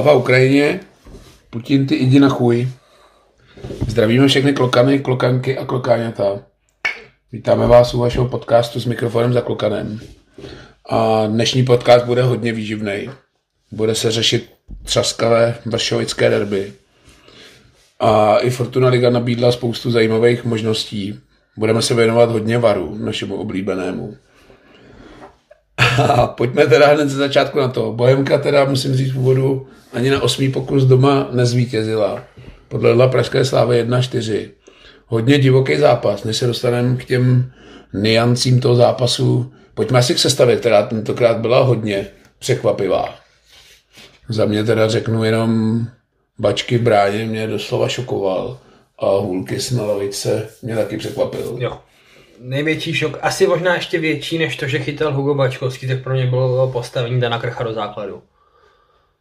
Sláva 0.00 0.18
Ukrajině, 0.18 0.80
Putin 1.50 1.86
ty 1.86 1.96
jdi 1.96 2.20
na 2.20 2.28
chuj. 2.28 2.68
Zdravíme 3.88 4.28
všechny 4.28 4.52
klokany, 4.52 4.98
klokanky 4.98 5.58
a 5.58 5.64
klokáňata. 5.64 6.42
Vítáme 7.32 7.66
vás 7.66 7.94
u 7.94 7.98
vašeho 7.98 8.28
podcastu 8.28 8.80
s 8.80 8.84
mikrofonem 8.84 9.32
za 9.32 9.40
klokanem. 9.40 10.00
A 10.88 11.26
dnešní 11.26 11.64
podcast 11.64 12.04
bude 12.04 12.22
hodně 12.22 12.52
výživný. 12.52 13.10
Bude 13.72 13.94
se 13.94 14.10
řešit 14.10 14.50
třaskavé 14.82 15.54
vršovické 15.66 16.30
derby. 16.30 16.72
A 17.98 18.38
i 18.38 18.50
Fortuna 18.50 18.88
Liga 18.88 19.10
nabídla 19.10 19.52
spoustu 19.52 19.90
zajímavých 19.90 20.44
možností. 20.44 21.20
Budeme 21.56 21.82
se 21.82 21.94
věnovat 21.94 22.30
hodně 22.30 22.58
varu, 22.58 22.98
našemu 22.98 23.36
oblíbenému. 23.36 24.16
A 25.98 26.26
pojďme 26.26 26.66
teda 26.66 26.86
hned 26.86 27.08
ze 27.08 27.16
začátku 27.16 27.58
na 27.58 27.68
to. 27.68 27.92
Bohemka 27.92 28.38
teda, 28.38 28.64
musím 28.64 28.94
říct 28.94 29.14
úvodu, 29.14 29.66
ani 29.92 30.10
na 30.10 30.22
osmý 30.22 30.52
pokus 30.52 30.84
doma 30.84 31.28
nezvítězila. 31.32 32.24
Podle 32.68 33.08
Pražské 33.08 33.44
slávy 33.44 33.84
1-4. 33.84 34.48
Hodně 35.06 35.38
divoký 35.38 35.76
zápas, 35.76 36.24
než 36.24 36.36
se 36.36 36.46
dostaneme 36.46 36.96
k 36.96 37.04
těm 37.04 37.52
niancím 37.92 38.60
toho 38.60 38.74
zápasu. 38.74 39.52
Pojďme 39.74 39.98
asi 39.98 40.14
k 40.14 40.18
sestavě, 40.18 40.56
která 40.56 40.82
tentokrát 40.82 41.36
byla 41.36 41.62
hodně 41.62 42.06
překvapivá. 42.38 43.14
Za 44.28 44.44
mě 44.44 44.64
teda 44.64 44.88
řeknu 44.88 45.24
jenom 45.24 45.80
bačky 46.38 46.78
v 46.78 46.82
bráně 46.82 47.26
mě 47.26 47.46
doslova 47.46 47.88
šokoval 47.88 48.58
a 48.98 49.06
hůlky 49.10 49.58
lavice 49.80 50.48
mě 50.62 50.76
taky 50.76 50.96
překvapil. 50.96 51.56
Jo 51.58 51.78
největší 52.40 52.94
šok, 52.94 53.18
asi 53.22 53.46
možná 53.46 53.74
ještě 53.74 53.98
větší 53.98 54.38
než 54.38 54.56
to, 54.56 54.66
že 54.68 54.78
chytal 54.78 55.14
Hugo 55.14 55.34
Bačkovský, 55.34 55.88
tak 55.88 56.02
pro 56.02 56.14
mě 56.14 56.26
bylo 56.26 56.72
postavení 56.72 57.20
Dana 57.20 57.38
Krcha 57.38 57.64
do 57.64 57.72
základu. 57.72 58.22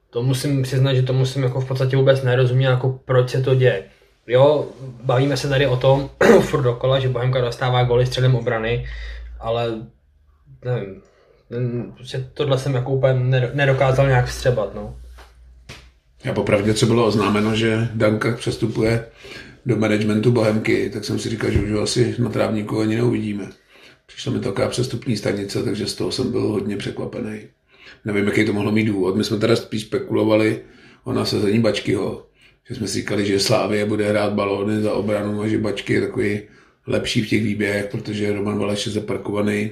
To 0.10 0.24
musím 0.24 0.64
přiznat, 0.64 0.94
že 0.94 1.04
to 1.04 1.14
musím 1.14 1.44
jako 1.44 1.62
v 1.62 1.68
podstatě 1.68 1.98
vůbec 1.98 2.24
nerozumět, 2.24 2.70
jako 2.70 3.00
proč 3.06 3.30
se 3.30 3.42
to 3.42 3.56
děje. 3.56 3.84
Jo, 4.28 4.68
bavíme 5.04 5.38
se 5.38 5.50
tady 5.50 5.68
o 5.68 5.78
tom 5.78 6.10
furt 6.42 6.62
dokola, 6.62 7.00
že 7.00 7.10
Bohemka 7.10 7.42
dostává 7.42 7.84
goly 7.84 8.06
středem 8.06 8.36
obrany, 8.36 8.86
ale 9.40 9.72
nevím, 10.66 11.02
prostě 11.96 12.30
tohle 12.34 12.60
jsem 12.60 12.76
jako 12.76 12.92
úplně 12.92 13.14
nedokázal 13.54 14.08
nějak 14.08 14.26
vstřebat, 14.26 14.76
no. 14.76 14.96
Já 16.24 16.34
popravdě, 16.34 16.74
co 16.74 16.86
bylo 16.86 17.06
oznámeno, 17.06 17.56
že 17.56 17.88
Danka 17.94 18.36
přestupuje 18.36 19.06
do 19.70 19.76
managementu 19.76 20.32
Bohemky, 20.32 20.90
tak 20.90 21.06
jsem 21.06 21.20
si 21.20 21.30
říkal, 21.30 21.52
že 21.52 21.60
už 21.60 21.72
asi 21.72 22.16
na 22.20 22.30
trávníku 22.30 22.80
ani 22.80 22.96
neuvidíme. 22.96 23.50
Přišla 24.06 24.34
mi 24.34 24.40
taková 24.40 24.68
přestupní 24.68 25.18
stanice, 25.18 25.64
takže 25.64 25.88
z 25.88 25.94
toho 25.94 26.12
jsem 26.12 26.32
byl 26.32 26.42
hodně 26.42 26.78
překvapený. 26.78 27.40
Nevím, 28.06 28.26
jaký 28.26 28.46
to 28.46 28.54
mohlo 28.54 28.72
mít 28.72 28.84
důvod. 28.84 29.16
My 29.16 29.24
jsme 29.24 29.38
teda 29.38 29.56
spíš 29.56 29.82
spekulovali 29.82 30.62
o 31.04 31.14
nasazení 31.14 31.60
Bačkyho, 31.60 32.26
že 32.70 32.76
jsme 32.76 32.88
si 32.88 33.00
říkali, 33.00 33.26
že 33.26 33.40
Slávě 33.40 33.86
bude 33.86 34.10
hrát 34.10 34.34
balóny 34.34 34.82
za 34.82 34.94
obranu 34.94 35.42
a 35.42 35.48
že 35.48 35.58
Bačky 35.58 35.94
je 35.94 36.02
takový 36.02 36.40
lepší 36.88 37.22
v 37.22 37.30
těch 37.30 37.44
výběrech, 37.44 37.88
protože 37.92 38.34
Roman 38.34 38.60
Valeš 38.60 38.86
je 38.86 38.92
zaparkovaný 38.92 39.72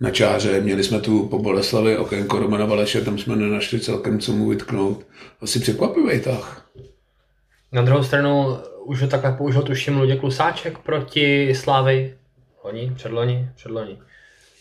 na 0.00 0.10
čáře. 0.10 0.60
Měli 0.60 0.84
jsme 0.84 1.00
tu 1.00 1.26
po 1.26 1.38
Boleslavi 1.38 1.96
okénko 1.96 2.38
Romana 2.38 2.66
Valeše, 2.66 3.00
tam 3.00 3.18
jsme 3.18 3.36
nenašli 3.36 3.80
celkem 3.80 4.18
co 4.18 4.32
mu 4.32 4.48
vytknout. 4.48 5.06
Asi 5.40 5.60
překvapivý 5.60 6.20
tah. 6.20 6.66
Na 7.72 7.82
druhou 7.82 8.02
stranu 8.02 8.56
už 8.86 9.02
ho 9.02 9.08
takhle 9.08 9.32
použil 9.32 9.62
tuším 9.62 9.98
Luděk 9.98 10.20
Klusáček 10.20 10.78
proti 10.78 11.54
Slávy. 11.54 12.14
Loni, 12.64 12.92
předloni, 12.94 13.48
předloni. 13.56 13.98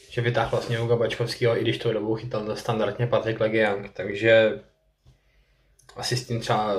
Že 0.10 0.22
vytáhl 0.22 0.50
vlastně 0.52 0.80
Uga 0.80 0.96
Bačkovského, 0.96 1.58
i 1.58 1.62
když 1.62 1.78
tou 1.78 1.94
dobu 1.94 2.16
chytal 2.16 2.56
standardně 2.56 3.08
Patrik 3.08 3.40
Legiang, 3.40 3.90
takže 3.94 4.60
asi 5.96 6.18
s 6.18 6.28
tím 6.28 6.40
třeba 6.40 6.74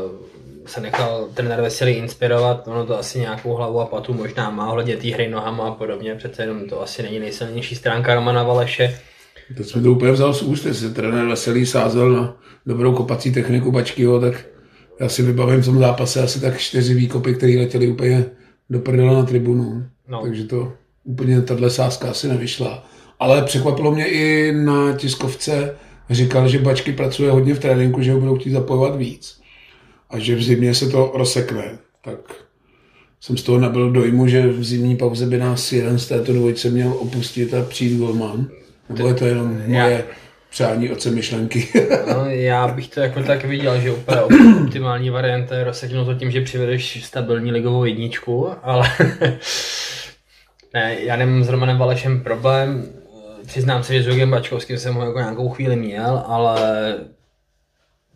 se 0.67 0.81
nechal 0.81 1.29
trenér 1.35 1.61
Veselý 1.61 1.93
inspirovat, 1.93 2.69
ono 2.69 2.87
to 2.87 2.99
asi 2.99 3.21
nějakou 3.21 3.55
hlavu 3.55 3.81
a 3.81 3.87
patu 3.87 4.15
možná 4.15 4.51
má 4.51 4.71
ohledně 4.71 4.97
té 4.97 5.09
hry 5.09 5.29
nohama 5.29 5.69
a 5.69 5.71
podobně, 5.71 6.15
přece 6.15 6.43
jenom 6.43 6.69
to 6.69 6.83
asi 6.83 7.03
není 7.03 7.19
nejsilnější 7.19 7.75
stránka 7.75 8.15
Romana 8.15 8.43
Valeše. 8.43 9.01
To 9.57 9.65
jsme 9.65 9.83
to 9.83 9.93
úplně 9.93 10.13
vzal 10.13 10.35
z 10.35 10.43
úst, 10.43 10.65
jestli 10.65 10.95
trenér 10.95 11.27
Veselý 11.27 11.67
sázel 11.67 12.13
na 12.13 12.37
dobrou 12.67 12.95
kopací 12.95 13.33
techniku 13.33 13.73
Bačkyho, 13.73 14.21
tak 14.21 14.45
já 15.01 15.09
si 15.09 15.23
vybavím 15.23 15.63
v 15.63 15.65
tom 15.65 15.79
zápase 15.79 16.23
asi 16.23 16.41
tak 16.41 16.59
čtyři 16.59 16.95
výkopy, 16.95 17.35
které 17.35 17.59
letěly 17.59 17.89
úplně 17.89 18.25
do 18.71 18.79
prdela 18.79 19.15
na 19.15 19.23
tribunu. 19.23 19.85
No. 20.09 20.23
Takže 20.23 20.45
to 20.45 20.73
úplně 21.05 21.43
tahle 21.43 21.71
sázka 21.71 22.11
asi 22.11 22.29
nevyšla. 22.29 22.85
Ale 23.19 23.43
překvapilo 23.43 23.93
mě 23.93 24.07
i 24.07 24.53
na 24.53 24.93
tiskovce, 24.93 25.77
říkal, 26.11 26.49
že 26.49 26.59
Bačky 26.59 26.93
pracuje 26.93 27.31
hodně 27.31 27.55
v 27.55 27.59
tréninku, 27.59 28.03
že 28.03 28.13
ho 28.13 28.21
budou 28.21 28.37
chtít 28.37 28.51
zapojovat 28.51 28.97
víc. 28.97 29.41
A 30.11 30.19
že 30.19 30.37
v 30.37 30.43
zimě 30.43 30.75
se 30.75 30.89
to 30.89 31.13
rozsekne. 31.15 31.79
Tak 32.05 32.19
jsem 33.21 33.37
z 33.37 33.43
toho 33.43 33.59
nabil 33.59 33.91
dojmu, 33.91 34.29
že 34.29 34.47
v 34.47 34.65
zimní 34.65 34.97
pauze 34.97 35.27
by 35.27 35.39
nás 35.39 35.73
jeden 35.73 35.99
z 35.99 36.09
této 36.09 36.33
dvojice 36.33 36.71
měl 36.71 36.93
opustit 36.93 37.55
a 37.55 37.63
přijít 37.63 37.99
golman. 37.99 38.49
Nebo 38.89 39.09
je 39.09 39.15
to 39.15 39.27
jenom 39.27 39.63
moje 39.67 40.05
přání 40.51 40.91
oce 40.91 41.11
myšlenky. 41.11 41.69
no, 42.13 42.31
já 42.31 42.69
bych 42.69 42.89
to 42.89 43.01
jako 43.01 43.23
tak 43.23 43.45
viděl, 43.45 43.81
že 43.81 43.93
úplně 43.93 44.21
optimální 44.65 45.11
varianta 45.11 45.57
je 45.57 45.65
rozseknout 45.65 46.07
to 46.07 46.15
tím, 46.15 46.31
že 46.31 46.41
přivedeš 46.41 47.05
stabilní 47.05 47.53
ligovou 47.53 47.85
jedničku, 47.85 48.51
ale 48.63 48.89
ne, 50.75 50.97
já 51.01 51.17
nemám 51.17 51.45
s 51.45 51.49
Romanem 51.49 51.79
Valešem 51.79 52.21
problém. 52.21 52.89
Přiznám 53.47 53.83
se, 53.83 53.95
že 53.95 54.03
s 54.03 54.07
Jurgem 54.07 54.31
Bačkovským 54.31 54.79
jsem 54.79 54.95
ho 54.95 55.07
jako 55.07 55.19
nějakou 55.19 55.49
chvíli 55.49 55.77
měl, 55.77 56.25
ale 56.27 56.95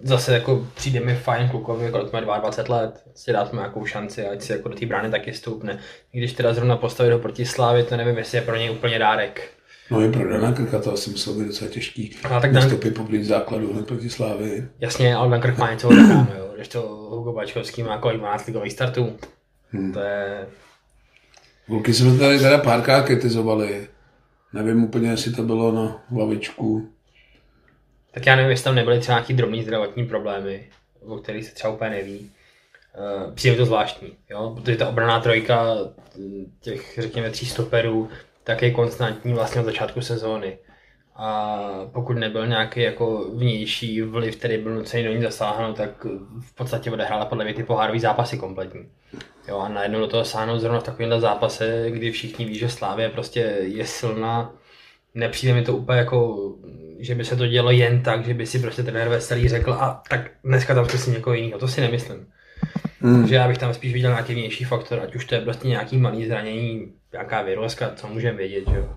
zase 0.02 0.34
jako 0.34 0.66
přijde 0.74 1.00
mi 1.00 1.14
fajn 1.14 1.48
klukovi, 1.48 1.90
kolik 1.90 2.12
má 2.12 2.20
22 2.20 2.76
let, 2.76 3.02
si 3.14 3.32
dát 3.32 3.52
mu 3.52 3.58
nějakou 3.58 3.86
šanci, 3.86 4.26
ať 4.26 4.42
si 4.42 4.52
jako 4.52 4.68
do 4.68 4.74
té 4.74 4.86
brány 4.86 5.10
taky 5.10 5.32
stoupne. 5.32 5.78
Když 6.12 6.32
teda 6.32 6.54
zrovna 6.54 6.76
postavit 6.76 7.12
ho 7.12 7.18
proti 7.18 7.46
Slávy, 7.46 7.84
to 7.84 7.96
nevím, 7.96 8.18
jestli 8.18 8.38
je 8.38 8.42
pro 8.42 8.56
něj 8.56 8.70
úplně 8.70 8.98
dárek. 8.98 9.59
No 9.90 10.04
i 10.04 10.12
pro 10.12 10.28
Dana 10.28 10.52
Krka 10.52 10.78
to 10.78 10.92
asi 10.92 11.10
muselo 11.10 11.36
být 11.36 11.46
docela 11.46 11.70
těžký. 11.70 12.16
A 12.24 12.40
tak 12.40 12.52
Nastupy 12.52 12.90
poblíž 12.90 13.26
základu 13.26 13.72
hned 13.72 13.86
proti 13.86 14.10
Slávy. 14.10 14.68
Jasně, 14.80 15.14
ale 15.14 15.30
Dan 15.30 15.40
Krk 15.40 15.58
má 15.58 15.70
něco 15.70 15.88
odehráno, 15.88 16.30
jo. 16.38 16.50
Když 16.56 16.68
to 16.68 16.80
Hugo 17.10 17.32
Bačkovský 17.32 17.82
má 17.82 17.98
kolik 17.98 18.18
12 18.18 18.46
ligových 18.46 18.72
startů. 18.72 19.16
Hmm. 19.70 19.92
To 19.92 20.00
je... 20.00 20.46
Vulky 21.68 21.94
jsme 21.94 22.18
tady 22.18 22.38
teda 22.38 22.58
párkrát 22.58 23.02
kritizovali. 23.02 23.88
Nevím 24.52 24.84
úplně, 24.84 25.10
jestli 25.10 25.32
to 25.32 25.42
bylo 25.42 25.72
na 25.72 26.02
hlavičku. 26.08 26.88
Tak 28.12 28.26
já 28.26 28.36
nevím, 28.36 28.50
jestli 28.50 28.64
tam 28.64 28.74
nebyly 28.74 29.00
třeba 29.00 29.18
nějaký 29.18 29.34
drobný 29.34 29.62
zdravotní 29.62 30.06
problémy, 30.06 30.68
o 31.00 31.16
kterých 31.16 31.44
se 31.44 31.54
třeba 31.54 31.72
úplně 31.72 31.90
neví. 31.90 32.30
Uh, 32.98 33.34
přijde 33.34 33.56
to 33.56 33.66
zvláštní, 33.66 34.12
jo? 34.30 34.52
protože 34.56 34.76
ta 34.76 34.88
obraná 34.88 35.20
trojka 35.20 35.76
těch, 36.60 36.98
řekněme, 36.98 37.30
tří 37.30 37.46
stoperů 37.46 38.08
tak 38.44 38.62
je 38.62 38.70
konstantní 38.70 39.34
vlastně 39.34 39.60
od 39.60 39.64
začátku 39.64 40.00
sezóny. 40.00 40.58
A 41.16 41.58
pokud 41.92 42.12
nebyl 42.12 42.46
nějaký 42.46 42.80
jako 42.80 43.30
vnější 43.34 44.02
vliv, 44.02 44.36
který 44.36 44.58
byl 44.58 44.74
nucený 44.74 45.04
do 45.04 45.12
ní 45.12 45.22
zasáhnout, 45.22 45.76
tak 45.76 46.04
v 46.40 46.54
podstatě 46.54 46.90
odehrála 46.90 47.24
podle 47.24 47.44
mě 47.44 47.54
ty 47.54 47.62
pohárový 47.62 48.00
zápasy 48.00 48.38
kompletní. 48.38 48.88
Jo, 49.48 49.58
a 49.58 49.68
najednou 49.68 50.00
do 50.00 50.06
toho 50.06 50.24
sáhnout 50.24 50.58
zrovna 50.58 50.80
v 50.80 50.84
takovémhle 50.84 51.20
zápase, 51.20 51.86
kdy 51.90 52.10
všichni 52.10 52.44
ví, 52.44 52.58
že 52.58 52.68
Slávě 52.68 53.08
prostě 53.08 53.40
je 53.60 53.86
silná, 53.86 54.52
nepřijde 55.14 55.54
mi 55.54 55.62
to 55.62 55.76
úplně 55.76 55.98
jako, 55.98 56.38
že 56.98 57.14
by 57.14 57.24
se 57.24 57.36
to 57.36 57.46
dělo 57.46 57.70
jen 57.70 58.02
tak, 58.02 58.24
že 58.24 58.34
by 58.34 58.46
si 58.46 58.58
prostě 58.58 58.82
trenér 58.82 59.08
Veselý 59.08 59.48
řekl, 59.48 59.72
a 59.72 60.02
tak 60.08 60.30
dneska 60.44 60.74
tam 60.74 60.88
si 60.88 61.10
někoho 61.10 61.34
jiného, 61.34 61.58
to 61.58 61.68
si 61.68 61.80
nemyslím. 61.80 62.26
Mm. 63.00 63.20
Takže 63.20 63.34
já 63.34 63.48
bych 63.48 63.58
tam 63.58 63.74
spíš 63.74 63.92
viděl 63.92 64.10
nějaký 64.10 64.34
vnější 64.34 64.64
faktor, 64.64 65.00
ať 65.00 65.14
už 65.14 65.24
to 65.24 65.34
je 65.34 65.40
prostě 65.40 65.68
nějaký 65.68 65.96
malý 65.96 66.26
zranění, 66.26 66.92
nějaká 67.12 67.42
vyrozka, 67.42 67.92
co 67.96 68.08
můžeme 68.08 68.38
vědět, 68.38 68.64
že 68.70 68.76
jo. 68.76 68.96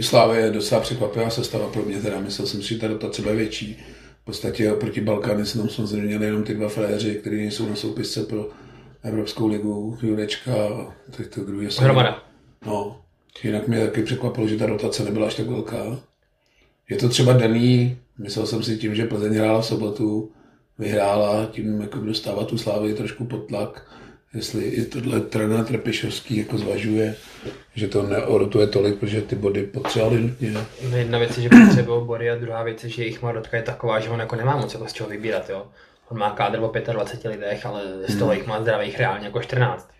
Slávě 0.00 0.40
je 0.40 0.50
docela 0.50 0.80
překvapivá 0.80 1.30
sestava 1.30 1.68
pro 1.68 1.82
mě, 1.82 2.00
teda 2.00 2.20
myslel 2.20 2.46
jsem 2.46 2.62
si, 2.62 2.68
že 2.68 2.80
ta 2.80 2.88
dotace 2.88 3.22
bude 3.22 3.34
větší. 3.34 3.78
V 4.22 4.24
podstatě 4.24 4.72
proti 4.72 5.00
Balkány 5.00 5.46
se 5.46 5.58
tam 5.58 5.68
samozřejmě 5.68 6.06
měli 6.06 6.24
jenom 6.24 6.42
ty 6.42 6.54
dva 6.54 6.68
fréři, 6.68 7.14
kteří 7.14 7.36
nejsou 7.36 7.68
na 7.68 7.76
soupisce 7.76 8.22
pro 8.22 8.48
Evropskou 9.02 9.48
ligu, 9.48 9.98
Jurečka 10.02 10.52
a 10.54 10.92
teď 11.16 11.34
to 11.34 11.44
druhý 11.44 11.68
Hromada. 11.80 12.22
No, 12.66 13.00
jinak 13.42 13.68
mě 13.68 13.86
taky 13.86 14.02
překvapilo, 14.02 14.48
že 14.48 14.56
ta 14.56 14.66
rotace 14.66 15.04
nebyla 15.04 15.26
až 15.26 15.34
tak 15.34 15.46
velká. 15.46 15.98
Je 16.88 16.96
to 16.96 17.08
třeba 17.08 17.32
daný, 17.32 17.98
myslel 18.18 18.46
jsem 18.46 18.62
si 18.62 18.78
tím, 18.78 18.94
že 18.94 19.04
Plzeň 19.04 19.34
hrála 19.34 19.60
v 19.60 19.66
sobotu, 19.66 20.32
vyhrála, 20.78 21.46
tím 21.46 21.80
jako 21.80 21.98
dostává 21.98 22.44
tu 22.44 22.58
slávy 22.58 22.94
trošku 22.94 23.24
pod 23.24 23.46
tlak 23.46 23.94
jestli 24.34 24.64
i 24.64 24.84
tohle 24.84 25.20
trenér 25.20 25.64
Trepišovský 25.64 26.36
jako 26.36 26.58
zvažuje, 26.58 27.16
že 27.74 27.88
to 27.88 28.02
neorotuje 28.02 28.66
tolik, 28.66 28.98
protože 28.98 29.22
ty 29.22 29.36
body 29.36 29.62
potřebovali 29.62 30.20
nutně. 30.20 30.52
No 30.90 30.96
jedna 30.96 31.18
věc 31.18 31.36
je, 31.36 31.42
že 31.42 31.48
potřebují 31.48 32.06
body 32.06 32.30
a 32.30 32.34
druhá 32.34 32.62
věc 32.62 32.84
je, 32.84 32.90
že 32.90 33.02
jejich 33.02 33.22
marotka 33.22 33.56
je 33.56 33.62
taková, 33.62 34.00
že 34.00 34.10
on 34.10 34.20
jako 34.20 34.36
nemá 34.36 34.56
moc 34.56 34.72
jako 34.74 34.86
z 34.86 34.92
čeho 34.92 35.08
vybírat, 35.08 35.50
jo. 35.50 35.66
On 36.08 36.18
má 36.18 36.30
kádr 36.30 36.58
o 36.58 36.72
25 36.92 37.30
lidech, 37.30 37.66
ale 37.66 37.82
z 38.08 38.18
toho 38.18 38.30
hmm. 38.30 38.38
jich 38.38 38.46
má 38.46 38.62
zdravých 38.62 38.98
reálně 38.98 39.26
jako 39.26 39.42
14. 39.42 39.90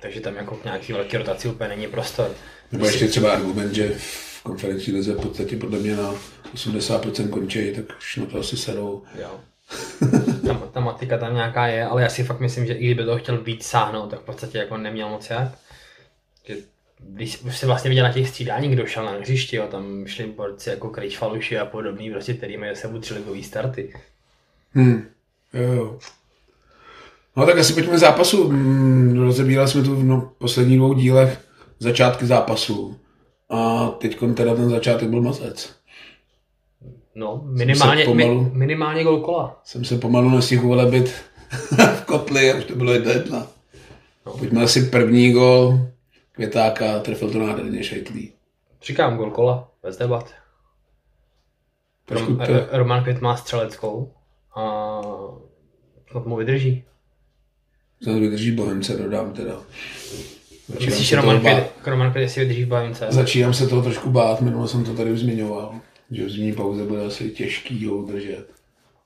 Takže 0.00 0.20
tam 0.20 0.36
jako 0.36 0.56
k 0.56 0.64
nějaký 0.64 0.92
velký 0.92 1.16
rotaci 1.16 1.48
úplně 1.48 1.68
není 1.68 1.86
prostor. 1.86 2.30
Nebo 2.72 2.86
ještě 2.86 3.08
třeba 3.08 3.32
argument, 3.32 3.74
že 3.74 3.94
v 3.96 4.42
konferenční 4.42 4.92
lize 4.92 5.12
v 5.12 5.20
podstatě 5.20 5.56
podle 5.56 5.78
mě 5.78 5.96
na 5.96 6.14
80% 6.54 7.28
končí, 7.28 7.72
tak 7.72 7.84
už 7.98 8.16
na 8.16 8.26
to 8.26 8.38
asi 8.38 8.56
sedou. 8.56 9.02
Jo. 9.20 9.40
ta, 10.46 10.54
ta 10.54 10.80
matika 10.80 11.18
tam 11.18 11.34
nějaká 11.34 11.66
je, 11.66 11.84
ale 11.84 12.02
já 12.02 12.08
si 12.08 12.24
fakt 12.24 12.40
myslím, 12.40 12.66
že 12.66 12.72
i 12.72 12.86
kdyby 12.86 13.04
to 13.04 13.18
chtěl 13.18 13.42
víc 13.42 13.66
sáhnout, 13.66 14.10
tak 14.10 14.20
v 14.20 14.24
podstatě 14.24 14.58
jako 14.58 14.76
neměl 14.76 15.08
moc 15.08 15.30
jak. 15.30 15.48
Že 16.46 16.56
když 16.98 17.42
už 17.42 17.58
se 17.58 17.66
vlastně 17.66 17.88
viděl 17.88 18.04
na 18.04 18.12
těch 18.12 18.28
střídání, 18.28 18.68
kdo 18.68 18.86
šel 18.86 19.04
na 19.04 19.12
hřišti, 19.12 19.56
jo, 19.56 19.66
tam 19.70 20.06
šli 20.06 20.26
borci 20.26 20.70
jako 20.70 20.88
Krejč 20.88 21.18
a 21.60 21.64
podobný, 21.64 22.10
prostě, 22.10 22.34
který 22.34 22.56
mají 22.56 22.76
se 22.76 22.88
tři 23.00 23.14
ligový 23.14 23.42
starty. 23.42 23.94
Hmm. 24.72 25.06
Jo, 25.54 25.72
jo. 25.72 25.98
No 27.36 27.46
tak 27.46 27.58
asi 27.58 27.72
pojďme 27.72 27.98
zápasu. 27.98 28.48
Hmm, 28.48 29.22
rozebírali 29.22 29.68
jsme 29.68 29.82
tu 29.82 29.96
v 29.96 30.04
no, 30.04 30.32
posledních 30.38 30.78
dvou 30.78 30.94
dílech 30.94 31.40
začátky 31.78 32.26
zápasu. 32.26 32.96
A 33.50 33.88
teď 33.88 34.18
teda 34.34 34.54
ten 34.54 34.70
začátek 34.70 35.08
byl 35.08 35.22
mazec. 35.22 35.74
No, 37.14 37.42
minimálně, 37.44 38.04
pomalu, 38.04 38.44
mi, 38.44 38.50
minimálně 38.52 39.04
gol 39.04 39.20
kola. 39.20 39.60
Jsem 39.64 39.84
se 39.84 39.98
pomalu 39.98 40.30
nestihl 40.30 40.66
ulebit 40.66 41.08
v 41.96 42.04
kotli 42.04 42.52
a 42.52 42.56
už 42.56 42.64
to 42.64 42.74
bylo 42.74 42.92
jedna 42.92 43.12
jedna. 43.12 43.46
No. 44.26 44.32
Pojďme 44.32 44.62
asi 44.62 44.82
první 44.82 45.32
gol 45.32 45.80
Květáka, 46.32 46.98
trefil 46.98 47.30
to 47.30 47.38
nádherně 47.38 47.84
Šejtlí. 47.84 48.32
Říkám 48.82 49.16
gol 49.16 49.30
kola, 49.30 49.68
bez 49.82 49.96
debat. 49.96 50.30
Rom, 52.10 52.36
to... 52.36 52.52
Roman 52.72 53.02
Květ 53.02 53.20
má 53.20 53.36
střeleckou 53.36 54.12
a 54.56 55.00
snad 56.10 56.26
mu 56.26 56.36
vydrží. 56.36 56.84
Snad 58.02 58.18
vydrží 58.18 58.50
Bohemce, 58.50 58.96
dodám 58.96 59.32
teda. 59.32 59.54
Myslíš, 60.84 61.12
Roman 61.12 61.40
Květ, 61.40 61.72
Roman 61.86 62.10
Květ, 62.10 62.22
jestli 62.22 62.40
vydrží 62.40 62.64
Bohemce? 62.64 63.06
Začínám 63.10 63.54
se 63.54 63.68
toho 63.68 63.82
trošku 63.82 64.10
bát, 64.10 64.40
minule 64.40 64.68
jsem 64.68 64.84
to 64.84 64.94
tady 64.94 65.12
už 65.12 65.20
zmiňoval 65.20 65.74
že 66.12 66.24
v 66.24 66.30
zimní 66.30 66.52
pauze 66.52 66.84
bude 66.84 67.04
asi 67.04 67.30
těžký 67.30 67.86
ho 67.86 67.96
udržet. 67.96 68.46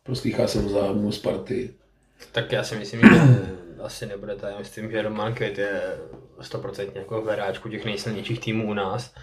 Proslýchá 0.03 0.47
jsem 0.47 0.69
zájmu 0.69 1.13
z 1.13 1.19
party. 1.19 1.75
Tak 2.33 2.53
já 2.53 2.65
si 2.65 2.77
myslím, 2.77 3.01
že 3.01 3.21
asi 3.83 4.07
nebude 4.07 4.35
to. 4.35 4.47
Já 4.47 4.59
myslím, 4.59 4.91
že 4.91 5.03
Roman 5.03 5.35
Květ 5.35 5.59
je 5.59 5.99
100% 6.41 6.91
jako 6.95 7.23
v 7.23 7.27
hráčku 7.27 7.69
těch 7.69 7.85
nejsilnějších 7.85 8.41
týmů 8.41 8.71
u 8.71 8.75
nás. 8.75 9.15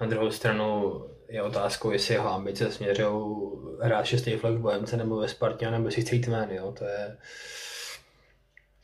Na 0.00 0.06
druhou 0.06 0.30
stranu 0.30 0.94
je 1.28 1.42
otázkou, 1.42 1.90
jestli 1.90 2.14
jeho 2.14 2.32
ambice 2.32 2.72
směřují 2.72 3.36
hrát 3.80 4.06
šestý 4.06 4.32
flag 4.32 4.54
v 4.54 4.60
Bohemce 4.60 4.96
nebo 4.96 5.16
ve 5.16 5.28
Spartě, 5.28 5.70
nebo 5.70 5.90
si 5.90 6.00
chce 6.00 6.14
jít 6.14 6.26
ven, 6.26 6.48
jo? 6.50 6.74
To 6.78 6.84
je... 6.84 7.16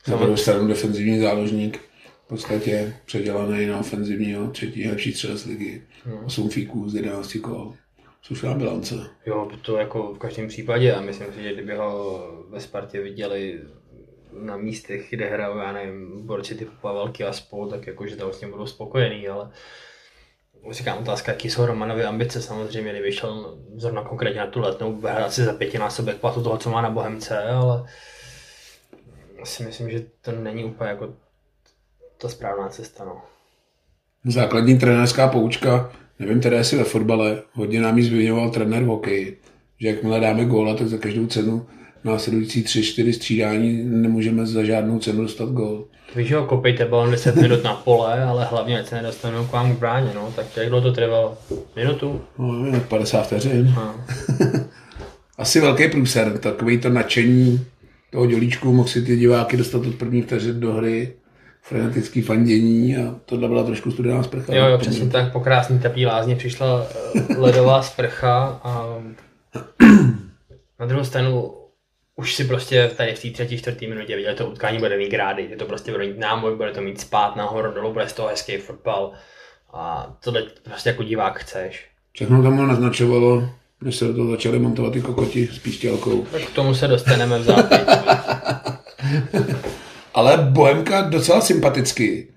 Na 0.07 0.17
druhou 0.17 0.37
stranu 0.37 0.67
defenzivní 0.67 1.19
záložník 1.19 1.77
v 2.25 2.27
podstatě 2.27 2.95
předělaný 3.05 3.65
na 3.65 3.79
ofenzivního 3.79 4.51
třetí 4.51 4.89
lepší 4.89 5.13
střel 5.13 5.37
z 5.37 5.45
ligy. 5.45 5.83
Hmm. 6.05 6.25
8 6.25 6.49
fíků 6.49 6.89
z 6.89 6.95
11 6.95 7.37
kol 7.41 7.73
slušná 8.21 8.53
bilance. 8.53 8.95
Jo, 9.25 9.51
to 9.61 9.77
jako 9.77 10.13
v 10.13 10.17
každém 10.17 10.47
případě 10.47 10.93
a 10.93 11.01
myslím 11.01 11.33
si, 11.33 11.43
že 11.43 11.53
kdyby 11.53 11.75
ho 11.75 12.21
ve 12.49 12.59
Spartě 12.59 13.01
viděli 13.01 13.59
na 14.33 14.57
místech, 14.57 15.07
kde 15.09 15.29
hrajou, 15.29 15.57
já 15.57 15.71
nevím, 15.71 16.27
borci 16.27 16.55
typu 16.55 16.71
Pavelky 16.81 17.23
a 17.23 17.33
spolu, 17.33 17.69
tak 17.69 17.87
jakože 17.87 18.15
to 18.15 18.25
vlastně 18.25 18.47
budou 18.47 18.65
spokojený, 18.65 19.27
ale 19.27 19.51
říkám 20.71 20.97
otázka, 20.97 21.31
jaký 21.31 21.49
jsou 21.49 21.65
Romanovy 21.65 22.03
ambice, 22.03 22.41
samozřejmě, 22.41 22.91
kdyby 22.91 23.11
šel 23.11 23.57
zrovna 23.75 24.03
konkrétně 24.03 24.39
na 24.39 24.47
tu 24.47 24.59
letnou, 24.59 25.01
hrát 25.01 25.33
si 25.33 25.43
za 25.43 25.53
pětinásobek 25.53 26.17
platu 26.17 26.43
toho, 26.43 26.57
co 26.57 26.69
má 26.69 26.81
na 26.81 26.89
Bohemce, 26.89 27.43
ale 27.43 27.85
si 29.43 29.63
myslím, 29.63 29.89
že 29.89 30.05
to 30.21 30.31
není 30.31 30.63
úplně 30.63 30.89
jako 30.89 31.13
ta 32.17 32.29
správná 32.29 32.69
cesta. 32.69 33.05
No. 33.05 33.21
Základní 34.25 34.79
trenérská 34.79 35.27
poučka 35.27 35.91
Nevím 36.19 36.41
teda, 36.41 36.57
jestli 36.57 36.77
ve 36.77 36.83
fotbale, 36.83 37.41
hodně 37.53 37.81
nám 37.81 37.97
ji 37.97 38.03
zmiňoval 38.03 38.49
trenér 38.49 38.83
v 38.83 38.87
hokeji, 38.87 39.37
že 39.79 39.87
jakmile 39.87 40.19
dáme 40.19 40.45
góla, 40.45 40.75
tak 40.75 40.87
za 40.87 40.97
každou 40.97 41.27
cenu 41.27 41.65
následující 42.03 42.63
tři, 42.63 42.83
čtyři 42.83 43.13
střídání 43.13 43.83
nemůžeme 43.83 44.45
za 44.45 44.63
žádnou 44.63 44.99
cenu 44.99 45.21
dostat 45.21 45.49
gól. 45.49 45.85
Víš, 46.15 46.33
ho 46.33 46.45
kopejte 46.45 46.85
balon 46.85 47.11
10 47.11 47.35
minut 47.35 47.63
na 47.63 47.73
pole, 47.73 48.23
ale 48.23 48.45
hlavně 48.45 48.79
ať 48.79 48.87
se 48.87 48.95
nedostanou 48.95 49.45
k 49.45 49.51
vám 49.51 49.75
k 49.75 49.79
bráně, 49.79 50.11
no. 50.15 50.33
Tak 50.35 50.45
jak 50.57 50.69
dlouho 50.69 50.83
to 50.83 50.93
trvalo? 50.93 51.37
Minutu? 51.75 52.21
No, 52.37 52.79
50 52.87 53.21
vteřin. 53.23 53.75
Asi 55.37 55.61
velký 55.61 55.87
průser, 55.87 56.37
takový 56.37 56.77
to 56.77 56.89
nadšení 56.89 57.65
toho 58.11 58.25
dělíčku, 58.25 58.73
mohl 58.73 58.87
si 58.87 59.01
ty 59.01 59.17
diváky 59.17 59.57
dostat 59.57 59.85
od 59.85 59.95
prvních 59.95 60.25
vteřin 60.25 60.59
do 60.59 60.73
hry 60.73 61.13
frenetický 61.61 62.21
fandění 62.21 62.97
a 62.97 63.15
tohle 63.25 63.47
byla 63.47 63.63
trošku 63.63 63.91
studená 63.91 64.23
sprcha. 64.23 64.55
Jo, 64.55 64.65
jo, 64.65 64.77
přesně 64.77 65.09
tak, 65.09 65.31
po 65.31 65.39
krásný 65.39 65.79
tepý 65.79 66.05
lázně 66.05 66.35
přišla 66.35 66.87
eh, 67.15 67.37
ledová 67.37 67.81
sprcha 67.81 68.59
a 68.63 68.99
na 70.79 70.85
druhou 70.85 71.03
stranu 71.03 71.55
už 72.15 72.35
si 72.35 72.43
prostě 72.43 72.91
tady 72.97 73.13
v 73.13 73.21
té 73.21 73.29
třetí, 73.29 73.57
čtvrtý 73.57 73.87
minutě 73.87 74.15
viděl, 74.15 74.35
to 74.35 74.47
utkání 74.47 74.77
bude 74.77 74.97
mít 74.97 75.11
grády, 75.11 75.47
je 75.49 75.57
to 75.57 75.65
prostě 75.65 75.91
bude 75.91 76.05
mít 76.05 76.19
náboj, 76.19 76.55
bude 76.55 76.71
to 76.71 76.81
mít 76.81 77.01
spát 77.01 77.35
nahoru, 77.35 77.73
dolů, 77.73 77.93
bude 77.93 78.09
z 78.09 78.13
toho 78.13 78.27
hezký 78.27 78.57
fotbal 78.57 79.11
a 79.73 80.13
tohle 80.23 80.43
prostě 80.63 80.89
jako 80.89 81.03
divák 81.03 81.39
chceš. 81.39 81.87
Všechno 82.11 82.43
tam 82.43 82.67
naznačovalo, 82.67 83.49
než 83.81 83.95
se 83.95 84.05
do 84.05 84.13
toho 84.13 84.31
začali 84.31 84.59
montovat 84.59 84.93
ty 84.93 85.01
kokoti 85.01 85.49
s 85.53 85.59
píštělkou. 85.59 86.25
Tak 86.31 86.41
k 86.41 86.55
tomu 86.55 86.75
se 86.75 86.87
dostaneme 86.87 87.39
v 87.39 87.43
zápěti. 87.43 87.85
ale 90.13 90.37
Bohemka 90.37 91.01
docela 91.01 91.41
sympaticky. 91.41 92.27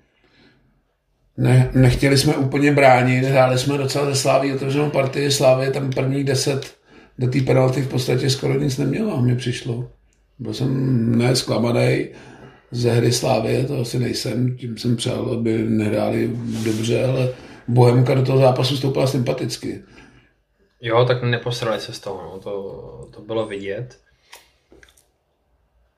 Ne, 1.37 1.71
nechtěli 1.73 2.17
jsme 2.17 2.35
úplně 2.35 2.71
bránit, 2.71 3.23
hráli 3.23 3.59
jsme 3.59 3.77
docela 3.77 4.05
ze 4.05 4.15
Slávy 4.15 4.53
otevřenou 4.53 4.89
partii, 4.89 5.31
Slávy 5.31 5.71
tam 5.71 5.89
první 5.89 6.23
deset 6.23 6.75
do 7.19 7.27
té 7.27 7.41
penalty 7.41 7.81
v 7.81 7.89
podstatě 7.89 8.29
skoro 8.29 8.59
nic 8.59 8.77
neměla, 8.77 9.21
mi 9.21 9.35
přišlo. 9.35 9.89
Byl 10.39 10.53
jsem 10.53 11.17
ne 11.17 11.35
zklamaný 11.35 12.07
ze 12.71 12.91
hry 12.91 13.11
Slávy, 13.11 13.65
to 13.67 13.81
asi 13.81 13.99
nejsem, 13.99 14.57
tím 14.57 14.77
jsem 14.77 14.95
přál, 14.95 15.31
aby 15.31 15.57
nehráli 15.57 16.31
dobře, 16.63 17.05
ale 17.05 17.29
Bohemka 17.67 18.15
do 18.15 18.25
toho 18.25 18.37
zápasu 18.37 18.77
stoupila 18.77 19.07
sympaticky. 19.07 19.83
Jo, 20.81 21.05
tak 21.05 21.23
neposrali 21.23 21.79
se 21.79 21.93
z 21.93 21.99
toho, 21.99 22.21
no. 22.23 22.39
to, 22.39 23.09
to 23.13 23.21
bylo 23.21 23.45
vidět. 23.45 23.99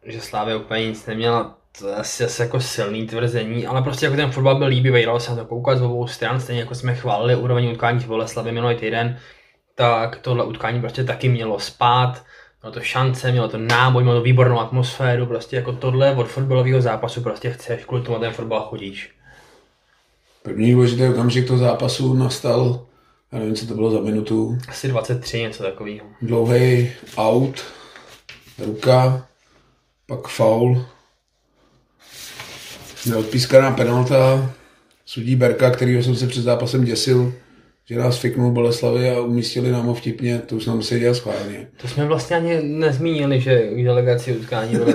Že 0.06 0.22
Slávě 0.22 0.56
úplně 0.56 0.88
nic 0.88 1.06
neměla 1.06 1.58
to 1.80 1.88
je 1.88 1.96
asi, 1.96 2.24
asi 2.24 2.42
jako 2.42 2.60
silný 2.60 3.08
tvrzení, 3.08 3.68
ale 3.68 3.82
prostě 3.82 4.06
jako 4.06 4.16
ten 4.16 4.32
fotbal 4.32 4.56
byl 4.56 4.68
líbivý, 4.68 5.06
dalo 5.06 5.20
se 5.20 5.32
na 5.32 5.38
to 5.38 5.46
koukat 5.46 5.78
z 5.78 5.82
obou 5.82 6.08
stran, 6.08 6.42
stejně 6.42 6.62
jako 6.62 6.76
jsme 6.76 6.96
chválili 6.96 7.36
úroveň 7.36 7.72
utkání 7.72 8.00
v 8.00 8.08
Boleslavě 8.08 8.52
minulý 8.52 8.76
týden, 8.76 9.20
tak 9.76 10.18
tohle 10.18 10.46
utkání 10.46 10.82
prostě 10.82 11.04
taky 11.04 11.30
mělo 11.30 11.60
spát, 11.60 12.24
mělo 12.62 12.74
to 12.74 12.82
šance, 12.82 13.32
mělo 13.32 13.48
to 13.48 13.58
náboj, 13.58 14.04
mělo 14.04 14.20
to 14.20 14.24
výbornou 14.24 14.60
atmosféru, 14.60 15.26
prostě 15.26 15.56
jako 15.56 15.74
tohle 15.74 16.16
od 16.16 16.28
fotbalového 16.28 16.82
zápasu 16.82 17.22
prostě 17.22 17.52
chceš, 17.52 17.86
kvůli 17.86 18.04
tomu 18.04 18.20
ten 18.20 18.34
fotbal 18.34 18.62
chodíš. 18.62 19.12
První 20.44 20.72
důležitý 20.74 21.04
okamžik 21.04 21.48
toho 21.48 21.60
zápasu 21.60 22.14
nastal, 22.14 22.86
já 23.32 23.40
nevím, 23.40 23.56
co 23.56 23.68
to 23.68 23.74
bylo 23.74 23.92
za 23.92 24.00
minutu. 24.00 24.58
Asi 24.68 24.88
23, 24.88 25.42
něco 25.42 25.64
takového. 25.64 26.06
Dlouhý 26.22 26.92
out, 27.18 27.64
ruka, 28.66 29.28
pak 30.08 30.28
foul, 30.28 30.86
Neodpískaná 33.06 33.72
penalta, 33.72 34.52
sudí 35.06 35.36
Berka, 35.36 35.70
kterýho 35.70 36.04
jsem 36.04 36.16
se 36.16 36.28
před 36.28 36.42
zápasem 36.42 36.84
děsil, 36.84 37.34
že 37.86 37.98
nás 37.98 38.18
fiknul 38.18 38.52
Boleslavy 38.52 39.10
a 39.12 39.20
umístili 39.20 39.72
nám 39.72 39.86
ho 39.86 39.94
vtipně, 39.94 40.40
to 40.40 40.56
už 40.56 40.66
nám 40.66 40.84
se 40.84 41.00
dělal 41.00 41.16
schválně. 41.16 41.68
To 41.82 41.88
jsme 41.88 42.06
vlastně 42.06 42.36
ani 42.36 42.64
nezmínili, 42.64 43.42
že 43.42 43.68
k 43.68 43.84
delegaci 43.84 44.38
utkání 44.38 44.76
byli, 44.76 44.94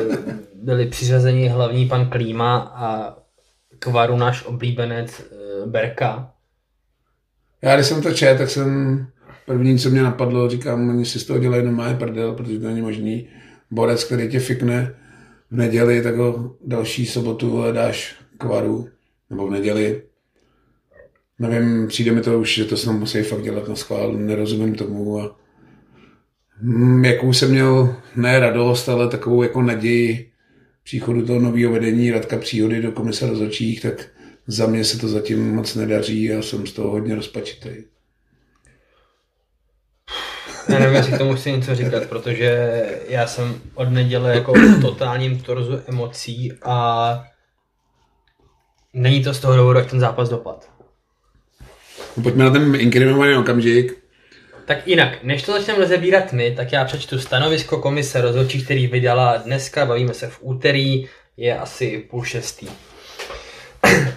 byli 0.63 0.87
přiřazeni 0.87 1.49
hlavní 1.49 1.89
pan 1.89 2.07
Klíma 2.07 2.57
a 2.59 3.17
Kvaru 3.79 4.17
náš 4.17 4.45
oblíbenec 4.45 5.21
eh, 5.21 5.67
Berka. 5.67 6.33
Já 7.63 7.75
když 7.75 7.87
jsem 7.87 8.03
to 8.03 8.13
čet, 8.13 8.39
tak 8.39 8.51
jsem 8.51 9.07
první, 9.47 9.79
co 9.79 9.91
mě 9.91 10.03
napadlo, 10.03 10.49
říkám, 10.49 10.89
oni 10.89 11.05
si 11.05 11.19
z 11.19 11.25
toho 11.25 11.39
dělají 11.39 11.65
normálně 11.65 11.95
prdel, 11.95 12.33
protože 12.33 12.59
to 12.59 12.67
není 12.67 12.83
možný. 12.83 13.29
Borec, 13.71 14.05
který 14.05 14.29
tě 14.29 14.41
fikne, 14.41 14.95
v 15.51 15.57
neděli, 15.57 16.03
tak 16.03 16.17
ho 16.17 16.57
další 16.65 17.07
sobotu 17.07 17.63
dáš 17.73 18.17
kvaru, 18.39 18.89
nebo 19.31 19.47
v 19.47 19.51
neděli. 19.51 20.03
Nevím, 21.39 21.89
přijde 21.89 22.13
mi 22.13 22.21
to 22.21 22.41
už, 22.41 22.55
že 22.55 22.65
to 22.65 22.77
se 22.77 22.93
musí 22.93 23.23
fakt 23.23 23.43
dělat 23.43 23.69
na 23.69 23.77
schvál, 23.77 24.13
nerozumím 24.13 24.75
tomu 24.75 25.21
a 25.21 25.37
hm, 26.63 27.05
jakou 27.05 27.33
jsem 27.33 27.51
měl, 27.51 27.97
ne 28.17 28.41
radost, 28.41 28.89
ale 28.89 29.09
takovou 29.09 29.43
jako 29.43 29.63
naději 29.63 30.31
příchodu 30.83 31.27
toho 31.27 31.41
nového 31.41 31.73
vedení 31.73 32.11
Radka 32.11 32.39
Příhody 32.39 32.83
do 32.83 32.93
komise 32.93 33.27
rozhodčích, 33.27 33.83
tak 33.83 34.09
za 34.47 34.67
mě 34.67 34.85
se 34.85 34.99
to 34.99 35.09
zatím 35.09 35.55
moc 35.55 35.75
nedaří 35.75 36.33
a 36.33 36.43
jsem 36.43 36.67
z 36.67 36.73
toho 36.73 36.91
hodně 36.91 37.15
rozpačitý. 37.15 37.71
Já 40.69 40.79
nevím, 40.79 40.97
jestli 40.97 41.13
k 41.13 41.19
tomu 41.19 41.35
chci 41.35 41.53
něco 41.53 41.75
říkat, 41.75 42.07
protože 42.07 42.71
já 43.09 43.27
jsem 43.27 43.61
od 43.75 43.89
neděle 43.89 44.35
jako 44.35 44.53
v 44.53 44.81
totálním 44.81 45.41
torzu 45.41 45.81
emocí 45.89 46.53
a 46.63 47.25
není 48.93 49.25
to 49.25 49.35
z 49.35 49.41
toho 49.41 49.57
důvodu, 49.57 49.79
jak 49.79 49.91
ten 49.91 50.01
zápas 50.01 50.29
dopad. 50.29 50.71
No, 52.17 52.23
pojďme 52.23 52.45
na 52.45 52.51
ten 52.51 52.75
inkriminovaný 52.75 53.37
okamžik. 53.37 53.99
Tak 54.65 54.89
jinak, 54.89 55.23
než 55.23 55.43
to 55.43 55.53
začneme 55.53 55.79
rozebírat 55.79 56.33
my, 56.33 56.55
tak 56.57 56.73
já 56.73 56.85
přečtu 56.85 57.19
stanovisko 57.19 57.79
komise 57.79 58.21
rozhodčí, 58.21 58.65
který 58.65 58.87
vydala 58.87 59.37
dneska, 59.37 59.87
bavíme 59.87 60.15
se 60.15 60.27
v 60.29 60.39
úterý, 60.41 61.07
je 61.37 61.59
asi 61.59 61.99
půl 62.11 62.25
šestý. 62.25 62.67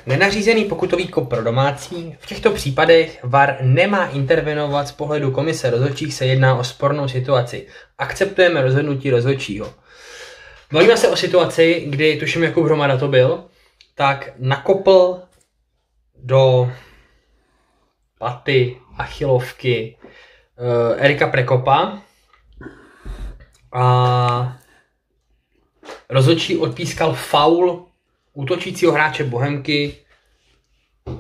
Nenařízený 0.05 0.65
pokutový 0.65 1.08
kop 1.08 1.29
pro 1.29 1.43
domácí. 1.43 2.15
V 2.20 2.25
těchto 2.25 2.51
případech 2.51 3.20
VAR 3.24 3.58
nemá 3.62 4.08
intervenovat 4.08 4.88
z 4.88 4.91
pohledu 4.91 5.32
komise 5.32 5.70
rozhodčích, 5.70 6.13
se 6.13 6.25
jedná 6.25 6.55
o 6.55 6.63
spornou 6.63 7.08
situaci. 7.08 7.67
Akceptujeme 7.98 8.62
rozhodnutí 8.62 9.10
rozhodčího. 9.10 9.74
Bavíme 10.72 10.98
se 10.98 11.10
o 11.10 11.15
situaci, 11.15 11.86
kdy, 11.88 12.17
tuším, 12.17 12.43
Jakub 12.43 12.65
Hromada 12.65 12.98
to 12.98 13.08
byl, 13.08 13.43
tak 13.96 14.29
nakopl 14.39 15.22
do 16.24 16.72
paty, 18.20 18.77
achilovky 18.98 19.98
uh, 20.58 21.03
Erika 21.03 21.27
Prekopa 21.27 22.01
a 23.74 24.58
rozhodčí 26.10 26.58
odpískal 26.58 27.13
faul 27.13 27.86
útočícího 28.33 28.91
hráče 28.91 29.23
Bohemky 29.23 29.95
uh, 31.05 31.15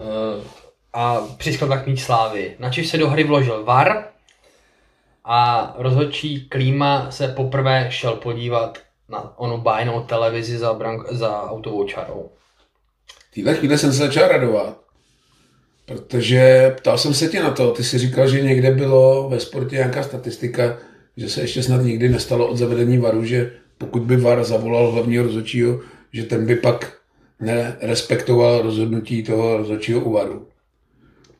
a 0.93 1.21
přiskal 1.37 1.69
tak 1.69 1.87
míč 1.87 2.01
slávy. 2.01 2.55
Načež 2.59 2.87
se 2.87 2.97
do 2.97 3.09
hry 3.09 3.23
vložil 3.23 3.63
VAR 3.63 4.03
a 5.25 5.73
rozhodčí 5.77 6.47
Klíma 6.49 7.11
se 7.11 7.27
poprvé 7.27 7.87
šel 7.89 8.15
podívat 8.15 8.79
na 9.09 9.39
onu 9.39 9.57
bájnou 9.57 10.03
televizi 10.03 10.57
za, 10.57 10.73
brank, 10.73 11.11
za 11.11 11.43
autovou 11.43 11.87
čarou. 11.87 12.29
V 13.31 13.35
téhle 13.35 13.55
chvíli 13.55 13.77
jsem 13.77 13.91
se 13.91 13.97
začal 13.97 14.27
radovat, 14.27 14.79
protože 15.85 16.73
ptal 16.77 16.97
jsem 16.97 17.13
se 17.13 17.27
tě 17.27 17.43
na 17.43 17.51
to, 17.51 17.71
ty 17.71 17.83
si 17.83 17.97
říkal, 17.97 18.27
že 18.27 18.41
někde 18.41 18.71
bylo 18.71 19.29
ve 19.29 19.39
sportě 19.39 19.75
nějaká 19.75 20.03
statistika, 20.03 20.77
že 21.17 21.29
se 21.29 21.41
ještě 21.41 21.63
snad 21.63 21.81
nikdy 21.81 22.09
nestalo 22.09 22.47
od 22.47 22.57
zavedení 22.57 22.97
varu, 22.97 23.25
že 23.25 23.51
pokud 23.77 24.01
by 24.01 24.17
VAR 24.17 24.43
zavolal 24.43 24.91
hlavního 24.91 25.23
rozhodčího, 25.23 25.79
že 26.13 26.23
ten 26.23 26.45
by 26.45 26.55
pak 26.55 26.97
nerespektoval 27.43 28.61
rozhodnutí 28.61 29.23
toho 29.23 29.57
rozhodčího 29.57 29.99
uvaru. 29.99 30.47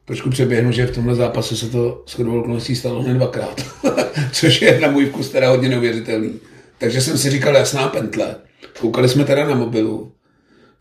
Trošku 0.06 0.30
přeběhnu, 0.30 0.72
že 0.72 0.86
v 0.86 0.96
tomhle 0.96 1.16
zápase 1.16 1.58
se 1.58 1.70
to 1.70 2.04
s 2.06 2.20
okolností 2.20 2.76
stalo 2.76 3.02
hned 3.02 3.14
dvakrát, 3.14 3.62
což 4.32 4.62
je 4.62 4.80
na 4.80 4.92
můj 4.92 5.06
vkus 5.06 5.30
teda 5.30 5.50
hodně 5.50 5.70
neuvěřitelný. 5.70 6.40
Takže 6.78 7.02
jsem 7.02 7.18
si 7.18 7.30
říkal, 7.30 7.56
jasná 7.56 7.88
pentle. 7.88 8.36
Koukali 8.80 9.10
jsme 9.10 9.24
teda 9.26 9.48
na 9.48 9.56
mobilu. 9.56 10.12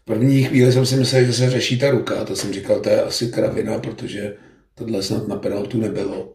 V 0.03 0.05
první 0.05 0.43
chvíli 0.43 0.73
jsem 0.73 0.87
si 0.87 0.97
myslel, 0.97 1.25
že 1.25 1.33
se 1.33 1.51
řeší 1.51 1.79
ta 1.79 1.91
ruka. 1.91 2.25
To 2.25 2.37
jsem 2.37 2.53
říkal, 2.53 2.81
to 2.81 2.89
je 2.89 3.03
asi 3.03 3.29
kravina, 3.29 3.79
protože 3.79 4.35
tohle 4.75 5.03
snad 5.03 5.29
na 5.29 5.37
penaltu 5.37 5.79
nebylo. 5.79 6.33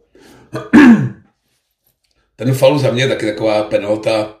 Ten 2.36 2.54
faul 2.54 2.78
za 2.78 2.90
mě 2.90 3.08
taky 3.08 3.26
taková 3.26 3.62
penalta, 3.62 4.36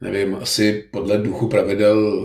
nevím, 0.00 0.34
asi 0.34 0.84
podle 0.90 1.18
duchu 1.18 1.48
pravidel 1.48 2.22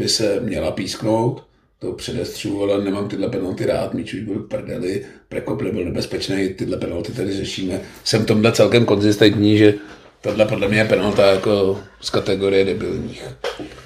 by 0.00 0.08
se 0.08 0.40
měla 0.40 0.70
písknout, 0.70 1.44
to 1.78 1.92
předestřu, 1.92 2.62
ale 2.62 2.84
nemám 2.84 3.08
tyhle 3.08 3.28
penalty 3.28 3.66
rád, 3.66 3.94
míč 3.94 4.14
už 4.14 4.20
byl 4.20 4.38
prdeli, 4.38 5.06
Prekop 5.28 5.62
byl 5.62 5.84
nebezpečný, 5.84 6.48
tyhle 6.48 6.76
penalty 6.76 7.12
tady 7.12 7.32
řešíme. 7.32 7.80
Jsem 8.04 8.24
tomhle 8.26 8.52
celkem 8.52 8.84
konzistentní, 8.84 9.58
že 9.58 9.74
tohle 10.20 10.46
podle 10.46 10.68
mě 10.68 10.78
je 10.78 10.84
penalta 10.84 11.26
jako 11.26 11.80
z 12.00 12.10
kategorie 12.10 12.64
debilních. 12.64 13.24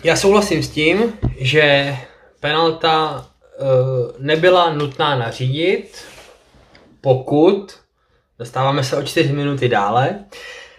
Já 0.05 0.17
souhlasím 0.17 0.63
s 0.63 0.69
tím, 0.69 1.13
že 1.39 1.97
penalta 2.41 3.27
uh, 3.61 3.67
nebyla 4.19 4.73
nutná 4.73 5.19
nařídit, 5.19 6.05
pokud, 7.01 7.75
dostáváme 8.39 8.85
se 8.85 8.97
o 8.97 9.03
čtyři 9.03 9.33
minuty 9.33 9.69
dále, 9.69 10.25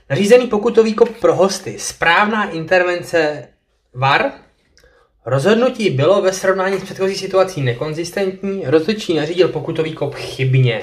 nařízený 0.10 0.48
pokutový 0.48 0.94
kop 0.94 1.10
pro 1.10 1.36
hosty, 1.36 1.75
správná 1.80 2.50
intervence 2.50 3.48
VAR, 3.94 4.45
rozhodnutí 5.25 5.89
bylo 5.89 6.22
ve 6.22 6.34
srovnání 6.34 6.79
s 6.79 6.84
předchozí 6.84 7.15
situací 7.15 7.62
nekonzistentní, 7.62 8.63
rozhodčí 8.65 9.13
nařídil 9.13 9.48
pokutový 9.48 9.94
kop 9.94 10.15
chybně. 10.15 10.82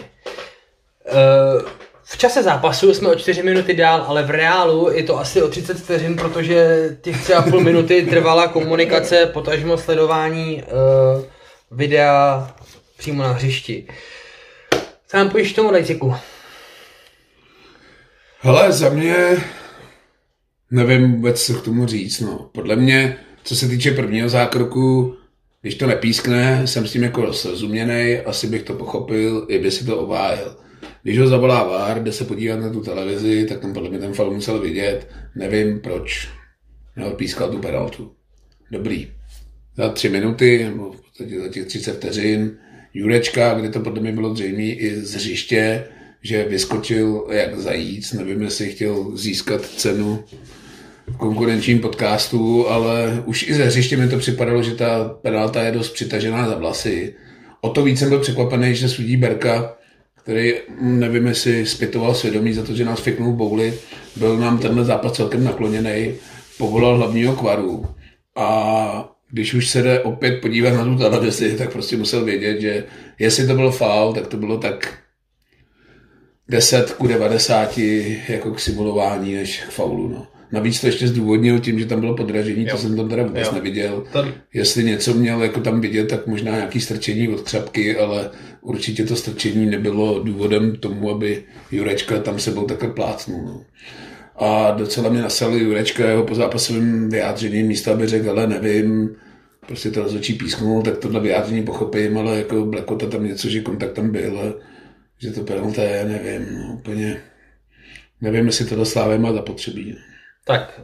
Uh, 1.12 1.62
v 2.04 2.18
čase 2.18 2.42
zápasu 2.42 2.94
jsme 2.94 3.08
o 3.08 3.14
4 3.14 3.42
minuty 3.42 3.75
dál, 3.75 4.04
ale 4.08 4.22
v 4.22 4.30
reálu 4.30 4.90
je 4.90 5.02
to 5.02 5.18
asi 5.18 5.42
o 5.42 5.49
30 5.49 5.78
vteřin, 5.78 6.16
protože 6.16 6.88
těch 7.00 7.16
3,5 7.16 7.61
minuty 7.61 8.06
trvala 8.11 8.49
komunikace, 8.49 9.26
potažmo 9.26 9.78
sledování 9.78 10.62
uh, 10.62 11.25
videa 11.70 12.50
přímo 12.96 13.22
na 13.22 13.32
hřišti. 13.32 13.87
Co 15.06 15.16
nám 15.16 15.30
pojíš 15.30 15.52
tomu, 15.52 15.70
Lejciku? 15.70 16.14
Hele, 18.40 18.72
za 18.72 18.88
mě 18.88 19.37
nevím 20.70 21.12
vůbec, 21.12 21.46
co 21.46 21.54
k 21.54 21.64
tomu 21.64 21.87
říct. 21.87 22.20
No. 22.20 22.50
Podle 22.52 22.76
mě, 22.76 23.18
co 23.44 23.56
se 23.56 23.68
týče 23.68 23.90
prvního 23.90 24.28
zákroku, 24.28 25.14
když 25.62 25.75
to 25.75 25.87
nepískne, 25.87 26.66
jsem 26.66 26.87
s 26.87 26.92
tím 26.92 27.02
jako 27.02 27.32
srozuměný, 27.32 28.16
asi 28.18 28.46
bych 28.46 28.62
to 28.62 28.75
pochopil, 28.75 29.46
i 29.49 29.58
by 29.58 29.70
si 29.70 29.84
to 29.84 29.99
ovájel. 29.99 30.56
Když 31.02 31.18
ho 31.18 31.26
zavolá 31.26 31.64
VAR, 31.64 32.02
jde 32.02 32.12
se 32.12 32.25
podívat 32.25 32.61
na 32.61 32.70
tu 32.70 32.80
televizi, 32.80 33.46
tak 33.46 33.61
tam 33.61 33.72
podle 33.72 33.90
mě 33.90 33.99
ten 33.99 34.12
faul 34.12 34.34
musel 34.34 34.61
vidět. 34.61 35.08
Nevím 35.37 35.80
proč 35.80 36.28
neodpískal 36.96 37.50
tu 37.50 37.58
penaltu. 37.58 38.12
Dobrý. 38.70 39.11
Za 39.76 39.88
tři 39.88 40.08
minuty, 40.08 40.64
nebo 40.64 40.92
v 40.92 41.00
podstatě 41.00 41.40
za 41.40 41.49
těch 41.49 41.66
30 41.66 41.92
vteřin, 41.92 42.58
Jurečka, 42.94 43.54
kde 43.54 43.68
to 43.68 43.80
podle 43.80 44.02
mě 44.02 44.12
bylo 44.12 44.34
zřejmé 44.34 44.62
i 44.62 45.00
z 45.00 45.14
hřiště, 45.14 45.84
že 46.22 46.44
vyskočil 46.44 47.26
jak 47.30 47.58
zajíc, 47.58 48.12
nevím, 48.12 48.42
jestli 48.42 48.70
chtěl 48.70 49.16
získat 49.16 49.64
cenu 49.64 50.25
konkurenčním 51.16 51.78
podcastu, 51.78 52.68
ale 52.68 53.23
už 53.26 53.49
i 53.49 53.54
ze 53.54 53.64
hřiště 53.64 53.97
mi 53.97 54.09
to 54.09 54.18
připadalo, 54.18 54.62
že 54.62 54.75
ta 54.75 55.04
penalta 55.23 55.62
je 55.62 55.73
dost 55.73 55.90
přitažená 55.90 56.49
za 56.49 56.54
vlasy. 56.56 57.14
O 57.61 57.71
to 57.71 57.85
víc 57.85 57.99
jsem 57.99 58.09
byl 58.09 58.21
překvapený, 58.21 58.75
že 58.75 58.88
sudí 58.88 59.16
Berka 59.16 59.76
který 60.23 60.54
nevím, 60.80 61.26
jestli 61.26 61.66
zpětoval 61.66 62.14
svědomí 62.14 62.52
za 62.52 62.62
to, 62.62 62.75
že 62.75 62.85
nás 62.85 63.00
fiknul 63.00 63.32
bouli, 63.32 63.75
byl 64.16 64.37
nám 64.37 64.59
tenhle 64.59 64.85
zápas 64.85 65.12
celkem 65.12 65.44
nakloněný, 65.44 66.14
povolal 66.59 66.97
hlavního 66.97 67.37
kvaru 67.37 67.87
a 68.37 69.09
když 69.30 69.54
už 69.54 69.68
se 69.68 69.82
jde 69.82 70.00
opět 70.00 70.40
podívat 70.40 70.71
na 70.71 70.85
tu 70.85 70.97
televizi, 70.97 71.56
tak 71.56 71.73
prostě 71.73 71.97
musel 71.97 72.25
vědět, 72.25 72.61
že 72.61 72.85
jestli 73.18 73.47
to 73.47 73.54
byl 73.54 73.71
faul, 73.71 74.12
tak 74.12 74.26
to 74.26 74.37
bylo 74.37 74.59
tak 74.59 74.99
10 76.49 76.92
ku 76.92 77.06
90 77.06 77.78
jako 78.28 78.50
k 78.50 78.61
simulování 78.61 79.35
než 79.35 79.64
k 79.64 79.71
faulu. 79.71 80.09
No. 80.09 80.26
Navíc 80.52 80.80
to 80.80 80.87
ještě 80.87 81.09
zdůvodnil 81.09 81.59
tím, 81.59 81.78
že 81.78 81.87
tam 81.87 82.00
bylo 82.00 82.16
podražení, 82.16 82.64
jo. 82.64 82.71
to 82.71 82.76
jsem 82.76 82.97
tam 82.97 83.09
teda 83.09 83.23
vůbec 83.23 83.47
jo. 83.47 83.54
neviděl. 83.54 84.04
To... 84.12 84.25
Jestli 84.54 84.85
něco 84.85 85.14
měl 85.14 85.42
jako 85.42 85.61
tam 85.61 85.80
vidět, 85.80 86.04
tak 86.04 86.26
možná 86.26 86.52
nějaký 86.54 86.80
strčení 86.80 87.28
od 87.28 87.40
křapky, 87.40 87.97
ale 87.97 88.30
určitě 88.61 89.04
to 89.04 89.16
strčení 89.16 89.66
nebylo 89.66 90.18
důvodem 90.18 90.76
tomu, 90.76 91.11
aby 91.11 91.44
Jurečka 91.71 92.21
tam 92.21 92.38
sebou 92.38 92.64
takhle 92.64 92.90
plácnul. 92.90 93.44
No. 93.47 93.64
A 94.37 94.71
docela 94.71 95.11
mě 95.11 95.23
nasal 95.23 95.54
Jurečka 95.54 96.09
jeho 96.09 96.25
po 96.25 96.35
zápasovém 96.35 97.09
vyjádření 97.09 97.62
místa, 97.62 97.92
aby 97.92 98.06
řekl, 98.06 98.30
ale 98.30 98.47
nevím, 98.47 99.16
prostě 99.66 99.90
to 99.90 100.02
rozhodčí 100.02 100.35
písknul, 100.35 100.82
tak 100.82 100.99
tohle 100.99 101.21
vyjádření 101.21 101.62
pochopím, 101.62 102.18
ale 102.18 102.38
jako 102.38 102.66
Blackota 102.66 103.06
tam 103.06 103.26
něco, 103.26 103.49
že 103.49 103.61
kontakt 103.61 103.92
tam 103.92 104.11
byl, 104.11 104.38
a 104.38 104.54
že 105.18 105.30
to 105.30 105.40
penalta 105.40 105.82
je, 105.82 106.04
nevím, 106.04 106.54
no, 106.54 106.75
úplně 106.75 107.23
nevím, 108.21 108.47
jestli 108.47 108.64
to 108.64 108.85
Slávy 108.85 109.18
má 109.18 109.32
zapotřebí. 109.32 109.97
Tak, 110.44 110.80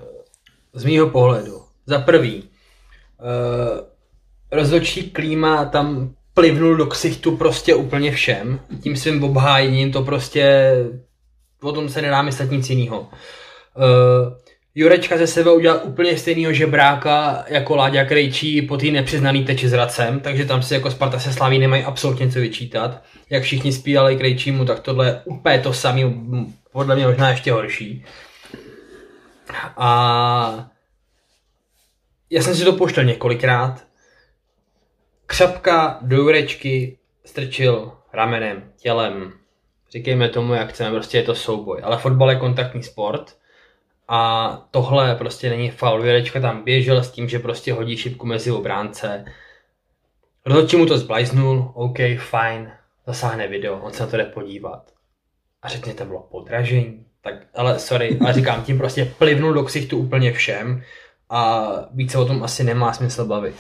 z 0.73 0.85
mýho 0.85 1.11
pohledu. 1.11 1.63
Za 1.87 1.99
prvý, 1.99 2.43
uh, 2.43 2.49
rozhodčí 4.53 5.11
klíma 5.11 5.65
tam 5.65 6.15
plivnul 6.35 6.77
do 6.77 6.87
ksichtu 6.87 7.37
prostě 7.37 7.75
úplně 7.75 8.13
všem. 8.13 8.61
Tím 8.83 8.97
svým 8.97 9.25
obhájením 9.25 9.93
to 9.93 10.03
prostě, 10.03 10.73
o 11.63 11.73
tom 11.73 11.89
se 11.89 12.03
nedá 12.03 12.23
myslet 12.23 12.51
nic 12.51 12.71
jiného. 12.71 13.01
Uh, 13.01 14.33
Jurečka 14.75 15.19
ze 15.19 15.27
sebe 15.27 15.53
udělal 15.53 15.81
úplně 15.85 16.19
stejného 16.19 16.53
žebráka 16.53 17.45
jako 17.49 17.77
Láďa 17.77 18.05
Krejčí 18.05 18.63
po 18.63 18.77
té 18.77 18.87
nepřiznaný 18.87 19.45
teči 19.45 19.69
s 19.69 19.73
Racem, 19.73 20.21
takže 20.21 20.45
tam 20.45 20.63
si 20.63 20.75
jako 20.75 20.91
Sparta 20.91 21.19
se 21.19 21.33
slaví 21.33 21.59
nemají 21.59 21.85
absolutně 21.85 22.31
co 22.31 22.39
vyčítat. 22.41 23.03
Jak 23.31 23.43
všichni 23.43 23.73
spíjali 23.73 24.17
Krejčímu, 24.17 24.65
tak 24.65 24.81
tohle 24.81 25.07
je 25.07 25.21
úplně 25.25 25.59
to 25.59 25.73
samé, 25.73 26.03
podle 26.73 26.97
mě 26.97 27.07
možná 27.07 27.31
ještě 27.31 27.53
horší. 27.53 28.05
A 29.77 30.71
já 32.31 32.43
jsem 32.43 32.55
si 32.55 32.65
to 32.65 32.73
pouštěl 32.73 33.05
několikrát. 33.05 33.87
Křapka 35.27 35.99
do 36.03 36.17
Jurečky 36.17 36.99
strčil 37.25 37.93
ramenem, 38.13 38.73
tělem. 38.77 39.33
Říkejme 39.91 40.29
tomu, 40.29 40.55
jak 40.55 40.69
chceme, 40.69 40.91
prostě 40.91 41.19
je 41.19 41.23
to 41.23 41.35
souboj. 41.35 41.81
Ale 41.85 41.99
fotbal 41.99 42.31
je 42.31 42.37
kontaktní 42.37 42.83
sport 42.83 43.37
a 44.09 44.51
tohle 44.71 45.15
prostě 45.15 45.51
není 45.51 45.71
faul. 45.71 46.01
Jurečka 46.01 46.41
tam 46.41 46.65
běžel 46.65 47.05
s 47.05 47.11
tím, 47.11 47.29
že 47.29 47.39
prostě 47.39 47.73
hodí 47.73 47.97
šipku 47.97 48.27
mezi 48.27 48.51
obránce. 48.51 49.25
Rozhodčí 50.47 50.77
mu 50.77 50.87
to 50.87 50.99
zblajznul, 50.99 51.73
OK, 51.75 51.99
fajn, 52.19 52.73
zasáhne 53.07 53.49
video, 53.49 53.81
on 53.81 53.93
se 53.93 54.03
na 54.03 54.11
to 54.11 54.17
jde 54.17 54.25
podívat. 54.25 54.93
a 55.63 55.69
řekně 55.69 55.95
to 55.95 56.05
bylo 56.05 56.23
podražení. 56.23 57.08
Tak, 57.23 57.35
ale 57.55 57.79
sorry, 57.79 58.19
ale 58.21 58.33
říkám, 58.33 58.63
tím 58.63 58.79
prostě 58.79 59.05
plivnul 59.19 59.53
do 59.53 59.65
ksichtu 59.65 59.99
úplně 59.99 60.33
všem 60.33 60.83
a 61.31 61.71
více 61.95 62.19
o 62.19 62.25
tom 62.25 62.43
asi 62.43 62.65
nemá 62.65 62.93
smysl 62.93 63.25
bavit. 63.25 63.55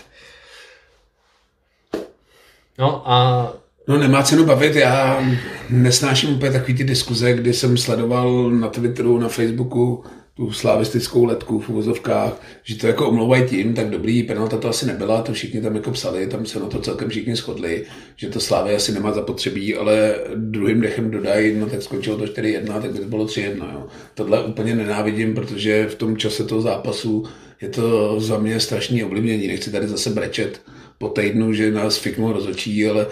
No 2.78 3.10
a 3.10 3.52
No 3.88 3.98
nemá 3.98 4.22
cenu 4.22 4.44
bavit, 4.44 4.76
já 4.76 5.22
nesnáším 5.70 6.34
úplně 6.34 6.52
takový 6.52 6.74
ty 6.74 6.84
diskuze, 6.84 7.32
kdy 7.32 7.54
jsem 7.54 7.76
sledoval 7.76 8.50
na 8.50 8.68
Twitteru, 8.68 9.18
na 9.18 9.28
Facebooku 9.28 10.04
tu 10.38 10.52
slavistickou 10.52 11.24
letku 11.24 11.60
v 11.60 11.68
uvozovkách, 11.68 12.40
že 12.62 12.76
to 12.76 12.86
jako 12.86 13.08
omlouvají 13.08 13.48
tím, 13.48 13.74
tak 13.74 13.90
dobrý, 13.90 14.22
penalta 14.22 14.56
to 14.56 14.68
asi 14.68 14.86
nebyla, 14.86 15.22
to 15.22 15.32
všichni 15.32 15.60
tam 15.60 15.74
jako 15.74 15.90
psali, 15.90 16.26
tam 16.26 16.46
se 16.46 16.60
na 16.60 16.66
to 16.66 16.78
celkem 16.78 17.08
všichni 17.08 17.36
shodli, 17.36 17.84
že 18.16 18.28
to 18.28 18.40
Slávy 18.40 18.74
asi 18.74 18.92
nemá 18.92 19.12
zapotřebí, 19.12 19.74
ale 19.74 20.14
druhým 20.34 20.80
dechem 20.80 21.10
dodají, 21.10 21.56
no 21.56 21.66
tak 21.66 21.82
skončilo 21.82 22.16
to 22.16 22.24
4-1, 22.24 22.82
tak 22.82 22.92
by 22.92 22.98
to 22.98 23.04
bylo 23.04 23.24
3-1. 23.24 23.72
Jo. 23.72 23.86
Tohle 24.14 24.44
úplně 24.44 24.74
nenávidím, 24.74 25.34
protože 25.34 25.86
v 25.86 25.94
tom 25.94 26.16
čase 26.16 26.44
toho 26.44 26.60
zápasu 26.60 27.24
je 27.62 27.68
to 27.68 28.20
za 28.20 28.38
mě 28.38 28.60
strašný 28.60 29.04
ovlivnění, 29.04 29.46
nechci 29.46 29.72
tady 29.72 29.88
zase 29.88 30.10
brečet 30.10 30.60
po 30.98 31.08
týdnu, 31.08 31.52
že 31.52 31.72
nás 31.72 31.96
fiknul 31.96 32.32
rozočí, 32.32 32.86
ale 32.86 33.06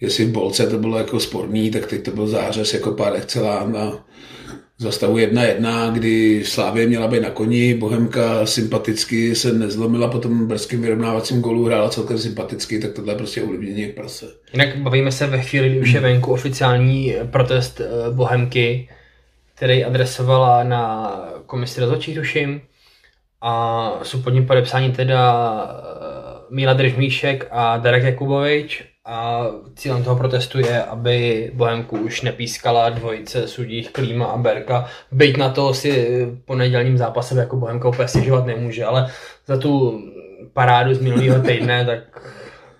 jestli 0.00 0.24
v 0.24 0.32
Bolce 0.32 0.66
to 0.66 0.78
bylo 0.78 0.98
jako 0.98 1.20
sporný, 1.20 1.70
tak 1.70 1.86
teď 1.86 2.04
to 2.04 2.10
byl 2.10 2.26
zářez 2.26 2.74
jako 2.74 2.92
pár 2.92 3.16
excelán 3.16 3.76
a 3.76 4.08
za 4.80 4.90
stavu 4.90 5.16
1-1, 5.16 5.92
kdy 5.92 6.44
Slávě 6.44 6.86
měla 6.86 7.08
být 7.08 7.20
na 7.20 7.30
koni, 7.30 7.74
Bohemka 7.74 8.46
sympaticky 8.46 9.34
se 9.34 9.52
nezlomila, 9.52 10.08
po 10.08 10.18
tom 10.18 10.46
brzkém 10.48 10.82
vyrovnávacím 10.82 11.40
golu 11.40 11.64
hrála 11.64 11.90
celkem 11.90 12.18
sympaticky, 12.18 12.78
tak 12.78 12.92
tohle 12.92 13.12
je 13.12 13.16
prostě 13.16 13.42
ovlivnění 13.42 13.82
jak 13.82 13.94
prase. 13.94 14.26
Jinak 14.52 14.76
bavíme 14.76 15.12
se 15.12 15.26
ve 15.26 15.42
chvíli, 15.42 15.68
kdy 15.68 15.80
už 15.80 15.92
je 15.92 16.00
venku 16.00 16.32
oficiální 16.32 17.14
protest 17.30 17.80
eh, 17.80 18.10
Bohemky, 18.10 18.88
který 19.54 19.84
adresovala 19.84 20.64
na 20.64 21.12
komisi 21.46 21.80
rozhodčích, 21.80 22.18
tuším, 22.18 22.60
a 23.40 23.92
jsou 24.02 24.22
pod 24.22 24.30
ním 24.30 24.46
podepsání 24.46 24.92
teda 24.92 25.52
eh, 25.70 26.54
Míla 26.54 26.72
Držmíšek 26.72 27.46
a 27.50 27.76
Darek 27.76 28.02
Jakubovič 28.04 28.84
a 29.08 29.46
cílem 29.76 30.04
toho 30.04 30.16
protestu 30.16 30.58
je, 30.58 30.82
aby 30.82 31.50
Bohemku 31.54 31.98
už 31.98 32.22
nepískala 32.22 32.90
dvojice 32.90 33.48
sudích 33.48 33.90
Klíma 33.92 34.26
a 34.26 34.36
Berka. 34.36 34.86
Byť 35.12 35.36
na 35.36 35.48
to 35.48 35.74
si 35.74 36.26
po 36.44 36.54
nedělním 36.54 36.98
zápase 36.98 37.38
jako 37.38 37.56
Bohemka 37.56 37.88
úplně 37.88 38.08
stěžovat 38.08 38.46
nemůže, 38.46 38.84
ale 38.84 39.12
za 39.46 39.56
tu 39.56 40.02
parádu 40.52 40.94
z 40.94 41.00
minulého 41.00 41.42
týdne, 41.46 41.84
tak 41.84 42.30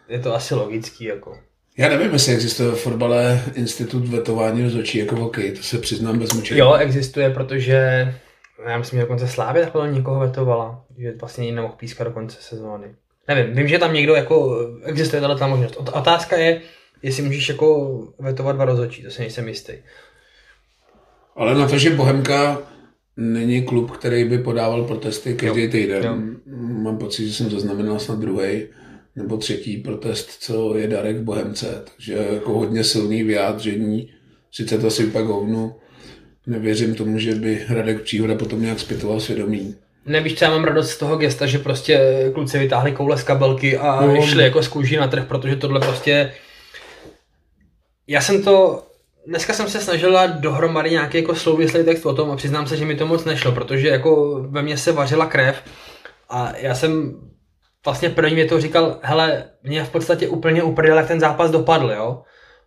je 0.09 0.19
to 0.19 0.35
asi 0.35 0.55
logický. 0.55 1.05
Jako. 1.05 1.39
Já 1.79 1.89
nevím, 1.89 2.13
jestli 2.13 2.33
existuje 2.33 2.71
v 2.71 2.83
fotbale 2.83 3.43
institut 3.55 4.09
vetování 4.09 4.63
rozhodčí 4.63 4.99
jako 4.99 5.17
hokej, 5.17 5.53
to 5.53 5.63
se 5.63 5.79
přiznám 5.79 6.19
bez 6.19 6.33
mučení. 6.33 6.61
Jo, 6.61 6.75
existuje, 6.75 7.31
protože 7.31 8.09
já 8.67 8.79
myslím, 8.79 8.97
že 8.97 9.03
dokonce 9.03 9.29
Slávě 9.29 9.63
takhle 9.63 9.93
někoho 9.93 10.21
vetovala, 10.21 10.85
že 10.99 11.13
vlastně 11.21 11.53
nemohl 11.53 11.75
pískat 11.77 12.05
do 12.05 12.11
konce 12.11 12.37
sezóny. 12.41 12.87
Nevím, 13.29 13.55
vím, 13.55 13.69
že 13.69 13.79
tam 13.79 13.95
někdo 13.95 14.15
jako, 14.15 14.59
existuje 14.85 15.23
tato 15.23 15.49
možnost. 15.49 15.77
Otázka 15.77 16.37
je, 16.37 16.61
jestli 17.03 17.23
můžeš 17.23 17.49
jako 17.49 17.99
vetovat 18.19 18.57
dva 18.57 18.65
rozhodčí, 18.65 19.03
to 19.03 19.11
si 19.11 19.21
nejsem 19.21 19.49
jistý. 19.49 19.73
Ale 21.37 21.55
na 21.55 21.69
to, 21.69 21.79
že 21.79 21.91
Bohemka 21.91 22.59
není 23.17 23.63
klub, 23.63 23.91
který 23.91 24.25
by 24.25 24.39
podával 24.39 24.85
protesty 24.85 25.35
každý 25.35 25.63
jo. 25.63 25.71
týden. 25.71 26.05
Jo. 26.05 26.17
Mám 26.57 26.99
pocit, 26.99 27.27
že 27.27 27.35
jsem 27.35 27.51
zaznamenal 27.51 27.99
snad 27.99 28.19
druhý 28.19 28.67
nebo 29.17 29.37
třetí 29.37 29.77
protest, 29.77 30.31
co 30.31 30.77
je 30.77 30.89
Darek 30.89 31.17
Bohemce. 31.17 31.85
Takže 31.85 32.27
jako 32.35 32.53
hodně 32.53 32.85
silný 32.85 33.23
vyjádření. 33.23 34.11
Sice 34.53 34.79
to 34.79 34.87
asi 34.87 35.07
pak 35.07 35.25
hovnu. 35.25 35.75
Nevěřím 36.47 36.95
tomu, 36.95 37.19
že 37.19 37.35
by 37.35 37.65
Radek 37.69 38.03
Příhoda 38.03 38.35
potom 38.35 38.63
nějak 38.63 38.81
zpětoval 38.81 39.21
svědomí. 39.21 39.75
Nevíš, 40.07 40.39
co 40.39 40.45
já 40.45 40.51
mám 40.51 40.65
radost 40.65 40.91
z 40.91 40.99
toho 40.99 41.17
gesta, 41.17 41.47
že 41.47 41.59
prostě 41.59 42.01
kluci 42.35 42.59
vytáhli 42.59 42.93
koule 42.93 43.19
z 43.19 43.23
kabelky 43.23 43.79
a 43.79 44.07
no. 44.07 44.23
šli 44.23 44.43
jako 44.43 44.63
z 44.63 44.69
kůží 44.69 44.97
na 44.97 45.09
trh, 45.09 45.25
protože 45.25 45.57
tohle 45.57 45.81
prostě... 45.81 46.33
Já 48.07 48.21
jsem 48.21 48.43
to... 48.43 48.83
Dneska 49.27 49.53
jsem 49.53 49.69
se 49.69 49.81
snažila 49.81 50.27
dohromady 50.27 50.91
nějaký 50.91 51.19
jako 51.19 51.35
souvislý 51.35 51.85
text 51.85 52.07
o 52.07 52.15
tom 52.15 52.31
a 52.31 52.37
přiznám 52.37 52.67
se, 52.67 52.77
že 52.77 52.85
mi 52.85 52.97
to 52.97 53.07
moc 53.07 53.25
nešlo, 53.25 53.53
protože 53.53 53.89
jako 53.89 54.41
ve 54.49 54.63
mně 54.63 54.77
se 54.77 54.93
vařila 54.93 55.27
krev 55.27 55.63
a 56.31 56.53
já 56.57 56.75
jsem 56.75 57.21
vlastně 57.85 58.11
první 58.11 58.35
mě 58.35 58.45
to 58.45 58.61
říkal, 58.61 58.99
hele, 59.03 59.45
mě 59.63 59.85
v 59.85 59.91
podstatě 59.91 60.29
úplně 60.29 60.63
uprdel, 60.63 60.97
jak 60.97 61.09
ten 61.09 61.21
zápas 61.21 61.51
dopadl, 61.51 61.91
jo. 61.91 62.23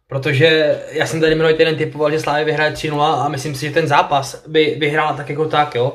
Protože 0.08 0.80
já 0.92 1.06
jsem 1.06 1.22
tady 1.22 1.36
minulý 1.36 1.54
týden 1.54 1.76
typoval, 1.76 2.12
že 2.12 2.20
Slávy 2.20 2.46
vyhraje 2.46 2.72
3-0 2.72 3.02
a 3.02 3.30
myslím 3.30 3.56
si, 3.56 3.68
že 3.68 3.74
ten 3.74 3.88
zápas 3.88 4.48
by 4.48 4.76
vyhrál 4.80 5.16
tak 5.18 5.30
jako 5.30 5.46
tak, 5.46 5.76
jo 5.76 5.94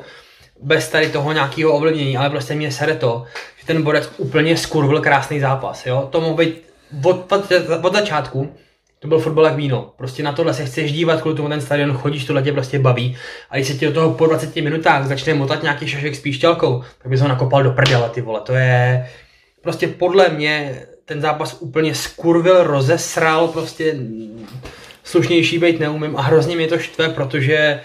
bez 0.61 0.89
tady 0.89 1.09
toho 1.09 1.33
nějakého 1.33 1.71
ovlivnění, 1.73 2.17
ale 2.17 2.29
prostě 2.29 2.55
mě 2.55 2.71
sere 2.71 2.95
to, 2.95 3.23
že 3.59 3.65
ten 3.65 3.83
borec 3.83 4.09
úplně 4.17 4.57
skurvil 4.57 5.01
krásný 5.01 5.39
zápas, 5.39 5.85
jo. 5.85 6.07
To 6.11 6.21
mohl 6.21 6.35
být 6.35 6.63
od, 7.03 7.31
od, 7.31 7.51
od 7.81 7.93
začátku, 7.93 8.55
to 8.99 9.07
byl 9.07 9.19
fotbal 9.19 9.45
jak 9.45 9.55
víno. 9.55 9.93
Prostě 9.97 10.23
na 10.23 10.33
tohle 10.33 10.53
se 10.53 10.65
chceš 10.65 10.91
dívat, 10.91 11.21
kvůli 11.21 11.35
tomu 11.35 11.49
ten 11.49 11.61
stadion 11.61 11.93
chodíš, 11.93 12.25
tohle 12.25 12.41
tě 12.41 12.51
prostě 12.51 12.79
baví. 12.79 13.17
A 13.49 13.55
když 13.55 13.67
se 13.67 13.73
ti 13.73 13.85
do 13.85 13.93
toho 13.93 14.13
po 14.13 14.25
20 14.25 14.55
minutách 14.55 15.07
začne 15.07 15.33
motat 15.33 15.63
nějaký 15.63 15.87
šašek 15.87 16.15
s 16.15 16.21
píšťalkou, 16.21 16.83
tak 16.97 17.07
bys 17.07 17.21
ho 17.21 17.27
nakopal 17.27 17.63
do 17.63 17.71
prdele, 17.71 18.09
ty 18.09 18.21
vole. 18.21 18.41
To 18.41 18.53
je 18.53 19.07
prostě 19.61 19.87
podle 19.87 20.29
mě 20.29 20.81
ten 21.05 21.21
zápas 21.21 21.57
úplně 21.59 21.95
skurvil, 21.95 22.63
rozesral, 22.63 23.47
prostě 23.47 23.95
slušnější 25.03 25.59
být 25.59 25.79
neumím 25.79 26.17
a 26.17 26.21
hrozně 26.21 26.55
mě 26.55 26.67
to 26.67 26.79
štve, 26.79 27.09
protože 27.09 27.81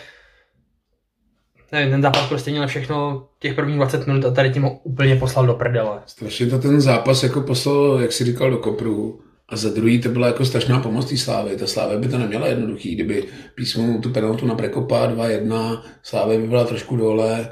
nevím, 1.72 1.90
ten 1.90 2.02
zápas 2.02 2.28
prostě 2.28 2.50
měl 2.50 2.66
všechno 2.66 3.26
těch 3.38 3.54
prvních 3.54 3.76
20 3.76 4.06
minut 4.06 4.24
a 4.24 4.30
tady 4.30 4.50
tím 4.50 4.62
ho 4.62 4.80
úplně 4.82 5.16
poslal 5.16 5.46
do 5.46 5.54
prdele. 5.54 5.98
Strašně 6.06 6.46
to 6.46 6.58
ten 6.58 6.80
zápas 6.80 7.22
jako 7.22 7.40
poslal, 7.40 7.98
jak 8.02 8.12
si 8.12 8.24
říkal, 8.24 8.50
do 8.50 8.58
kopru. 8.58 9.20
A 9.48 9.56
za 9.56 9.70
druhý 9.70 10.00
to 10.00 10.08
byla 10.08 10.26
jako 10.26 10.44
strašná 10.44 10.80
pomoc 10.80 11.10
té 11.10 11.16
Slávy. 11.16 11.56
Ta 11.56 11.66
Slávy 11.66 11.96
by 11.96 12.08
to 12.08 12.18
neměla 12.18 12.46
jednoduchý. 12.46 12.94
Kdyby 12.94 13.24
písmo 13.54 13.98
tu 13.98 14.10
penaltu 14.10 14.46
na 14.46 14.54
Prekopa 14.54 15.06
2-1, 15.06 15.82
Slávy 16.02 16.38
by 16.38 16.46
byla 16.46 16.64
trošku 16.64 16.96
dole, 16.96 17.48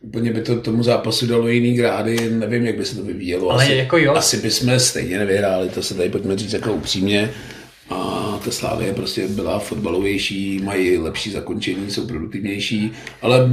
úplně 0.00 0.32
by 0.32 0.40
to 0.40 0.60
tomu 0.60 0.82
zápasu 0.82 1.26
dalo 1.26 1.48
jiný 1.48 1.74
grády, 1.74 2.30
nevím, 2.30 2.66
jak 2.66 2.76
by 2.76 2.84
se 2.84 2.96
to 2.96 3.02
vyvíjelo. 3.02 3.50
Ale 3.50 3.64
asi, 3.64 3.74
jako 3.74 3.98
jo. 3.98 4.14
asi 4.14 4.36
bychom 4.36 4.80
stejně 4.80 5.18
nevyhráli, 5.18 5.68
to 5.68 5.82
se 5.82 5.94
tady 5.94 6.08
pojďme 6.08 6.36
říct 6.36 6.52
jako 6.52 6.72
upřímně. 6.72 7.30
A 7.90 8.40
ta 8.44 8.50
Slávě 8.50 8.94
prostě 8.94 9.28
byla 9.28 9.58
fotbalovější, 9.58 10.60
mají 10.64 10.98
lepší 10.98 11.30
zakončení, 11.30 11.90
jsou 11.90 12.06
produktivnější, 12.06 12.92
ale 13.22 13.50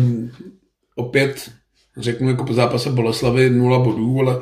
opět 0.96 1.52
řeknu 1.98 2.30
jako 2.30 2.44
po 2.44 2.54
zápase 2.54 2.90
Boleslavy 2.90 3.50
nula 3.50 3.80
bodů, 3.80 4.20
ale 4.20 4.42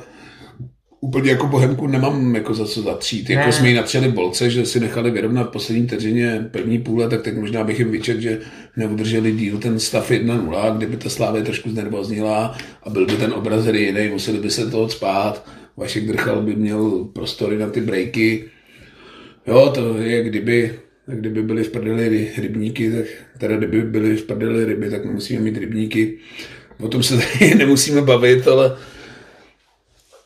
úplně 1.02 1.32
jako 1.32 1.47
Bohemku 1.47 1.88
nemám 1.88 2.36
jako 2.36 2.54
za 2.54 2.65
co 2.65 2.82
zatřít. 2.82 3.30
Jako 3.30 3.52
jsme 3.52 3.69
jí 3.69 3.76
natřeli 3.76 4.12
bolce, 4.12 4.50
že 4.50 4.65
si 4.65 4.80
nechali 4.80 5.12
vyrovnat 5.12 5.52
poslední 5.52 5.88
vteřině 5.88 6.50
první 6.52 6.80
půle, 6.80 7.10
tak 7.10 7.21
teď 7.21 7.38
možná 7.38 7.63
bych 7.63 7.80
jim 7.80 7.91
vyčet, 7.91 8.21
že 8.21 8.39
neudrželi 8.78 9.32
díl 9.32 9.58
ten 9.58 9.80
stav 9.80 10.12
1-0, 10.12 10.78
kdyby 10.78 10.97
ta 10.97 11.10
Slávě 11.10 11.41
trošku 11.41 11.69
znervoznila 11.69 12.58
a 12.84 12.89
byl 12.89 13.06
by 13.06 13.13
ten 13.13 13.34
obraz 13.34 13.65
jiný, 13.65 14.10
museli 14.10 14.39
by 14.39 14.52
se 14.52 14.71
toho 14.71 14.89
spát. 14.89 15.47
Vašek 15.78 16.08
Drchal 16.08 16.41
by 16.41 16.56
měl 16.56 17.06
prostory 17.13 17.58
na 17.58 17.69
ty 17.69 17.82
breaky, 17.82 18.45
Jo, 19.47 19.71
to 19.75 19.97
je 19.97 20.23
kdyby, 20.23 20.79
kdyby 21.05 21.43
byly 21.43 21.63
v 21.63 21.69
prdeli 21.69 22.31
rybníky, 22.38 22.91
tak 22.91 23.05
teda 23.38 23.57
kdyby 23.57 23.81
byly 23.81 24.15
v 24.15 24.23
prdeli 24.23 24.65
ryby, 24.65 24.89
tak 24.89 25.05
musíme 25.05 25.41
mít 25.41 25.57
rybníky. 25.57 26.17
O 26.79 26.88
tom 26.88 27.03
se 27.03 27.17
tady 27.17 27.55
nemusíme 27.55 28.01
bavit, 28.01 28.47
ale 28.47 28.77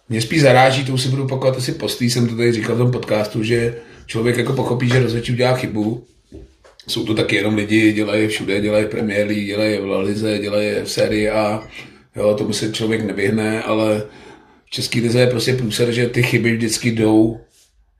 mě 0.10 0.22
spíš 0.22 0.42
zaráží, 0.42 0.86
to 0.86 0.94
už 0.94 1.02
si 1.02 1.10
budu 1.10 1.24
opakovat 1.24 1.58
asi 1.58 1.72
postý, 1.72 2.10
jsem 2.10 2.28
to 2.28 2.36
tady 2.36 2.52
říkal 2.52 2.76
v 2.76 2.80
tom 2.80 2.92
podcastu, 2.92 3.44
že 3.44 3.76
člověk 4.06 4.38
jako 4.38 4.54
pochopí, 4.54 4.90
že 4.90 5.04
rozhodčí 5.04 5.32
udělá 5.32 5.56
chybu. 5.56 6.06
Jsou 6.88 7.06
to 7.06 7.14
taky 7.14 7.36
jenom 7.36 7.56
lidi, 7.56 7.94
dělají 7.94 8.28
všude, 8.28 8.62
dělají 8.62 8.86
Premier 8.86 9.28
League, 9.28 9.46
dělají 9.46 9.78
v 9.78 10.00
Lize, 10.00 10.40
dělají 10.40 10.70
v 10.84 10.92
sérii 10.92 11.30
A. 11.30 11.68
Jo, 12.16 12.34
tomu 12.34 12.54
se 12.54 12.72
člověk 12.72 13.06
nevyhne, 13.06 13.64
ale 13.64 14.04
v 14.66 14.70
České 14.70 15.00
lize 15.00 15.20
je 15.20 15.28
prostě 15.28 15.54
průser, 15.54 15.92
že 15.92 16.08
ty 16.08 16.24
chyby 16.24 16.52
vždycky 16.56 16.92
jdou 16.92 17.40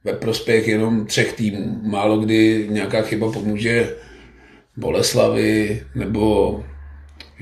ve 0.04 0.14
prospěch 0.14 0.68
jenom 0.68 1.06
třech 1.06 1.34
týmů. 1.34 1.80
Málo 1.84 2.18
kdy 2.18 2.68
nějaká 2.70 3.02
chyba 3.02 3.32
pomůže 3.32 3.96
Boleslavy 4.78 5.84
nebo 5.96 6.64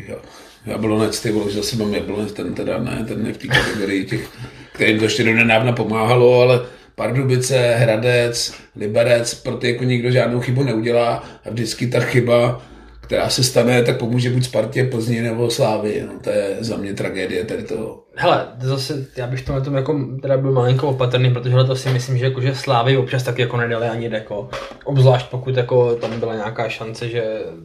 jo, 0.07 0.17
Jablonec, 0.65 1.21
ty 1.21 1.31
vole, 1.31 1.51
zase 1.51 1.77
mám 1.77 1.93
Jablonec, 1.93 2.31
ten 2.31 2.53
teda 2.53 2.77
ne, 2.77 3.05
ten 3.07 3.27
je 3.27 3.33
v 3.33 3.37
té 3.37 3.47
kategorii 3.47 4.05
těch, 4.05 4.29
kterým 4.73 4.97
to 4.97 5.03
ještě 5.03 5.23
do 5.23 5.33
nedávna 5.33 5.71
pomáhalo, 5.71 6.41
ale 6.41 6.65
Pardubice, 6.95 7.75
Hradec, 7.75 8.53
Liberec, 8.75 9.33
pro 9.33 9.55
ty 9.55 9.71
jako 9.71 9.83
nikdo 9.83 10.11
žádnou 10.11 10.39
chybu 10.39 10.63
neudělá 10.63 11.23
a 11.45 11.49
vždycky 11.49 11.87
ta 11.87 11.99
chyba, 11.99 12.61
která 13.09 13.29
se 13.29 13.43
stane, 13.43 13.83
tak 13.83 13.97
pomůže 13.97 14.29
buď 14.29 14.43
Spartě, 14.43 14.83
Plzni 14.83 15.21
nebo 15.21 15.49
Slávy. 15.49 16.03
No, 16.07 16.19
to 16.19 16.29
je 16.29 16.57
za 16.59 16.77
mě 16.77 16.93
tragédie 16.93 17.45
tady 17.45 17.63
toho. 17.63 18.03
Hele, 18.15 18.47
zase 18.59 19.05
já 19.17 19.27
bych 19.27 19.41
to 19.41 19.53
na 19.53 19.61
tom 19.61 19.75
jako 19.75 19.99
teda 20.21 20.37
byl 20.37 20.51
malinko 20.51 20.87
opatrný, 20.87 21.33
protože 21.33 21.55
to 21.55 21.75
si 21.75 21.89
myslím, 21.89 22.17
že, 22.17 22.25
jako, 22.25 22.41
že 22.41 22.55
Slávy 22.55 22.97
občas 22.97 23.23
taky 23.23 23.41
jako 23.41 23.57
nedali 23.57 23.87
ani 23.87 24.09
deko. 24.09 24.49
Obzvlášť 24.83 25.29
pokud 25.29 25.57
jako 25.57 25.95
tam 25.95 26.19
byla 26.19 26.35
nějaká 26.35 26.69
šance, 26.69 27.09
že 27.09 27.23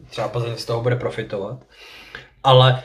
třeba 0.09 0.27
Plzeň 0.27 0.55
z 0.55 0.65
toho 0.65 0.81
bude 0.81 0.95
profitovat. 0.95 1.57
Ale 2.43 2.83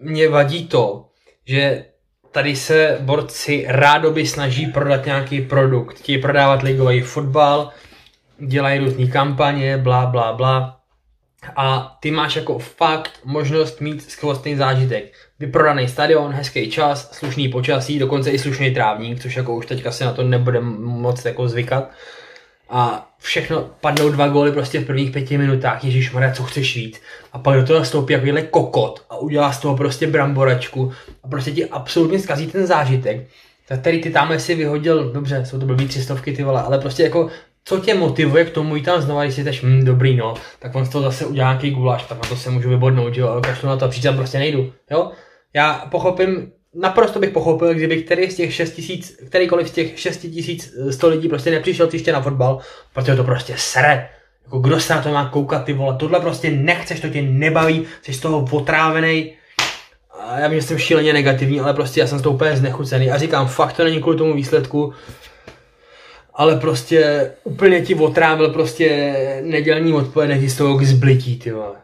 mě 0.00 0.28
vadí 0.28 0.68
to, 0.68 1.06
že 1.46 1.84
tady 2.32 2.56
se 2.56 2.98
borci 3.00 3.64
rádoby 3.68 4.26
snaží 4.26 4.66
prodat 4.66 5.06
nějaký 5.06 5.40
produkt. 5.40 5.98
Chtějí 5.98 6.18
prodávat 6.18 6.62
ligový 6.62 7.00
fotbal, 7.00 7.70
dělají 8.38 8.78
různé 8.78 9.06
kampaně, 9.06 9.78
blá, 9.78 10.06
blá, 10.06 10.32
blá. 10.32 10.79
A 11.56 11.96
ty 12.00 12.10
máš 12.10 12.36
jako 12.36 12.58
fakt 12.58 13.12
možnost 13.24 13.80
mít 13.80 14.10
skvostný 14.10 14.56
zážitek. 14.56 15.12
Vyprodaný 15.38 15.88
stadion, 15.88 16.32
hezký 16.32 16.70
čas, 16.70 17.12
slušný 17.12 17.48
počasí, 17.48 17.98
dokonce 17.98 18.30
i 18.30 18.38
slušný 18.38 18.74
trávník, 18.74 19.22
což 19.22 19.36
jako 19.36 19.56
už 19.56 19.66
teďka 19.66 19.90
si 19.92 20.04
na 20.04 20.12
to 20.12 20.22
nebude 20.22 20.60
moc 20.60 21.24
jako 21.24 21.48
zvykat. 21.48 21.90
A 22.70 23.10
všechno, 23.18 23.70
padnou 23.80 24.08
dva 24.08 24.28
góly 24.28 24.52
prostě 24.52 24.80
v 24.80 24.86
prvních 24.86 25.10
pěti 25.10 25.38
minutách, 25.38 25.84
Ježíš 25.84 26.12
Maria, 26.12 26.32
co 26.32 26.42
chceš 26.42 26.76
víc. 26.76 27.00
A 27.32 27.38
pak 27.38 27.60
do 27.60 27.66
toho 27.66 27.78
nastoupí 27.78 28.12
jako 28.12 28.42
kokot 28.50 29.04
a 29.10 29.16
udělá 29.16 29.52
z 29.52 29.60
toho 29.60 29.76
prostě 29.76 30.06
bramboračku 30.06 30.92
a 31.22 31.28
prostě 31.28 31.52
ti 31.52 31.66
absolutně 31.66 32.18
zkazí 32.18 32.46
ten 32.46 32.66
zážitek. 32.66 33.28
Tak 33.68 33.82
tady 33.82 33.98
ty 33.98 34.10
tamhle 34.10 34.40
si 34.40 34.54
vyhodil, 34.54 35.12
dobře, 35.12 35.46
jsou 35.46 35.58
to 35.60 35.66
blbý 35.66 35.88
třistovky 35.88 36.32
ty 36.32 36.44
vole, 36.44 36.62
ale 36.62 36.78
prostě 36.78 37.02
jako 37.02 37.30
co 37.64 37.80
tě 37.80 37.94
motivuje 37.94 38.44
k 38.44 38.50
tomu 38.50 38.76
jít 38.76 38.82
tam 38.82 39.02
znova, 39.02 39.24
když 39.24 39.34
si 39.34 39.44
tež, 39.44 39.62
hm, 39.62 39.84
dobrý 39.84 40.16
no, 40.16 40.34
tak 40.58 40.74
on 40.74 40.84
z 40.84 40.88
toho 40.88 41.04
zase 41.04 41.26
udělá 41.26 41.48
nějaký 41.48 41.70
guláš, 41.70 42.04
tak 42.04 42.22
na 42.22 42.28
to 42.28 42.36
se 42.36 42.50
můžu 42.50 42.68
vybodnout, 42.68 43.16
jo, 43.16 43.28
ale 43.28 43.42
na 43.64 43.76
to 43.76 43.88
příště 43.88 44.12
prostě 44.12 44.38
nejdu, 44.38 44.72
jo. 44.90 45.10
Já 45.54 45.86
pochopím, 45.90 46.52
naprosto 46.74 47.18
bych 47.18 47.30
pochopil, 47.30 47.74
kdyby 47.74 48.02
který 48.02 48.30
z 48.30 48.36
těch 48.36 48.54
6 48.54 48.70
tisíc, 48.70 49.16
kterýkoliv 49.26 49.68
z 49.68 49.72
těch 49.72 50.00
6 50.00 50.16
tisíc 50.16 50.74
100 50.90 51.08
lidí 51.08 51.28
prostě 51.28 51.50
nepřišel 51.50 51.86
příště 51.86 52.12
na 52.12 52.22
fotbal, 52.22 52.58
protože 52.94 53.16
to 53.16 53.24
prostě 53.24 53.54
sere. 53.56 54.08
Jako 54.44 54.58
kdo 54.58 54.80
se 54.80 54.94
na 54.94 55.02
to 55.02 55.12
má 55.12 55.28
koukat, 55.28 55.64
ty 55.64 55.72
vole, 55.72 55.96
tohle 55.96 56.20
prostě 56.20 56.50
nechceš, 56.50 57.00
to 57.00 57.08
tě 57.08 57.22
nebaví, 57.22 57.86
jsi 58.02 58.12
z 58.12 58.20
toho 58.20 58.46
otrávený. 58.50 59.32
Já 60.36 60.48
vím, 60.48 60.60
že 60.60 60.66
jsem 60.66 60.78
šíleně 60.78 61.12
negativní, 61.12 61.60
ale 61.60 61.74
prostě 61.74 62.00
já 62.00 62.06
jsem 62.06 62.18
z 62.18 62.22
toho 62.22 62.34
úplně 62.34 62.56
znechucený 62.56 63.10
a 63.10 63.18
říkám, 63.18 63.48
fakt 63.48 63.72
to 63.72 63.84
není 63.84 64.00
kvůli 64.00 64.18
tomu 64.18 64.34
výsledku, 64.34 64.92
ale 66.40 66.56
prostě 66.56 67.30
úplně 67.44 67.80
ti 67.80 67.94
otrávil 67.94 68.48
prostě 68.48 69.14
nedělní 69.44 69.92
odpoledne 69.92 70.48
z 70.48 70.56
toho 70.56 70.78
k 70.78 70.82
zblití, 70.82 71.38
ty 71.38 71.50
vole. 71.52 71.76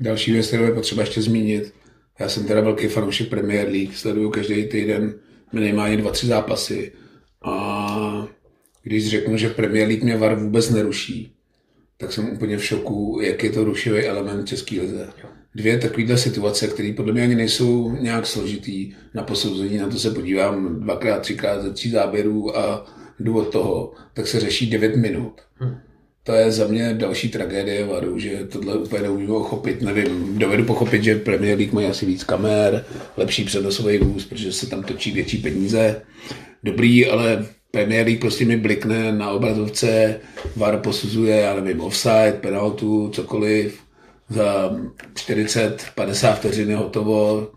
Další 0.00 0.32
věc, 0.32 0.46
kterou 0.46 0.64
je 0.64 0.72
potřeba 0.72 1.02
ještě 1.02 1.22
zmínit, 1.22 1.74
já 2.18 2.28
jsem 2.28 2.44
teda 2.44 2.60
velký 2.60 2.86
fanoušek 2.86 3.28
Premier 3.28 3.68
League, 3.68 3.94
sleduju 3.94 4.30
každý 4.30 4.64
týden 4.64 5.14
minimálně 5.52 5.96
dva, 5.96 6.10
tři 6.10 6.26
zápasy 6.26 6.92
a 7.44 8.28
když 8.82 9.08
řeknu, 9.08 9.36
že 9.36 9.48
Premier 9.48 9.88
League 9.88 10.04
mě 10.04 10.16
VAR 10.16 10.34
vůbec 10.34 10.70
neruší, 10.70 11.32
tak 11.96 12.12
jsem 12.12 12.30
úplně 12.30 12.56
v 12.56 12.64
šoku, 12.64 13.20
jak 13.22 13.44
je 13.44 13.50
to 13.50 13.64
rušivý 13.64 14.00
element 14.00 14.48
České 14.48 14.80
lize. 14.80 15.08
Dvě 15.54 15.78
takovéhle 15.78 16.18
situace, 16.18 16.66
které 16.66 16.92
podle 16.92 17.12
mě 17.12 17.22
ani 17.22 17.34
nejsou 17.34 17.92
nějak 18.00 18.26
složitý 18.26 18.94
na 19.14 19.22
posouzení, 19.22 19.78
na 19.78 19.88
to 19.88 19.98
se 19.98 20.10
podívám 20.10 20.80
dvakrát, 20.80 21.20
třikrát 21.22 21.62
ze 21.62 21.72
tří 21.72 21.90
záběrů 21.90 22.58
a 22.58 22.86
jdu 23.20 23.38
od 23.38 23.52
toho, 23.52 23.92
tak 24.14 24.26
se 24.26 24.40
řeší 24.40 24.70
9 24.70 24.96
minut. 24.96 25.32
Hmm. 25.54 25.76
To 26.22 26.32
je 26.32 26.52
za 26.52 26.66
mě 26.66 26.94
další 26.94 27.28
tragédie 27.28 27.86
varu, 27.86 28.18
že 28.18 28.46
tohle 28.52 28.74
úplně 28.74 29.02
nemůžu 29.02 29.26
pochopit. 29.26 29.82
Nevím, 29.82 30.38
dovedu 30.38 30.64
pochopit, 30.64 31.04
že 31.04 31.14
Premier 31.14 31.58
League 31.58 31.72
mají 31.72 31.86
asi 31.86 32.06
víc 32.06 32.24
kamer, 32.24 32.84
lepší 33.16 33.44
přenosový 33.44 33.98
vůz, 33.98 34.26
protože 34.26 34.52
se 34.52 34.66
tam 34.66 34.82
točí 34.82 35.10
větší 35.10 35.38
peníze. 35.38 36.02
Dobrý, 36.62 37.06
ale 37.06 37.46
Premier 37.70 38.06
League 38.06 38.20
prostě 38.20 38.44
mi 38.44 38.56
blikne 38.56 39.12
na 39.12 39.30
obrazovce, 39.30 40.20
VAR 40.56 40.78
posuzuje, 40.78 41.36
já 41.36 41.54
nevím, 41.54 41.80
offside, 41.80 42.38
penaltu, 42.40 43.08
cokoliv. 43.08 43.80
Za 44.28 44.76
40-50 45.14 46.34
vteřin 46.34 46.70
je 46.70 46.76
hotovo, 46.76 47.48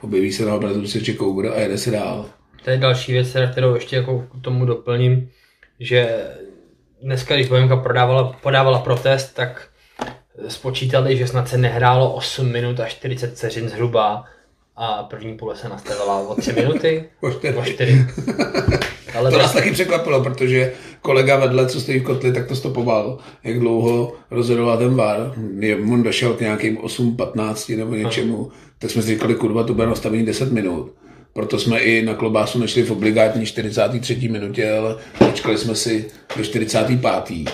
objeví 0.00 0.32
se 0.32 0.44
na 0.44 0.54
obrazovce 0.54 1.00
Čekoubr 1.00 1.46
a 1.46 1.60
jede 1.60 1.78
se 1.78 1.90
dál. 1.90 2.30
To 2.64 2.70
je 2.70 2.76
další 2.76 3.12
věc, 3.12 3.36
kterou 3.52 3.74
ještě 3.74 3.96
jako 3.96 4.18
k 4.18 4.44
tomu 4.44 4.64
doplním, 4.64 5.30
že 5.80 6.26
dneska, 7.02 7.34
když 7.34 7.48
Bohemka 7.48 7.76
prodávala, 7.76 8.36
podávala 8.42 8.78
protest, 8.78 9.34
tak 9.34 9.68
spočítali, 10.48 11.16
že 11.16 11.26
snad 11.26 11.48
se 11.48 11.58
nehrálo 11.58 12.14
8 12.14 12.52
minut 12.52 12.80
a 12.80 12.86
40 12.86 13.36
vteřin 13.36 13.68
zhruba 13.68 14.24
a 14.76 15.02
první 15.02 15.36
půle 15.36 15.56
se 15.56 15.68
nastavila 15.68 16.18
o 16.18 16.34
3 16.34 16.52
minuty. 16.52 17.04
o 17.20 17.30
4. 17.30 17.54
O 17.54 17.64
4. 17.64 18.06
Ale 19.14 19.30
to 19.30 19.38
nás 19.38 19.52
taky 19.52 19.70
překvapilo, 19.70 20.22
protože 20.22 20.72
kolega 21.00 21.36
vedle, 21.36 21.66
co 21.66 21.80
stojí 21.80 21.98
v 21.98 22.04
kotli, 22.04 22.32
tak 22.32 22.48
to 22.48 22.56
stopoval, 22.56 23.18
jak 23.44 23.58
dlouho 23.58 24.12
rozhodoval 24.30 24.78
ten 24.78 24.94
VAR. 24.94 25.34
On 25.92 26.02
došel 26.02 26.34
k 26.34 26.40
nějakým 26.40 26.78
8-15 26.78 27.78
nebo 27.78 27.94
něčemu, 27.94 28.50
tak 28.78 28.90
jsme 28.90 29.02
si 29.02 29.08
říkali, 29.08 29.34
kurva, 29.34 29.64
to 29.64 29.74
bude 29.74 29.86
nastavení 29.86 30.26
10 30.26 30.52
minut. 30.52 30.92
Proto 31.32 31.58
jsme 31.58 31.78
i 31.78 32.04
na 32.04 32.14
klobásu 32.14 32.58
nešli 32.58 32.82
v 32.82 32.90
obligátní 32.90 33.46
43. 33.46 34.28
minutě, 34.28 34.72
ale 34.72 34.96
počkali 35.18 35.58
jsme 35.58 35.74
si 35.74 36.10
do 36.36 36.44
45. 36.44 37.50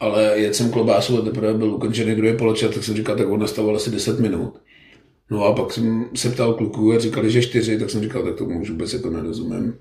Ale 0.00 0.32
jet 0.34 0.54
jsem 0.54 0.70
klobásu 0.70 1.18
a 1.18 1.24
teprve 1.24 1.54
byl 1.54 1.74
ukončený 1.74 2.14
druhý 2.14 2.36
poločas, 2.36 2.74
tak 2.74 2.84
jsem 2.84 2.96
říkal, 2.96 3.16
tak 3.16 3.28
on 3.28 3.40
nastavoval 3.40 3.76
asi 3.76 3.90
10 3.90 4.20
minut. 4.20 4.58
No 5.30 5.44
a 5.44 5.52
pak 5.52 5.72
jsem 5.72 6.04
se 6.14 6.30
ptal 6.30 6.54
kluků 6.54 6.92
a 6.92 6.98
říkali, 6.98 7.30
že 7.30 7.42
4, 7.42 7.78
tak 7.78 7.90
jsem 7.90 8.02
říkal, 8.02 8.22
tak 8.22 8.34
tomu 8.36 8.60
už 8.60 8.70
vůbec 8.70 8.92
jako 8.92 9.10
nerozumím. 9.10 9.78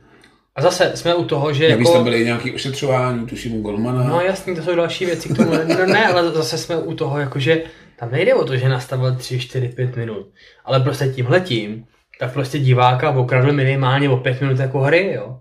A 0.56 0.62
zase 0.62 0.92
jsme 0.96 1.16
u 1.16 1.26
toho, 1.26 1.54
že 1.54 1.70
Navíc 1.70 1.88
jako... 1.88 1.98
tam 1.98 2.04
byly 2.04 2.26
nějaké 2.26 2.52
ošetřování, 2.52 3.26
tuším 3.26 3.54
u 3.56 3.62
Golmana. 3.62 4.04
No 4.04 4.22
jasný, 4.22 4.56
to 4.56 4.62
jsou 4.62 4.76
další 4.76 5.06
věci 5.06 5.30
k 5.30 5.36
tomu. 5.36 5.52
No 5.52 5.86
ne, 5.86 6.08
ale 6.08 6.32
zase 6.32 6.58
jsme 6.58 6.78
u 6.78 6.94
toho, 6.94 7.20
jakože 7.20 7.63
tam 8.00 8.12
nejde 8.12 8.34
o 8.34 8.46
to, 8.46 8.58
že 8.58 8.70
nastavil 8.70 9.16
3, 9.16 9.40
4, 9.40 9.68
5 9.68 9.96
minut. 9.96 10.28
Ale 10.66 10.80
prostě 10.80 11.08
tímhletím 11.08 11.86
tak 12.19 12.34
prostě 12.34 12.60
diváka 12.60 13.10
okradl 13.10 13.53
minimálně 13.53 14.10
o 14.10 14.17
pět 14.17 14.41
minut 14.41 14.60
jako 14.60 14.80
hry, 14.80 15.12
jo. 15.15 15.38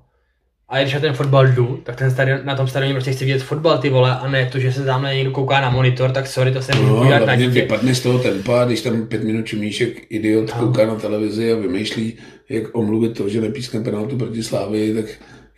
A 0.68 0.80
když 0.80 0.94
na 0.94 1.00
ten 1.00 1.14
fotbal 1.14 1.46
jdu, 1.46 1.80
tak 1.82 1.96
ten 1.96 2.10
stadion, 2.10 2.40
na 2.44 2.56
tom 2.56 2.68
stadioně 2.68 2.94
prostě 2.94 3.12
chci 3.12 3.24
vidět 3.24 3.42
fotbal, 3.42 3.78
ty 3.78 3.90
vole, 3.90 4.18
a 4.18 4.28
ne 4.28 4.48
to, 4.52 4.58
že 4.58 4.72
se 4.72 4.84
tam 4.84 5.02
někdo 5.02 5.30
kouká 5.30 5.60
na 5.60 5.70
monitor, 5.70 6.10
tak 6.10 6.26
sorry, 6.26 6.52
to 6.52 6.62
se 6.62 6.74
můžu 6.74 6.88
no, 6.88 6.98
podívat 6.98 7.26
na 7.26 7.36
dítě. 7.36 7.50
vypadne 7.50 7.94
z 7.94 8.00
toho 8.00 8.18
tempa, 8.18 8.64
když 8.64 8.80
tam 8.80 9.06
pět 9.06 9.24
minut 9.24 9.46
čumíšek 9.46 10.06
idiot 10.08 10.54
no. 10.54 10.60
kouká 10.60 10.86
na 10.86 10.94
televizi 10.94 11.52
a 11.52 11.56
vymýšlí, 11.56 12.14
jak 12.48 12.64
omluvit 12.72 13.16
to, 13.16 13.28
že 13.28 13.40
nepískne 13.40 13.80
penaltu 13.80 14.16
proti 14.16 14.42
Slávy, 14.42 14.94
tak 14.94 15.04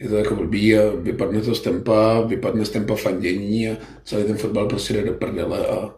je 0.01 0.09
to 0.09 0.17
jako 0.17 0.35
blbý 0.35 0.79
a 0.79 0.83
vypadne 1.03 1.41
to 1.41 1.55
z 1.55 1.61
tempa, 1.61 2.21
vypadne 2.21 2.65
z 2.65 2.71
tempa 2.71 2.95
fandění 2.95 3.69
a 3.69 3.77
celý 4.05 4.25
ten 4.25 4.37
fotbal 4.37 4.67
prostě 4.67 4.95
jde 4.95 5.03
do 5.03 5.13
prdele 5.13 5.67
a 5.67 5.95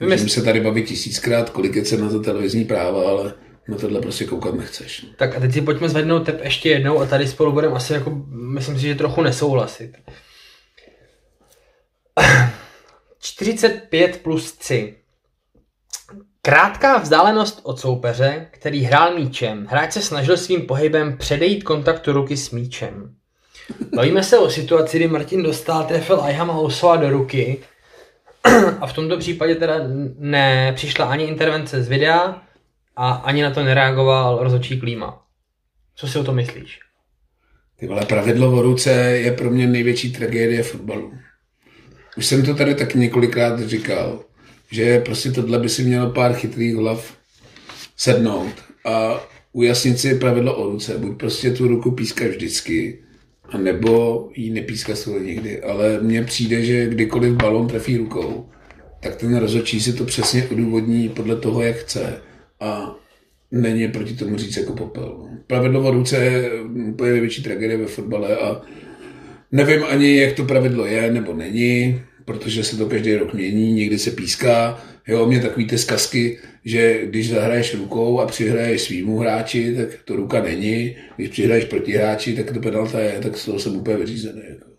Můžeme 0.00 0.28
se 0.28 0.42
tady 0.42 0.60
bavit 0.60 0.86
tisíckrát, 0.86 1.50
kolik 1.50 1.76
je 1.76 1.82
cena 1.82 2.08
za 2.08 2.22
televizní 2.22 2.64
práva, 2.64 3.08
ale 3.10 3.34
na 3.70 3.76
tohle 3.76 4.00
prostě 4.00 4.24
koukat 4.24 4.54
nechceš. 4.54 5.06
Tak 5.16 5.36
a 5.36 5.40
teď 5.40 5.52
si 5.52 5.60
pojďme 5.60 5.88
zvednout 5.88 6.26
tep 6.26 6.44
ještě 6.44 6.68
jednou 6.68 7.00
a 7.00 7.06
tady 7.06 7.28
spolu 7.28 7.52
budeme 7.52 7.74
asi 7.74 7.92
jako, 7.92 8.10
myslím 8.28 8.76
si, 8.76 8.82
že 8.82 8.94
trochu 8.94 9.22
nesouhlasit. 9.22 9.96
45 13.20 14.22
plus 14.22 14.52
3. 14.52 14.94
Krátká 16.42 16.98
vzdálenost 16.98 17.60
od 17.62 17.80
soupeře, 17.80 18.46
který 18.50 18.82
hrál 18.82 19.14
míčem. 19.14 19.66
Hráč 19.70 19.92
se 19.92 20.02
snažil 20.02 20.36
svým 20.36 20.66
pohybem 20.66 21.16
předejít 21.16 21.64
kontaktu 21.64 22.12
ruky 22.12 22.36
s 22.36 22.50
míčem. 22.50 23.14
Bavíme 23.94 24.22
se 24.22 24.38
o 24.38 24.50
situaci, 24.50 24.96
kdy 24.96 25.08
Martin 25.08 25.42
dostal, 25.42 25.84
trefil 25.84 26.20
Ayhama 26.20 26.52
Housova 26.52 26.96
do 26.96 27.10
ruky 27.10 27.58
a 28.80 28.86
v 28.86 28.92
tomto 28.92 29.18
případě 29.18 29.54
teda 29.54 29.74
nepřišla 30.18 31.06
ani 31.06 31.24
intervence 31.24 31.82
z 31.82 31.88
videa, 31.88 32.42
a 33.02 33.10
ani 33.10 33.42
na 33.42 33.50
to 33.50 33.64
nereagoval 33.64 34.38
rozhodčí 34.42 34.80
klíma. 34.80 35.22
Co 35.96 36.08
si 36.08 36.18
o 36.18 36.24
to 36.24 36.32
myslíš? 36.32 36.80
Ty 37.76 37.86
vole, 37.86 38.06
pravidlo 38.06 38.52
o 38.52 38.62
ruce 38.62 38.90
je 39.00 39.32
pro 39.32 39.50
mě 39.50 39.66
největší 39.66 40.12
tragédie 40.12 40.62
fotbalu. 40.62 41.12
Už 42.16 42.26
jsem 42.26 42.44
to 42.44 42.54
tady 42.54 42.74
taky 42.74 42.98
několikrát 42.98 43.60
říkal, 43.60 44.24
že 44.70 45.00
prostě 45.00 45.30
tohle 45.30 45.58
by 45.58 45.68
si 45.68 45.82
mělo 45.82 46.10
pár 46.10 46.32
chytrých 46.32 46.74
hlav 46.74 47.16
sednout 47.96 48.54
a 48.84 49.20
ujasnit 49.52 49.98
si 49.98 50.14
pravidlo 50.14 50.56
o 50.56 50.70
ruce. 50.70 50.98
Buď 50.98 51.18
prostě 51.18 51.50
tu 51.50 51.68
ruku 51.68 51.90
píská 51.90 52.28
vždycky, 52.28 53.04
nebo 53.58 54.28
ji 54.34 54.50
nepíská 54.50 54.96
skoro 54.96 55.20
nikdy. 55.20 55.62
Ale 55.62 56.00
mně 56.00 56.22
přijde, 56.22 56.64
že 56.64 56.86
kdykoliv 56.86 57.34
balon 57.34 57.68
trefí 57.68 57.96
rukou, 57.96 58.50
tak 59.02 59.16
ten 59.16 59.36
rozhodčí 59.36 59.80
si 59.80 59.92
to 59.92 60.04
přesně 60.04 60.48
odůvodní 60.48 61.08
podle 61.08 61.36
toho, 61.36 61.62
jak 61.62 61.76
chce 61.76 62.22
a 62.60 62.96
není 63.50 63.88
proti 63.88 64.14
tomu 64.14 64.36
říct 64.36 64.56
jako 64.56 64.72
popel. 64.72 65.28
Pravidlo 65.46 65.88
o 65.88 65.90
ruce 65.90 66.16
je 66.16 66.62
úplně 66.62 67.12
největší 67.12 67.42
tragédie 67.42 67.78
ve 67.78 67.86
fotbale 67.86 68.36
a 68.36 68.62
nevím 69.52 69.84
ani, 69.84 70.16
jak 70.16 70.32
to 70.32 70.44
pravidlo 70.44 70.86
je 70.86 71.12
nebo 71.12 71.34
není. 71.34 72.00
protože 72.24 72.64
se 72.64 72.76
to 72.76 72.86
každý 72.86 73.16
rok 73.16 73.34
mění, 73.34 73.72
někdy 73.72 73.98
se 73.98 74.10
píská. 74.10 74.84
Jo, 75.08 75.26
mě 75.26 75.40
takový 75.40 75.66
ty 75.66 75.78
zkazky, 75.78 76.38
že 76.64 77.06
když 77.06 77.30
zahraješ 77.30 77.74
rukou 77.74 78.20
a 78.20 78.26
přihraješ 78.26 78.82
svýmu 78.82 79.18
hráči, 79.18 79.74
tak 79.76 79.88
to 80.04 80.16
ruka 80.16 80.42
není. 80.42 80.96
Když 81.16 81.28
přihraješ 81.28 81.64
proti 81.64 81.92
hráči, 81.92 82.34
tak 82.34 82.52
to 82.52 82.60
penalta 82.60 83.00
je, 83.00 83.18
tak 83.22 83.36
z 83.36 83.44
toho 83.44 83.58
jsem 83.58 83.76
úplně 83.76 83.96
vyřízený. 83.96 84.42
Jako. 84.48 84.70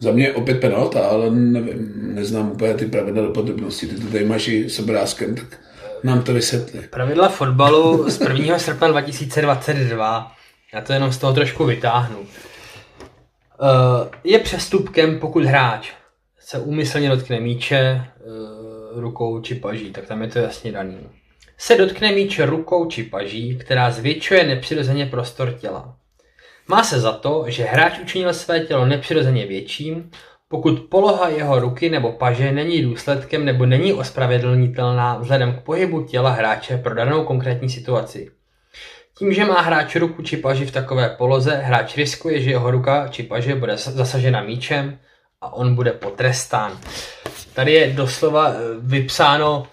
Za 0.00 0.12
mě 0.12 0.32
opět 0.32 0.60
penalta, 0.60 1.00
ale 1.00 1.30
nevím, 1.30 1.92
neznám 2.14 2.50
úplně 2.50 2.74
ty 2.74 2.86
pravidla 2.86 3.22
do 3.22 3.30
podrobnosti. 3.30 3.86
Ty 3.86 3.94
to 3.94 4.06
tady 4.06 4.24
máš 4.24 4.48
i 4.48 4.70
s 4.70 4.78
obrázkem, 4.78 5.34
tak 5.34 5.60
nám 6.04 6.22
to 6.22 6.32
vysvětli. 6.32 6.80
Pravidla 6.80 7.28
fotbalu 7.28 8.10
z 8.10 8.20
1. 8.20 8.58
srpna 8.58 8.88
2022, 8.88 10.32
já 10.74 10.80
to 10.80 10.92
jenom 10.92 11.12
z 11.12 11.18
toho 11.18 11.32
trošku 11.32 11.64
vytáhnu. 11.64 12.18
Uh, 12.18 12.26
je 14.24 14.38
přestupkem, 14.38 15.18
pokud 15.18 15.44
hráč 15.44 15.92
se 16.38 16.58
úmyslně 16.58 17.08
dotkne 17.08 17.40
míče 17.40 18.04
uh, 18.26 19.00
rukou 19.00 19.40
či 19.40 19.54
paží, 19.54 19.92
tak 19.92 20.06
tam 20.06 20.22
je 20.22 20.28
to 20.28 20.38
jasně 20.38 20.72
daný. 20.72 20.98
Se 21.58 21.76
dotkne 21.76 22.12
míče 22.12 22.46
rukou 22.46 22.86
či 22.86 23.02
paží, 23.02 23.58
která 23.58 23.90
zvětšuje 23.90 24.44
nepřirozeně 24.44 25.06
prostor 25.06 25.52
těla. 25.52 25.96
Má 26.68 26.84
se 26.84 27.00
za 27.00 27.12
to, 27.12 27.44
že 27.48 27.64
hráč 27.64 27.98
učinil 27.98 28.34
své 28.34 28.60
tělo 28.60 28.86
nepřirozeně 28.86 29.46
větším, 29.46 30.10
pokud 30.48 30.80
poloha 30.80 31.28
jeho 31.28 31.60
ruky 31.60 31.90
nebo 31.90 32.12
paže 32.12 32.52
není 32.52 32.82
důsledkem 32.82 33.44
nebo 33.44 33.66
není 33.66 33.92
ospravedlnitelná 33.92 35.18
vzhledem 35.18 35.52
k 35.52 35.60
pohybu 35.60 36.02
těla 36.02 36.30
hráče 36.30 36.78
pro 36.78 36.94
danou 36.94 37.24
konkrétní 37.24 37.70
situaci. 37.70 38.30
Tím, 39.18 39.32
že 39.32 39.44
má 39.44 39.60
hráč 39.60 39.96
ruku 39.96 40.22
či 40.22 40.36
paži 40.36 40.66
v 40.66 40.70
takové 40.70 41.08
poloze, 41.08 41.56
hráč 41.56 41.96
riskuje, 41.96 42.42
že 42.42 42.50
jeho 42.50 42.70
ruka 42.70 43.08
či 43.08 43.22
paže 43.22 43.54
bude 43.54 43.76
zasažena 43.76 44.42
míčem 44.42 44.98
a 45.40 45.52
on 45.52 45.74
bude 45.74 45.92
potrestán. 45.92 46.78
Tady 47.54 47.72
je 47.72 47.92
doslova 47.92 48.48
eh, 48.48 48.54
vypsáno, 48.80 49.66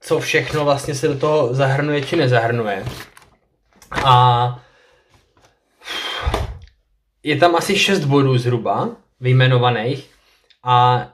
co 0.00 0.18
všechno 0.20 0.64
vlastně 0.64 0.94
se 0.94 1.08
do 1.08 1.18
toho 1.18 1.54
zahrnuje 1.54 2.02
či 2.02 2.16
nezahrnuje. 2.16 2.84
A 4.04 4.58
je 7.22 7.36
tam 7.36 7.56
asi 7.56 7.78
6 7.78 8.04
bodů 8.04 8.38
zhruba 8.38 8.88
vyjmenovaných 9.20 10.15
a 10.66 11.08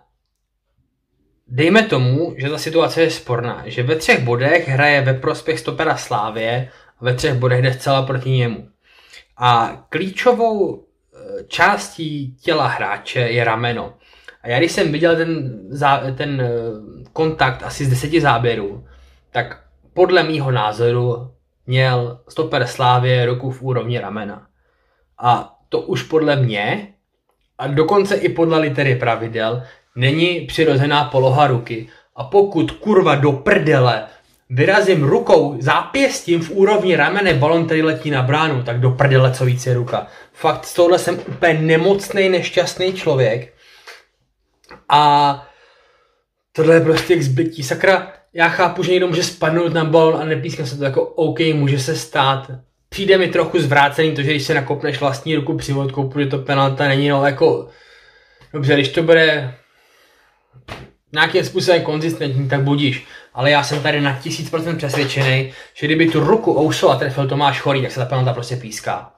dejme 1.49 1.83
tomu, 1.83 2.35
že 2.37 2.51
ta 2.51 2.59
situace 2.59 3.03
je 3.03 3.11
sporná, 3.11 3.63
že 3.67 3.83
ve 3.83 3.97
třech 3.97 4.25
bodech 4.25 4.69
hraje 4.69 5.01
ve 5.01 5.15
prospěch 5.15 5.59
stopera 5.59 5.97
Slávě 5.97 6.71
a 7.01 7.05
ve 7.05 7.15
třech 7.15 7.35
bodech 7.35 7.63
jde 7.63 7.73
zcela 7.73 8.03
proti 8.03 8.31
němu. 8.31 8.69
A 9.37 9.83
klíčovou 9.89 10.85
eh, 10.85 11.45
částí 11.45 12.37
těla 12.37 12.67
hráče 12.67 13.21
je 13.21 13.45
rameno. 13.45 13.95
A 14.43 14.49
já 14.49 14.59
když 14.59 14.73
jsem 14.73 14.93
viděl 14.93 15.17
ten, 15.17 15.61
ten 16.17 16.41
eh, 16.41 16.51
kontakt 17.13 17.63
asi 17.63 17.85
z 17.85 17.89
deseti 17.91 18.21
záběrů, 18.21 18.87
tak 19.31 19.63
podle 19.95 20.23
mýho 20.23 20.51
názoru 20.51 21.31
měl 21.67 22.21
stoper 22.29 22.67
Slávě 22.67 23.27
ruku 23.27 23.51
v 23.51 23.63
úrovni 23.63 23.99
ramena. 23.99 24.47
A 25.19 25.59
to 25.69 25.81
už 25.81 26.03
podle 26.03 26.37
mě, 26.37 26.92
a 27.63 27.67
dokonce 27.67 28.15
i 28.15 28.29
podle 28.29 28.59
litery 28.59 28.95
pravidel, 28.95 29.63
není 29.97 30.41
přirozená 30.41 31.05
poloha 31.05 31.47
ruky. 31.47 31.89
A 32.17 32.25
pokud 32.25 32.71
kurva 32.71 33.15
do 33.15 33.33
prdele 33.33 34.07
vyrazím 34.51 35.05
rukou 35.05 35.57
zápěstím 35.59 36.41
v 36.41 36.51
úrovni 36.51 36.97
ramene 36.97 37.35
balon, 37.35 37.67
který 37.67 37.83
letí 37.83 38.11
na 38.11 38.23
bránu, 38.23 38.63
tak 38.63 38.81
do 38.81 38.91
prdele 38.91 39.33
co 39.33 39.45
více 39.45 39.75
ruka. 39.75 40.07
Fakt 40.33 40.65
z 40.65 40.75
tohle 40.75 40.99
jsem 40.99 41.19
úplně 41.29 41.55
nemocný, 41.55 42.29
nešťastný 42.29 42.93
člověk. 42.93 43.55
A 44.89 45.47
tohle 46.53 46.75
je 46.75 46.81
prostě 46.81 47.17
k 47.17 47.23
zbytí. 47.23 47.63
Sakra, 47.63 48.13
já 48.35 48.49
chápu, 48.49 48.83
že 48.83 48.91
někdo 48.91 49.09
může 49.09 49.23
spadnout 49.23 49.73
na 49.73 49.85
balon 49.85 50.23
a 50.23 50.25
nepískám 50.25 50.67
se 50.67 50.79
to 50.79 50.85
jako 50.85 51.03
OK, 51.03 51.39
může 51.55 51.79
se 51.79 51.97
stát 51.97 52.51
přijde 52.93 53.19
mi 53.19 53.29
trochu 53.29 53.61
zvrácený 53.61 54.15
to, 54.15 54.23
že 54.23 54.31
když 54.31 54.43
se 54.43 54.55
nakopneš 54.55 55.01
vlastní 55.01 55.37
ruku 55.37 55.57
při 55.57 55.73
odkoupu, 55.73 56.21
že 56.21 56.27
to 56.27 56.39
penalta 56.39 56.89
není, 56.89 57.09
no 57.09 57.27
jako 57.27 57.69
dobře, 58.53 58.75
když 58.75 58.89
to 58.89 59.03
bude 59.03 59.55
nějakým 61.13 61.45
způsobem 61.45 61.83
konzistentní, 61.83 62.49
tak 62.49 62.63
budíš. 62.63 63.07
Ale 63.35 63.51
já 63.51 63.63
jsem 63.63 63.83
tady 63.83 64.01
na 64.01 64.19
tisíc 64.23 64.51
procent 64.51 64.77
přesvědčený, 64.77 65.53
že 65.75 65.87
kdyby 65.87 66.09
tu 66.09 66.21
ruku 66.21 66.71
a 66.91 66.97
trefil 66.97 67.29
Tomáš 67.29 67.61
Chorý, 67.61 67.83
tak 67.83 67.91
se 67.91 68.01
ta 68.01 68.07
penalta 68.07 68.33
prostě 68.33 68.57
píská. 68.57 69.13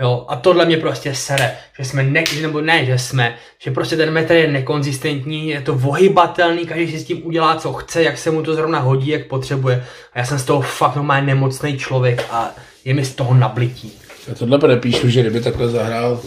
Jo, 0.00 0.24
a 0.28 0.36
tohle 0.36 0.66
mě 0.66 0.76
prostě 0.76 1.14
sere, 1.14 1.56
že 1.78 1.84
jsme 1.84 2.02
ne, 2.02 2.24
nebo 2.42 2.60
ne, 2.60 2.84
že 2.84 2.98
jsme, 2.98 3.36
že 3.58 3.70
prostě 3.70 3.96
ten 3.96 4.10
metr 4.10 4.32
je 4.32 4.52
nekonzistentní, 4.52 5.48
je 5.48 5.60
to 5.60 5.74
vohybatelný, 5.74 6.66
každý 6.66 6.92
si 6.92 6.98
s 6.98 7.04
tím 7.04 7.26
udělá, 7.26 7.56
co 7.56 7.72
chce, 7.72 8.02
jak 8.02 8.18
se 8.18 8.30
mu 8.30 8.42
to 8.42 8.54
zrovna 8.54 8.78
hodí, 8.78 9.08
jak 9.08 9.26
potřebuje. 9.26 9.84
A 10.12 10.18
já 10.18 10.24
jsem 10.24 10.38
z 10.38 10.44
toho 10.44 10.60
fakt 10.60 10.96
normálně 10.96 11.26
nemocný 11.26 11.78
člověk 11.78 12.24
a 12.30 12.54
je 12.84 12.94
mi 12.94 13.04
z 13.04 13.14
toho 13.14 13.34
nablití. 13.34 13.92
Já 14.28 14.34
tohle 14.34 14.58
podepíšu, 14.58 15.08
že 15.08 15.20
kdyby 15.20 15.40
takhle 15.40 15.68
zahrál 15.68 16.20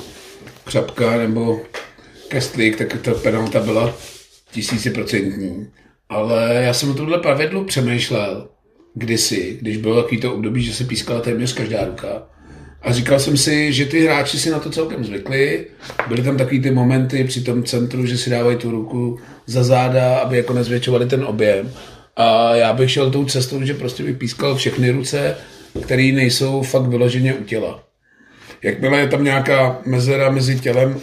Křapka 0.63 1.17
nebo 1.17 1.59
Kestlík, 2.27 2.77
tak 2.77 3.01
ta 3.01 3.13
penalta 3.13 3.59
byla 3.59 3.93
tisíciprocentní. 4.51 5.67
Ale 6.09 6.53
já 6.53 6.73
jsem 6.73 6.91
o 6.91 6.93
tohle 6.93 7.17
pravidlu 7.17 7.63
přemýšlel 7.65 8.49
kdysi, 8.93 9.57
když 9.61 9.77
bylo 9.77 10.01
takový 10.01 10.21
to 10.21 10.33
období, 10.33 10.63
že 10.63 10.73
se 10.73 10.83
pískala 10.83 11.21
téměř 11.21 11.53
každá 11.53 11.85
ruka. 11.85 12.36
A 12.81 12.93
říkal 12.93 13.19
jsem 13.19 13.37
si, 13.37 13.73
že 13.73 13.85
ty 13.85 14.05
hráči 14.05 14.39
si 14.39 14.49
na 14.49 14.59
to 14.59 14.69
celkem 14.69 15.05
zvykli. 15.05 15.65
Byly 16.07 16.21
tam 16.23 16.37
takový 16.37 16.61
ty 16.61 16.71
momenty 16.71 17.23
při 17.23 17.41
tom 17.41 17.63
centru, 17.63 18.05
že 18.05 18.17
si 18.17 18.29
dávají 18.29 18.57
tu 18.57 18.71
ruku 18.71 19.19
za 19.45 19.63
záda, 19.63 20.17
aby 20.17 20.37
jako 20.37 20.53
nezvětšovali 20.53 21.05
ten 21.05 21.23
objem. 21.23 21.71
A 22.15 22.55
já 22.55 22.73
bych 22.73 22.91
šel 22.91 23.11
tou 23.11 23.25
cestou, 23.25 23.63
že 23.63 23.73
prostě 23.73 24.03
bych 24.03 24.17
pískal 24.17 24.55
všechny 24.55 24.91
ruce 24.91 25.35
které 25.81 26.11
nejsou 26.11 26.61
fakt 26.61 26.87
vyloženě 26.87 27.33
u 27.33 27.43
těla. 27.43 27.83
Jakmile 28.63 28.99
je 28.99 29.07
tam 29.07 29.23
nějaká 29.23 29.81
mezera 29.85 30.31
mezi 30.31 30.59
tělem 30.59 30.99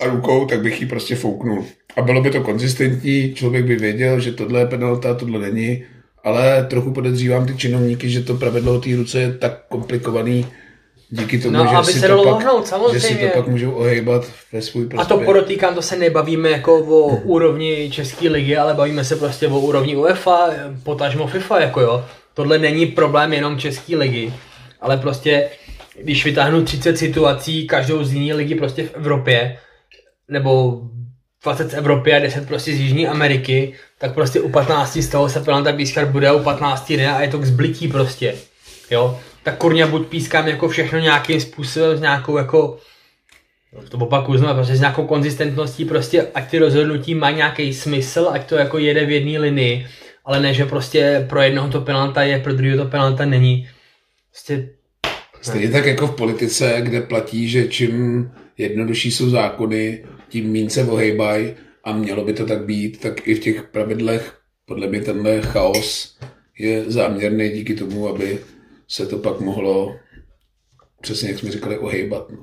a 0.00 0.06
rukou, 0.06 0.46
tak 0.46 0.60
bych 0.62 0.80
ji 0.80 0.86
prostě 0.86 1.16
fouknul. 1.16 1.64
A 1.96 2.02
bylo 2.02 2.22
by 2.22 2.30
to 2.30 2.40
konzistentní, 2.40 3.34
člověk 3.34 3.64
by 3.64 3.76
věděl, 3.76 4.20
že 4.20 4.32
tohle 4.32 4.60
je 4.60 4.66
penalta, 4.66 5.14
tohle 5.14 5.38
není, 5.38 5.84
ale 6.24 6.66
trochu 6.70 6.92
podezřívám 6.92 7.46
ty 7.46 7.56
činovníky, 7.56 8.10
že 8.10 8.22
to 8.22 8.34
pravidlo 8.34 8.80
té 8.80 8.96
ruce 8.96 9.20
je 9.20 9.32
tak 9.32 9.68
komplikovaný, 9.68 10.46
díky 11.10 11.38
tomu, 11.38 11.56
no, 11.56 11.66
že, 11.70 11.76
aby 11.76 11.92
si 11.92 12.00
se 12.00 12.08
to 12.08 12.24
pak, 12.24 12.26
lohnout, 12.26 12.72
že 12.92 13.00
si 13.00 13.14
to 13.14 13.26
pak 13.28 13.48
můžou 13.48 13.72
ohejbat 13.72 14.24
ve 14.52 14.62
svůj 14.62 14.86
prospěch. 14.86 15.12
A 15.12 15.18
to 15.18 15.24
podotýkám, 15.24 15.74
to 15.74 15.82
se 15.82 15.96
nebavíme 15.96 16.50
jako 16.50 16.78
o 16.78 17.16
úrovni 17.16 17.90
České 17.92 18.28
ligy, 18.28 18.56
ale 18.56 18.74
bavíme 18.74 19.04
se 19.04 19.16
prostě 19.16 19.48
o 19.48 19.60
úrovni 19.60 19.96
UEFA, 19.96 20.50
potažmo 20.82 21.26
FIFA, 21.26 21.60
jako 21.60 21.80
jo 21.80 22.04
tohle 22.36 22.58
není 22.58 22.86
problém 22.86 23.32
jenom 23.32 23.58
České 23.58 23.96
ligy, 23.96 24.32
ale 24.80 24.96
prostě, 24.96 25.48
když 26.02 26.24
vytáhnu 26.24 26.64
30 26.64 26.98
situací, 26.98 27.66
každou 27.66 28.04
z 28.04 28.12
jiné 28.12 28.34
ligy 28.34 28.54
prostě 28.54 28.82
v 28.86 28.94
Evropě, 28.94 29.58
nebo 30.28 30.80
20 31.44 31.70
z 31.70 31.74
Evropy 31.74 32.14
a 32.14 32.18
10 32.18 32.48
prostě 32.48 32.72
z 32.72 32.80
Jižní 32.80 33.08
Ameriky, 33.08 33.74
tak 33.98 34.14
prostě 34.14 34.40
u 34.40 34.48
15 34.48 34.96
z 34.96 35.08
toho 35.08 35.28
se 35.28 35.40
penalta 35.40 35.72
pískat 35.72 36.08
bude, 36.08 36.32
u 36.32 36.42
15 36.42 36.90
ne 36.90 37.14
a 37.14 37.22
je 37.22 37.28
to 37.28 37.38
k 37.38 37.44
zblití 37.44 37.88
prostě. 37.88 38.34
Jo? 38.90 39.20
Tak 39.46 39.58
kurně 39.58 39.86
buď 39.86 40.06
pískám 40.06 40.48
jako 40.48 40.68
všechno 40.68 40.98
nějakým 40.98 41.40
způsobem, 41.40 41.96
s 41.96 42.00
nějakou 42.00 42.36
jako 42.36 42.78
to 43.88 43.98
opakuju 43.98 44.38
znovu, 44.38 44.54
prostě 44.54 44.76
s 44.76 44.80
nějakou 44.80 45.06
konzistentností, 45.06 45.84
prostě 45.84 46.26
ať 46.34 46.50
ty 46.50 46.58
rozhodnutí 46.58 47.14
mají 47.14 47.36
nějaký 47.36 47.74
smysl, 47.74 48.28
ať 48.30 48.48
to 48.48 48.54
jako 48.54 48.78
jede 48.78 49.06
v 49.06 49.10
jedné 49.10 49.38
linii, 49.38 49.86
ale 50.24 50.40
ne, 50.40 50.54
že 50.54 50.66
prostě 50.66 51.26
pro 51.28 51.42
jednoho 51.42 51.68
to 51.68 51.80
penalta 51.80 52.22
je, 52.22 52.38
pro 52.38 52.54
druhého 52.54 52.84
to 52.84 52.90
penalta 52.90 53.24
není. 53.24 53.68
Prostě 54.30 54.68
Stejně 55.40 55.70
tak 55.70 55.86
jako 55.86 56.06
v 56.06 56.16
politice, 56.16 56.76
kde 56.82 57.00
platí, 57.00 57.48
že 57.48 57.68
čím 57.68 58.30
jednodušší 58.58 59.10
jsou 59.10 59.30
zákony, 59.30 60.04
tím 60.28 60.52
méně 60.52 60.70
se 60.70 60.84
ohejbají 60.84 61.54
a 61.84 61.92
mělo 61.92 62.24
by 62.24 62.32
to 62.32 62.46
tak 62.46 62.64
být, 62.64 63.00
tak 63.00 63.28
i 63.28 63.34
v 63.34 63.40
těch 63.40 63.62
pravidlech 63.62 64.34
podle 64.64 64.86
mě 64.86 65.00
tenhle 65.00 65.40
chaos 65.40 66.18
je 66.58 66.84
záměrný 66.86 67.50
díky 67.50 67.74
tomu, 67.74 68.08
aby 68.08 68.38
se 68.88 69.06
to 69.06 69.18
pak 69.18 69.40
mohlo, 69.40 69.96
přesně 71.00 71.28
jak 71.28 71.38
jsme 71.38 71.50
říkali, 71.50 71.78
ohejbat. 71.78 72.30
No. 72.30 72.38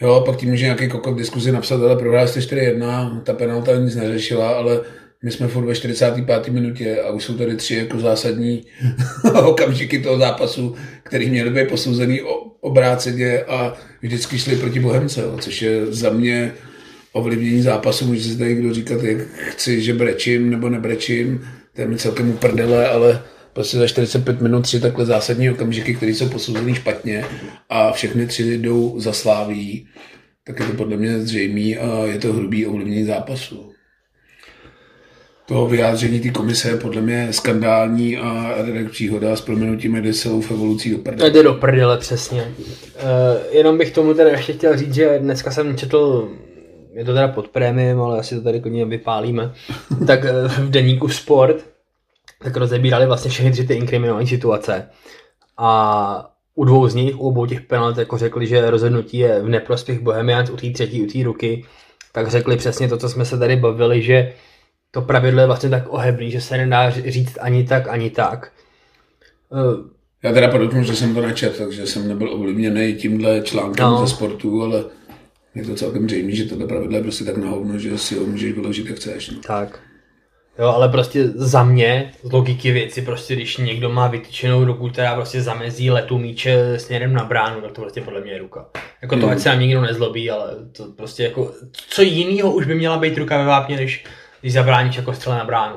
Jo, 0.00 0.22
pak 0.26 0.36
tím 0.36 0.50
může 0.50 0.64
nějaký 0.64 0.88
kokot 0.88 1.18
diskuzi 1.18 1.52
napsat, 1.52 1.82
ale 1.82 1.96
prohrál 1.96 2.28
jste 2.28 2.40
4-1, 2.40 3.22
ta 3.22 3.32
penalta 3.32 3.76
nic 3.76 3.96
neřešila, 3.96 4.50
ale 4.50 4.80
my 5.22 5.30
jsme 5.30 5.48
furt 5.48 5.64
ve 5.64 5.74
45. 5.74 6.48
minutě 6.48 7.00
a 7.00 7.10
už 7.10 7.24
jsou 7.24 7.34
tady 7.34 7.56
tři 7.56 7.74
jako 7.74 7.98
zásadní 7.98 8.64
okamžiky 9.44 9.98
toho 9.98 10.18
zápasu, 10.18 10.74
který 11.02 11.30
měly 11.30 11.50
být 11.50 11.68
posouzený 11.68 12.20
obráceně 12.60 13.42
a 13.42 13.74
vždycky 14.02 14.38
šli 14.38 14.56
proti 14.56 14.80
Bohemce, 14.80 15.22
což 15.40 15.62
je 15.62 15.86
za 15.86 16.10
mě 16.10 16.52
ovlivnění 17.12 17.62
zápasu. 17.62 18.06
Může 18.06 18.22
si 18.22 18.38
tady 18.38 18.54
kdo 18.54 18.74
říkat, 18.74 19.02
jak 19.02 19.18
chci, 19.28 19.82
že 19.82 19.94
brečím 19.94 20.50
nebo 20.50 20.68
nebrečím, 20.68 21.48
to 21.74 21.80
je 21.80 21.86
mi 21.86 21.96
celkem 21.96 22.30
uprdele, 22.30 22.88
ale 22.88 23.22
prostě 23.52 23.76
za 23.76 23.86
45 23.86 24.40
minut 24.40 24.62
tři 24.62 24.80
takhle 24.80 25.06
zásadní 25.06 25.50
okamžiky, 25.50 25.94
které 25.94 26.12
jsou 26.12 26.28
posouzený 26.28 26.74
špatně 26.74 27.24
a 27.68 27.92
všechny 27.92 28.26
tři 28.26 28.58
jdou 28.58 29.00
za 29.00 29.12
sláví 29.12 29.86
tak 30.46 30.60
je 30.60 30.66
to 30.66 30.72
podle 30.72 30.96
mě 30.96 31.20
zřejmý 31.20 31.76
a 31.76 32.04
je 32.04 32.18
to 32.18 32.32
hrubý 32.32 32.66
ovlivnění 32.66 33.04
zápasu. 33.04 33.72
To 35.46 35.66
vyjádření 35.66 36.20
té 36.20 36.30
komise 36.30 36.68
je 36.68 36.76
podle 36.76 37.00
mě 37.00 37.28
skandální 37.32 38.18
a 38.18 38.54
redek 38.62 38.90
příhoda 38.90 39.36
s 39.36 39.40
proměnutím 39.40 39.96
jde 39.96 40.12
celou 40.12 40.40
v 40.40 40.50
evolucí 40.50 40.90
do 40.90 40.98
prdele. 40.98 41.30
Jde 41.30 41.42
do 41.42 41.54
prdele, 41.54 41.98
přesně. 41.98 42.54
Uh, 42.58 43.56
jenom 43.56 43.78
bych 43.78 43.90
tomu 43.90 44.14
teda 44.14 44.30
ještě 44.30 44.52
chtěl 44.52 44.76
říct, 44.76 44.94
že 44.94 45.18
dneska 45.18 45.50
jsem 45.50 45.76
četl 45.76 46.28
je 46.92 47.04
to 47.04 47.14
teda 47.14 47.28
pod 47.28 47.48
prémiem, 47.48 48.00
ale 48.00 48.18
asi 48.18 48.34
to 48.34 48.40
tady 48.40 48.60
klidně 48.60 48.84
vypálíme, 48.84 49.52
tak 50.06 50.24
eh, 50.24 50.48
v 50.48 50.70
deníku 50.70 51.08
Sport 51.08 51.64
tak 52.42 52.56
rozebírali 52.56 53.06
vlastně 53.06 53.30
všechny 53.30 53.52
tři 53.52 53.66
ty 53.66 53.74
inkriminální 53.74 54.26
situace. 54.26 54.88
A 55.56 56.30
u 56.54 56.64
dvou 56.64 56.88
z 56.88 56.94
nich, 56.94 57.16
u 57.16 57.28
obou 57.28 57.46
těch 57.46 57.60
penalt, 57.60 57.98
jako 57.98 58.18
řekli, 58.18 58.46
že 58.46 58.70
rozhodnutí 58.70 59.18
je 59.18 59.42
v 59.42 59.48
neprospěch 59.48 60.00
Bohemians, 60.00 60.50
u 60.50 60.56
té 60.56 60.70
třetí, 60.70 61.02
u 61.02 61.06
té 61.06 61.24
ruky, 61.24 61.64
tak 62.12 62.28
řekli 62.28 62.56
přesně 62.56 62.88
to, 62.88 62.96
co 62.96 63.08
jsme 63.08 63.24
se 63.24 63.38
tady 63.38 63.56
bavili, 63.56 64.02
že 64.02 64.32
to 64.90 65.02
pravidlo 65.02 65.40
je 65.40 65.46
vlastně 65.46 65.70
tak 65.70 65.92
ohebný, 65.92 66.30
že 66.30 66.40
se 66.40 66.56
nedá 66.56 66.90
říct 66.90 67.38
ani 67.40 67.64
tak, 67.64 67.88
ani 67.88 68.10
tak. 68.10 68.52
Uh, 69.48 69.86
já 70.22 70.32
teda 70.32 70.48
podotknu, 70.48 70.82
že 70.82 70.96
jsem 70.96 71.14
to 71.14 71.20
nečet, 71.20 71.58
takže 71.58 71.86
jsem 71.86 72.08
nebyl 72.08 72.34
ovlivněný 72.34 72.94
tímhle 72.94 73.40
článkem 73.42 73.84
no. 73.84 74.06
ze 74.06 74.14
sportu, 74.14 74.62
ale 74.62 74.84
je 75.54 75.64
to 75.64 75.74
celkem 75.74 76.08
zřejmé, 76.08 76.32
že 76.32 76.44
tohle 76.44 76.66
pravidlo 76.66 76.96
je 76.96 77.02
prostě 77.02 77.24
tak 77.24 77.36
nahovno, 77.36 77.78
že 77.78 77.98
si 77.98 78.18
ho 78.18 78.26
můžeš 78.26 78.52
vyložit, 78.52 78.86
jak 78.86 78.96
chceš. 78.96 79.30
No. 79.30 79.40
Tak. 79.46 79.89
Jo, 80.58 80.66
ale 80.66 80.88
prostě 80.88 81.28
za 81.28 81.64
mě, 81.64 82.12
z 82.22 82.32
logiky 82.32 82.72
věci, 82.72 83.02
prostě 83.02 83.34
když 83.34 83.56
někdo 83.56 83.90
má 83.90 84.08
vytyčenou 84.08 84.64
ruku, 84.64 84.88
která 84.88 85.14
prostě 85.14 85.42
zamezí 85.42 85.90
letu 85.90 86.18
míče 86.18 86.78
směrem 86.78 87.12
na 87.12 87.24
bránu, 87.24 87.60
tak 87.60 87.72
to 87.72 87.80
prostě 87.80 88.00
podle 88.00 88.20
mě 88.20 88.32
je 88.32 88.38
ruka. 88.38 88.66
Jako 89.02 89.16
to, 89.16 89.26
mm. 89.26 89.32
ať 89.32 89.38
se 89.38 89.48
nám 89.48 89.60
nikdo 89.60 89.80
nezlobí, 89.80 90.30
ale 90.30 90.50
to 90.72 90.84
prostě 90.84 91.22
jako, 91.22 91.52
co 91.88 92.02
jiného 92.02 92.52
už 92.52 92.66
by 92.66 92.74
měla 92.74 92.98
být 92.98 93.18
ruka 93.18 93.38
ve 93.38 93.44
vápně, 93.44 93.76
než 93.76 94.04
když 94.40 94.52
zabráníš 94.52 94.96
jako 94.96 95.14
střele 95.14 95.38
na 95.38 95.44
bránu. 95.44 95.76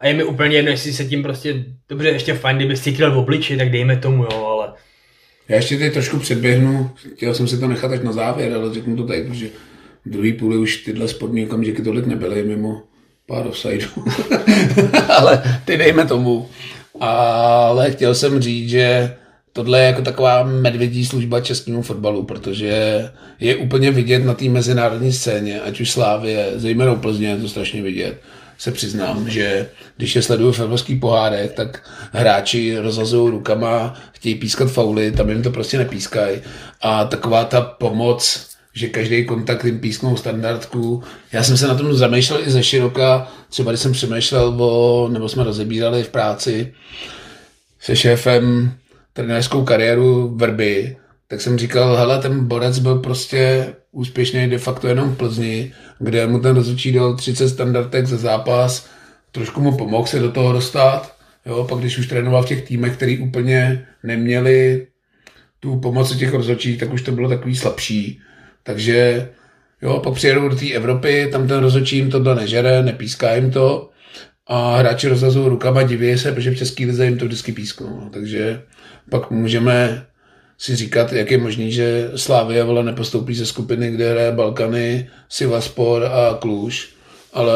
A 0.00 0.06
je 0.06 0.14
mi 0.14 0.24
úplně 0.24 0.56
jedno, 0.56 0.70
jestli 0.70 0.92
se 0.92 1.04
tím 1.04 1.22
prostě, 1.22 1.64
dobře, 1.88 2.08
ještě 2.08 2.34
fajn, 2.34 2.56
kdyby 2.56 2.76
si 2.76 2.92
v 2.92 3.18
obliči, 3.18 3.56
tak 3.56 3.70
dejme 3.70 3.96
tomu, 3.96 4.22
jo, 4.22 4.46
ale 4.46 4.72
já 5.48 5.56
ještě 5.56 5.78
tady 5.78 5.90
trošku 5.90 6.18
předběhnu, 6.18 6.90
chtěl 7.14 7.34
jsem 7.34 7.48
si 7.48 7.58
to 7.58 7.68
nechat 7.68 7.92
až 7.92 8.00
na 8.00 8.12
závěr, 8.12 8.54
ale 8.54 8.74
řeknu 8.74 8.96
to 8.96 9.06
tady, 9.06 9.24
protože 9.24 9.48
v 10.04 10.10
druhé 10.10 10.32
půli 10.32 10.56
už 10.56 10.76
tyhle 10.76 11.08
spodní 11.08 11.46
okamžiky 11.46 11.82
tolik 11.82 12.06
nebyly 12.06 12.42
mimo 12.42 12.82
pár 13.26 13.46
offsideů. 13.46 13.90
ale 15.18 15.42
ty 15.64 15.76
dejme 15.76 16.06
tomu. 16.06 16.48
Ale 17.00 17.90
chtěl 17.90 18.14
jsem 18.14 18.40
říct, 18.40 18.70
že 18.70 19.16
tohle 19.52 19.80
je 19.80 19.86
jako 19.86 20.02
taková 20.02 20.42
medvědí 20.42 21.06
služba 21.06 21.40
českému 21.40 21.82
fotbalu, 21.82 22.24
protože 22.24 23.08
je 23.40 23.56
úplně 23.56 23.90
vidět 23.90 24.24
na 24.24 24.34
té 24.34 24.44
mezinárodní 24.44 25.12
scéně, 25.12 25.60
ať 25.60 25.80
už 25.80 25.90
Slávě, 25.90 26.52
zejména 26.54 26.94
Plzně 26.94 27.28
je 27.28 27.36
to 27.36 27.48
strašně 27.48 27.82
vidět, 27.82 28.20
se 28.58 28.70
přiznám, 28.70 29.30
že 29.30 29.68
když 29.96 30.16
je 30.16 30.22
sleduju 30.22 30.52
v 30.52 30.60
evropských 30.60 31.00
pohádech, 31.00 31.52
tak 31.52 31.90
hráči 32.12 32.78
rozhazují 32.78 33.30
rukama, 33.30 33.94
chtějí 34.12 34.34
pískat 34.34 34.70
fauly, 34.70 35.12
tam 35.12 35.28
jim 35.28 35.42
to 35.42 35.50
prostě 35.50 35.78
nepískají. 35.78 36.40
A 36.80 37.04
taková 37.04 37.44
ta 37.44 37.60
pomoc, 37.60 38.46
že 38.74 38.88
každý 38.88 39.24
kontakt 39.24 39.64
jim 39.64 39.80
písknou 39.80 40.16
standardku. 40.16 41.02
Já 41.32 41.42
jsem 41.42 41.56
se 41.56 41.68
na 41.68 41.74
tom 41.74 41.94
zamýšlel 41.94 42.40
i 42.46 42.50
ze 42.50 42.62
široka, 42.62 43.28
třeba 43.48 43.72
když 43.72 43.80
jsem 43.80 43.92
přemýšlel 43.92 44.62
o, 44.62 45.08
nebo 45.12 45.28
jsme 45.28 45.44
rozebírali 45.44 46.02
v 46.02 46.08
práci 46.08 46.72
se 47.82 47.96
šéfem 47.96 48.72
trenérskou 49.12 49.64
kariéru 49.64 50.34
Vrby, 50.36 50.96
tak 51.28 51.40
jsem 51.40 51.58
říkal, 51.58 51.96
hele, 51.96 52.18
ten 52.18 52.44
Borec 52.44 52.78
byl 52.78 52.98
prostě 52.98 53.66
úspěšný 53.92 54.50
de 54.50 54.58
facto 54.58 54.88
jenom 54.88 55.10
v 55.10 55.16
Plzni, 55.16 55.72
kde 55.98 56.26
mu 56.26 56.40
ten 56.40 56.56
rozhodčí 56.56 56.92
dal 56.92 57.16
30 57.16 57.48
standardek 57.48 58.06
za 58.06 58.16
zápas, 58.16 58.86
trošku 59.32 59.60
mu 59.60 59.76
pomohl 59.76 60.06
se 60.06 60.18
do 60.18 60.32
toho 60.32 60.52
dostat, 60.52 61.16
jo, 61.46 61.66
pak 61.68 61.78
když 61.78 61.98
už 61.98 62.06
trénoval 62.06 62.42
v 62.42 62.46
těch 62.46 62.62
týmech, 62.62 62.96
který 62.96 63.18
úplně 63.18 63.86
neměli 64.02 64.86
tu 65.60 65.76
pomoc 65.76 66.16
těch 66.16 66.32
rozhodčích, 66.32 66.78
tak 66.80 66.92
už 66.92 67.02
to 67.02 67.12
bylo 67.12 67.28
takový 67.28 67.56
slabší. 67.56 68.20
Takže 68.62 69.28
jo, 69.82 70.00
pak 70.00 70.14
přijedou 70.14 70.48
do 70.48 70.56
té 70.56 70.72
Evropy, 70.72 71.28
tam 71.32 71.48
ten 71.48 71.60
rozhodčí 71.60 71.96
jim 71.96 72.10
to 72.10 72.34
nežere, 72.34 72.82
nepíská 72.82 73.34
jim 73.34 73.50
to 73.50 73.90
a 74.46 74.76
hráči 74.76 75.08
rozhazují 75.08 75.48
rukama, 75.48 75.82
diví 75.82 76.18
se, 76.18 76.32
protože 76.32 76.50
v 76.50 76.58
České 76.58 76.84
lize 76.84 77.04
jim 77.04 77.18
to 77.18 77.24
vždycky 77.24 77.52
písknou. 77.52 78.08
Takže 78.12 78.62
pak 79.10 79.30
můžeme 79.30 80.06
si 80.58 80.76
říkat, 80.76 81.12
jak 81.12 81.30
je 81.30 81.38
možný, 81.38 81.72
že 81.72 82.10
Slávia 82.16 82.64
vole 82.64 82.84
nepostoupí 82.84 83.34
ze 83.34 83.46
skupiny, 83.46 83.90
kde 83.90 84.10
hraje 84.10 84.32
Balkany, 84.32 85.10
Sivaspor 85.28 86.04
a 86.04 86.38
Kluž, 86.40 86.90
ale 87.32 87.54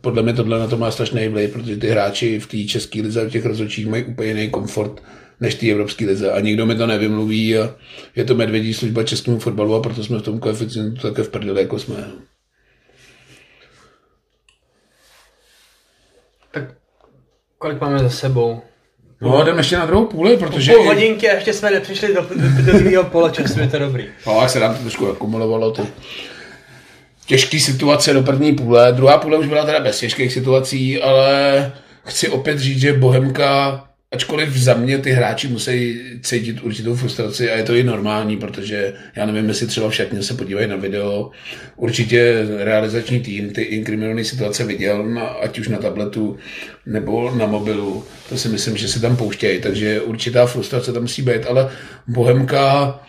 podle 0.00 0.22
mě 0.22 0.32
tohle 0.32 0.58
na 0.58 0.66
to 0.66 0.76
má 0.76 0.90
strašný 0.90 1.28
vliv, 1.28 1.52
protože 1.52 1.76
ty 1.76 1.88
hráči 1.88 2.40
v 2.40 2.46
té 2.46 2.64
české 2.64 3.02
lize, 3.02 3.24
v 3.24 3.30
těch 3.30 3.44
rozhodčích 3.44 3.86
mají 3.86 4.04
úplně 4.04 4.28
jiný 4.28 4.50
komfort 4.50 5.02
než 5.40 5.54
té 5.54 5.66
evropské 5.66 6.06
lize 6.06 6.32
a 6.32 6.40
nikdo 6.40 6.66
mi 6.66 6.74
to 6.74 6.86
nevymluví 6.86 7.58
a 7.58 7.74
je 8.16 8.24
to 8.24 8.34
medvědí 8.34 8.74
služba 8.74 9.04
českému 9.04 9.38
fotbalu 9.38 9.74
a 9.74 9.80
proto 9.80 10.04
jsme 10.04 10.18
v 10.18 10.22
tom 10.22 10.40
koeficientu 10.40 11.00
také 11.00 11.22
v 11.22 11.28
prdeli, 11.28 11.62
jako 11.62 11.78
jsme. 11.78 12.10
Tak 16.50 16.64
kolik 17.58 17.80
máme 17.80 17.98
za 17.98 18.10
sebou? 18.10 18.60
No, 19.20 19.44
jdeme 19.44 19.60
ještě 19.60 19.76
na 19.76 19.86
druhou 19.86 20.06
půli, 20.06 20.36
protože... 20.36 20.72
Půl 20.72 20.84
hodinky 20.84 21.30
a 21.30 21.34
ještě 21.34 21.52
jsme 21.52 21.70
nepřišli 21.70 22.14
do, 22.14 22.20
do, 22.22 22.62
do 22.72 22.78
druhého 22.78 23.04
poločasu, 23.04 23.60
je 23.60 23.68
to 23.68 23.78
dobrý. 23.78 24.06
No, 24.26 24.38
jak 24.40 24.50
se 24.50 24.60
nám 24.60 24.74
to 24.74 24.80
trošku 24.80 25.08
akumulovalo, 25.08 25.70
ty 25.70 25.82
těžké 27.26 27.60
situace 27.60 28.12
do 28.12 28.22
první 28.22 28.52
půle. 28.52 28.92
Druhá 28.92 29.18
půle 29.18 29.38
už 29.38 29.46
byla 29.46 29.66
teda 29.66 29.80
bez 29.80 29.98
těžkých 29.98 30.32
situací, 30.32 31.02
ale 31.02 31.72
chci 32.04 32.28
opět 32.28 32.58
říct, 32.58 32.80
že 32.80 32.92
Bohemka 32.92 33.84
Ačkoliv 34.12 34.56
za 34.56 34.74
mě 34.74 34.98
ty 34.98 35.10
hráči 35.10 35.48
musí 35.48 36.00
cítit 36.22 36.60
určitou 36.60 36.94
frustraci 36.94 37.50
a 37.50 37.56
je 37.56 37.62
to 37.62 37.74
i 37.74 37.82
normální, 37.82 38.36
protože 38.36 38.94
já 39.16 39.26
nevím, 39.26 39.48
jestli 39.48 39.66
třeba 39.66 39.90
všechny 39.90 40.22
se 40.22 40.34
podívají 40.34 40.68
na 40.68 40.76
video, 40.76 41.30
určitě 41.76 42.46
realizační 42.58 43.20
tým 43.20 43.50
ty 43.50 43.62
inkriminované 43.62 44.24
situace 44.24 44.64
viděl, 44.64 45.06
na, 45.06 45.22
ať 45.22 45.58
už 45.58 45.68
na 45.68 45.78
tabletu 45.78 46.36
nebo 46.86 47.30
na 47.30 47.46
mobilu, 47.46 48.04
to 48.28 48.38
si 48.38 48.48
myslím, 48.48 48.76
že 48.76 48.88
se 48.88 49.00
tam 49.00 49.16
pouštějí, 49.16 49.60
takže 49.60 50.00
určitá 50.00 50.46
frustrace 50.46 50.92
tam 50.92 51.02
musí 51.02 51.22
být, 51.22 51.46
ale 51.46 51.70
Bohemka 52.08 53.00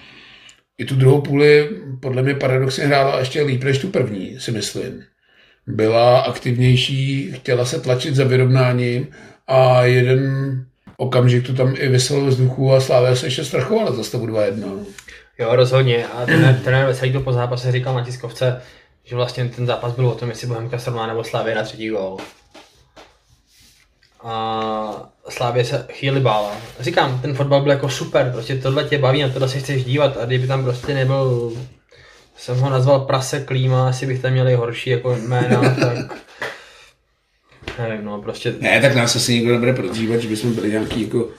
i 0.78 0.86
tu 0.86 0.96
druhou 0.96 1.22
půli 1.22 1.70
podle 2.00 2.24
mě 2.24 2.36
paradoxně 2.36 2.86
hrála 2.86 3.20
ještě 3.20 3.42
líp 3.42 3.64
než 3.64 3.78
tu 3.78 3.88
první, 3.88 4.40
si 4.40 4.52
myslím. 4.52 5.04
Byla 5.68 6.20
aktivnější, 6.20 7.32
chtěla 7.32 7.66
se 7.66 7.80
tlačit 7.80 8.16
za 8.16 8.24
vyrovnáním 8.24 9.08
a 9.48 9.86
jeden 9.86 10.32
okamžik 11.02 11.48
to 11.48 11.54
tam 11.54 11.74
i 11.78 11.88
vyselo 11.88 12.26
vzduchu 12.26 12.74
a 12.74 12.82
Slávě 12.82 13.16
se 13.16 13.26
ještě 13.26 13.46
strachovala 13.46 13.92
za 13.92 14.04
stavu 14.04 14.28
2-1. 14.28 14.86
Jo, 15.40 15.56
rozhodně. 15.56 16.08
A 16.08 16.26
ten, 16.26 16.62
ten 16.64 16.86
Veselý 16.86 17.14
to 17.14 17.20
po 17.20 17.34
zápase 17.34 17.72
říkal 17.72 17.96
na 17.96 18.06
tiskovce, 18.06 18.62
že 19.04 19.16
vlastně 19.16 19.46
ten 19.46 19.66
zápas 19.66 19.94
byl 19.94 20.08
o 20.08 20.16
tom, 20.16 20.30
jestli 20.30 20.48
Bohemka 20.48 20.80
srovná 20.80 21.08
nebo 21.08 21.24
Slávě 21.24 21.56
na 21.56 21.64
třetí 21.64 21.90
gól. 21.90 22.18
A 24.24 25.10
Slávě 25.30 25.66
se 25.66 25.88
chvíli 25.92 26.20
bála. 26.20 26.52
Říkám, 26.80 27.22
ten 27.22 27.34
fotbal 27.34 27.62
byl 27.62 27.72
jako 27.72 27.90
super, 27.90 28.32
prostě 28.32 28.56
tohle 28.56 28.84
tě 28.84 28.98
baví, 28.98 29.22
na 29.22 29.30
tohle 29.30 29.50
se 29.50 29.60
chceš 29.60 29.86
dívat 29.86 30.18
a 30.18 30.26
kdyby 30.26 30.48
tam 30.48 30.64
prostě 30.64 30.94
nebyl, 30.94 31.54
jsem 32.38 32.60
ho 32.60 32.70
nazval 32.70 33.00
prase 33.00 33.40
klíma, 33.40 33.90
asi 33.90 34.06
bych 34.06 34.22
tam 34.22 34.32
měl 34.32 34.50
i 34.50 34.56
horší 34.56 34.90
jako 34.90 35.16
jména, 35.16 35.62
tak 35.80 36.18
Nevím, 37.80 38.06
no, 38.06 38.22
prostě... 38.22 38.56
Ne, 38.60 38.82
tak 38.82 38.96
nás 38.96 39.16
asi 39.16 39.34
nikdo 39.34 39.54
nebude 39.54 39.74
prodřívat, 39.74 40.22
že 40.22 40.28
bychom 40.28 40.54
byli 40.54 40.70
nějaký 40.70 41.02
jako 41.02 41.30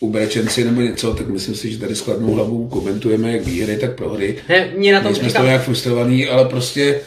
ubrečenci 0.00 0.64
nebo 0.64 0.80
něco, 0.80 1.14
tak 1.14 1.28
myslím 1.28 1.54
si, 1.54 1.72
že 1.72 1.78
tady 1.78 1.94
s 1.94 2.00
kladnou 2.00 2.34
hlavou 2.34 2.68
komentujeme 2.68 3.32
jak 3.32 3.42
výhry, 3.42 3.76
tak 3.76 3.96
prohry. 3.96 4.36
Ne, 4.48 4.68
mě 4.76 4.92
na 4.92 5.00
tom 5.00 5.14
jsme 5.14 5.30
z 5.30 5.32
toho 5.32 5.46
nějak 5.46 5.62
frustrovaný, 5.62 6.28
ale 6.28 6.44
prostě 6.44 7.00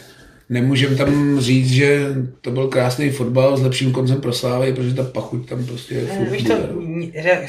nemůžeme 0.48 0.96
tam 0.96 1.40
říct, 1.40 1.70
že 1.70 2.06
to 2.40 2.50
byl 2.50 2.68
krásný 2.68 3.10
fotbal 3.10 3.56
s 3.56 3.62
lepším 3.62 3.92
koncem 3.92 4.20
pro 4.20 4.32
Slávy, 4.32 4.72
protože 4.72 4.94
ta 4.94 5.02
pachuť 5.02 5.48
tam 5.48 5.66
prostě 5.66 5.94
je 5.94 6.02
ne, 6.02 6.28
víš 6.30 6.42
to, 6.42 6.52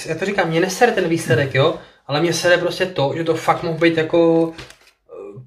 já 0.10 0.16
to 0.16 0.26
říkám, 0.26 0.50
mě 0.50 0.60
nesere 0.60 0.92
ten 0.92 1.10
výsledek, 1.10 1.56
jo, 1.56 1.76
ale 2.08 2.22
mě 2.22 2.34
sere 2.34 2.58
prostě 2.58 2.86
to, 2.86 3.14
že 3.18 3.24
to 3.24 3.36
fakt 3.36 3.64
mohl 3.64 3.78
být 3.78 3.98
jako 3.98 4.52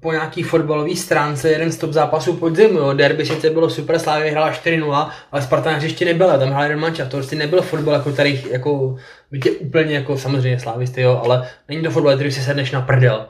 po 0.01 0.11
nějaký 0.11 0.43
fotbalové 0.43 0.95
stránce 0.95 1.49
jeden 1.49 1.71
z 1.71 1.77
top 1.77 1.91
zápasů 1.91 2.37
podzimu. 2.37 2.79
Jo. 2.79 2.93
Derby 2.93 3.25
sice 3.25 3.49
bylo 3.49 3.69
super, 3.69 3.99
Slávě 3.99 4.23
vyhrála 4.23 4.51
4-0, 4.51 5.09
ale 5.31 5.41
Sparta 5.41 5.71
na 5.71 5.77
hřišti 5.77 6.05
nebyla, 6.05 6.37
tam 6.37 6.49
hrál 6.49 6.63
jeden 6.63 6.79
manča. 6.79 7.05
To 7.05 7.17
prostě 7.17 7.35
nebyl 7.35 7.61
fotbal 7.61 7.93
jako 7.93 8.11
tady, 8.11 8.43
jako, 8.51 8.97
bytě 9.31 9.51
úplně 9.51 9.95
jako 9.95 10.17
samozřejmě 10.17 10.59
slávisty, 10.59 11.01
jo, 11.01 11.21
ale 11.23 11.49
není 11.69 11.83
to 11.83 11.91
fotbal, 11.91 12.15
který 12.15 12.31
si 12.31 12.41
sedneš 12.41 12.71
na 12.71 12.81
prdel. 12.81 13.27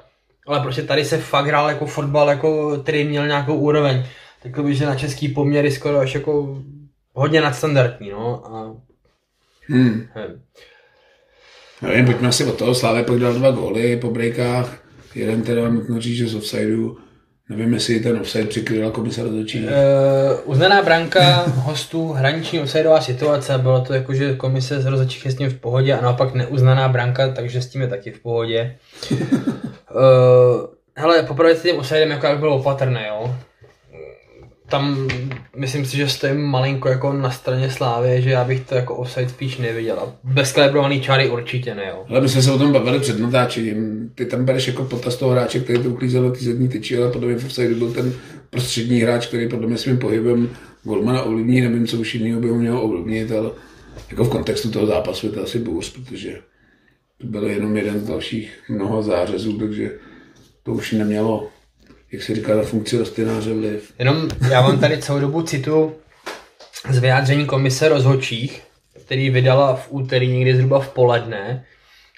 Ale 0.48 0.60
prostě 0.60 0.84
tady 0.84 1.06
se 1.06 1.18
fakt 1.18 1.46
hrál 1.46 1.70
jako 1.70 1.86
fotbal, 1.86 2.30
jako, 2.30 2.78
který 2.78 3.04
měl 3.04 3.28
nějakou 3.28 3.56
úroveň. 3.56 4.06
Takový, 4.44 4.68
by, 4.68 4.76
že 4.76 4.86
na 4.86 4.96
český 4.96 5.28
poměry 5.28 5.72
skoro 5.72 6.00
až 6.00 6.16
jako 6.16 6.58
hodně 7.14 7.42
nadstandardní, 7.42 8.10
no. 8.10 8.44
A... 8.46 8.76
Hmm. 9.68 10.08
Nevím, 11.82 12.06
pojďme 12.06 12.28
asi 12.28 12.46
od 12.46 12.58
toho. 12.58 12.76
Slávě 12.76 13.04
pak 13.04 13.20
dal 13.20 13.34
dva 13.34 13.52
góly 13.52 13.98
po 13.98 14.10
breakách. 14.10 14.81
Jeden 15.16 15.42
teda 15.42 15.70
nutno 15.70 16.02
říct, 16.02 16.18
že 16.18 16.28
z 16.28 16.36
offsideu 16.36 16.98
Nevím, 17.50 17.74
jestli 17.74 18.00
ten 18.00 18.18
offside 18.18 18.46
přikryla 18.46 18.92
komise 18.92 19.24
rozhodčí. 19.24 19.64
Uh, 19.64 19.70
uznaná 20.44 20.82
branka 20.82 21.22
hostů, 21.56 22.12
hraniční 22.12 22.60
offsideová 22.60 23.02
situace, 23.02 23.58
bylo 23.58 23.82
to 23.82 23.94
jako, 23.94 24.14
že 24.14 24.36
komise 24.36 24.82
z 24.82 24.86
rozhodčích 24.86 25.26
je 25.26 25.32
s 25.32 25.36
tím 25.36 25.50
v 25.50 25.60
pohodě 25.60 25.94
a 25.94 26.02
naopak 26.02 26.34
neuznaná 26.34 26.88
branka, 26.88 27.28
takže 27.28 27.62
s 27.62 27.68
tím 27.68 27.82
je 27.82 27.88
taky 27.88 28.12
v 28.12 28.20
pohodě. 28.20 28.78
uh, 29.12 29.18
hele, 30.96 31.24
poprvé 31.24 31.56
s 31.56 31.62
tím 31.62 31.76
offsidem 31.76 32.12
jako 32.12 32.28
bylo 32.40 32.56
opatrný, 32.56 33.02
jo 33.08 33.36
tam 34.72 35.08
myslím 35.56 35.86
si, 35.86 35.98
že 35.98 36.08
stojím 36.08 36.42
malinko 36.42 36.90
jako 36.90 37.14
na 37.14 37.32
straně 37.32 37.70
Slávy, 37.70 38.22
že 38.22 38.30
já 38.30 38.44
bych 38.44 38.60
to 38.60 38.76
jako 38.76 38.96
offside 38.96 39.30
spíš 39.30 39.58
neviděl. 39.58 40.00
A 40.00 41.00
čáry 41.02 41.30
určitě 41.30 41.76
ne, 41.76 41.86
jo. 41.90 42.06
Ale 42.10 42.22
my 42.22 42.30
jsme 42.30 42.42
se 42.42 42.52
o 42.52 42.58
tom 42.58 42.74
bavili 42.74 43.00
před 43.00 43.20
natáčením. 43.20 44.12
Ty 44.16 44.26
tam 44.26 44.46
bereš 44.46 44.68
jako 44.68 44.84
potaz 44.84 45.16
toho 45.16 45.32
hráče, 45.32 45.60
který 45.60 45.84
to 45.84 45.90
uklízel 45.90 46.32
ty 46.32 46.46
zadní 46.46 46.70
tyči, 46.70 46.98
ale 46.98 47.12
podle 47.12 47.28
mě 47.28 47.38
v 47.38 47.46
offside 47.46 47.76
byl 47.76 47.94
ten 47.94 48.14
prostřední 48.50 49.00
hráč, 49.00 49.28
který 49.28 49.50
podle 49.50 49.68
mě 49.68 49.78
svým 49.78 49.98
pohybem 49.98 50.50
golmana 50.84 51.22
ovlivní, 51.22 51.62
nevím, 51.62 51.88
co 51.88 51.98
už 51.98 52.16
jiného 52.16 52.42
by 52.42 52.50
ho 52.50 52.56
mělo 52.56 52.82
ovlivnit, 52.82 53.32
ale 53.32 53.52
jako 54.10 54.24
v 54.24 54.30
kontextu 54.30 54.72
toho 54.72 54.86
zápasu 54.86 55.28
je 55.28 55.32
to 55.32 55.44
asi 55.44 55.60
bůř, 55.60 55.94
protože 55.94 56.40
to 57.18 57.28
byl 57.28 57.48
jenom 57.48 57.78
jeden 57.78 58.00
z 58.00 58.08
dalších 58.08 58.60
mnoha 58.70 59.02
zářezů, 59.02 59.58
takže 59.58 59.92
to 60.64 60.72
už 60.72 60.92
nemělo 60.92 61.48
jak 62.12 62.24
se 62.24 62.36
říká, 62.36 62.56
na 62.56 62.64
funkci 62.64 62.98
rostlináře 62.98 63.54
vliv. 63.54 63.94
Jenom 64.00 64.30
já 64.50 64.62
vám 64.62 64.80
tady 64.80 65.02
celou 65.02 65.20
dobu 65.20 65.42
citu 65.42 65.96
z 66.90 66.98
vyjádření 66.98 67.46
komise 67.46 67.90
rozhodčích, 67.90 68.64
který 69.06 69.30
vydala 69.30 69.76
v 69.76 69.88
úterý 69.90 70.28
někdy 70.28 70.56
zhruba 70.56 70.80
v 70.80 70.90
poledne, 70.90 71.66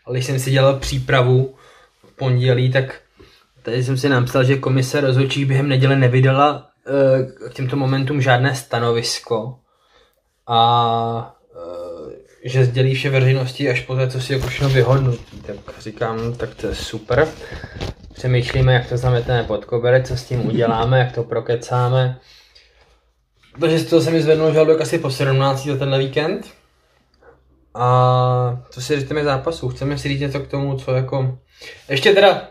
ale 0.06 0.18
když 0.18 0.26
jsem 0.26 0.40
si 0.40 0.52
dělal 0.52 0.80
přípravu 0.80 1.56
v 2.04 2.16
pondělí, 2.16 2.72
tak 2.72 3.02
tady 3.64 3.84
jsem 3.84 3.98
si 3.98 4.10
napsal, 4.10 4.44
že 4.44 4.58
komise 4.58 5.02
rozhodčích 5.02 5.46
během 5.46 5.70
neděle 5.70 5.96
nevydala 5.96 6.68
uh, 6.88 7.50
k 7.50 7.54
těmto 7.54 7.76
momentům 7.76 8.22
žádné 8.22 8.56
stanovisko 8.56 9.60
a 10.48 11.36
uh, 11.56 12.12
že 12.44 12.66
sdělí 12.66 12.96
vše 12.96 13.10
veřejnosti 13.10 13.70
až 13.70 13.82
po 13.82 13.96
té, 13.96 14.10
co 14.10 14.22
si 14.22 14.34
jako 14.34 14.48
všechno 14.48 14.70
vyhodnotí. 14.70 15.42
Tak 15.46 15.58
říkám, 15.80 16.34
tak 16.34 16.56
to 16.56 16.68
je 16.68 16.76
super 16.76 17.28
přemýšlíme, 18.14 18.74
jak 18.74 18.90
to 18.90 18.98
zameteme 18.98 19.44
pod 19.44 19.66
koberec, 19.66 20.08
co 20.08 20.18
s 20.18 20.24
tím 20.24 20.46
uděláme, 20.46 21.00
jak 21.00 21.12
to 21.12 21.24
prokecáme. 21.24 22.20
Takže 23.60 23.86
to 23.86 24.02
se 24.02 24.12
mi 24.12 24.22
zvednul 24.22 24.54
žaludek 24.54 24.82
asi 24.82 24.98
po 24.98 25.10
17. 25.10 25.66
za 25.68 25.78
tenhle 25.78 26.00
víkend. 26.00 26.46
A 27.76 28.64
co 28.70 28.82
si 28.82 29.00
říkáme 29.00 29.24
zápasu? 29.24 29.70
Chceme 29.70 29.98
si 29.98 30.08
říct 30.08 30.20
něco 30.20 30.40
k 30.40 30.48
tomu, 30.48 30.78
co 30.78 30.92
jako... 30.92 31.38
Ještě 31.90 32.14
teda... 32.14 32.50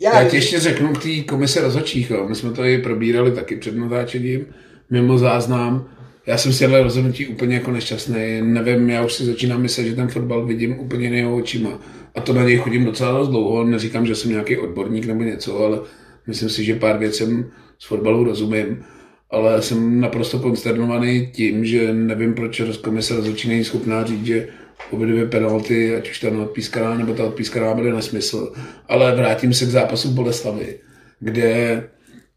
Já, 0.00 0.22
já 0.22 0.28
ti 0.28 0.36
ještě 0.36 0.60
řeknu 0.60 0.92
k 0.92 1.02
té 1.02 1.22
komise 1.28 1.60
rozhodčích. 1.60 2.10
My 2.28 2.34
jsme 2.34 2.52
to 2.52 2.64
i 2.64 2.78
probírali 2.78 3.32
taky 3.32 3.56
před 3.56 3.76
natáčením, 3.76 4.46
mimo 4.90 5.18
záznam. 5.18 5.95
Já 6.26 6.38
jsem 6.38 6.52
si 6.52 6.64
ale 6.64 6.82
rozhodnutí 6.82 7.26
úplně 7.26 7.54
jako 7.54 7.70
nešťastný. 7.70 8.40
Nevím, 8.42 8.90
já 8.90 9.04
už 9.04 9.12
si 9.12 9.24
začínám 9.24 9.62
myslet, 9.62 9.84
že 9.84 9.94
ten 9.94 10.08
fotbal 10.08 10.46
vidím 10.46 10.78
úplně 10.78 11.08
jeho 11.08 11.36
očima 11.36 11.80
a 12.14 12.20
to 12.20 12.32
na 12.32 12.44
něj 12.44 12.56
chodím 12.56 12.84
docela 12.84 13.18
dost 13.18 13.28
dlouho. 13.28 13.64
Neříkám, 13.64 14.06
že 14.06 14.14
jsem 14.14 14.30
nějaký 14.30 14.56
odborník 14.56 15.06
nebo 15.06 15.22
něco, 15.22 15.58
ale 15.58 15.80
myslím 16.26 16.48
si, 16.48 16.64
že 16.64 16.74
pár 16.74 16.98
věcem 16.98 17.50
z 17.78 17.86
fotbalu 17.86 18.24
rozumím. 18.24 18.84
Ale 19.30 19.62
jsem 19.62 20.00
naprosto 20.00 20.38
konsternovaný 20.38 21.26
tím, 21.32 21.64
že 21.64 21.92
nevím, 21.92 22.34
proč 22.34 22.62
komise 22.82 23.16
rozhodčí 23.16 23.48
není 23.48 23.64
schopná 23.64 24.04
říct, 24.04 24.26
že 24.26 24.48
obě 24.90 25.06
dvě 25.06 25.26
penalty, 25.26 25.96
ať 25.96 26.10
už 26.10 26.20
ta 26.20 26.28
odpískaná 26.28 26.94
nebo 26.94 27.14
ta 27.14 27.24
odpískaná, 27.24 27.74
bude 27.74 27.92
nesmysl. 27.92 28.52
Ale 28.88 29.16
vrátím 29.16 29.54
se 29.54 29.64
k 29.64 29.68
zápasu 29.68 30.10
Boleslavy, 30.10 30.78
kde, 31.20 31.82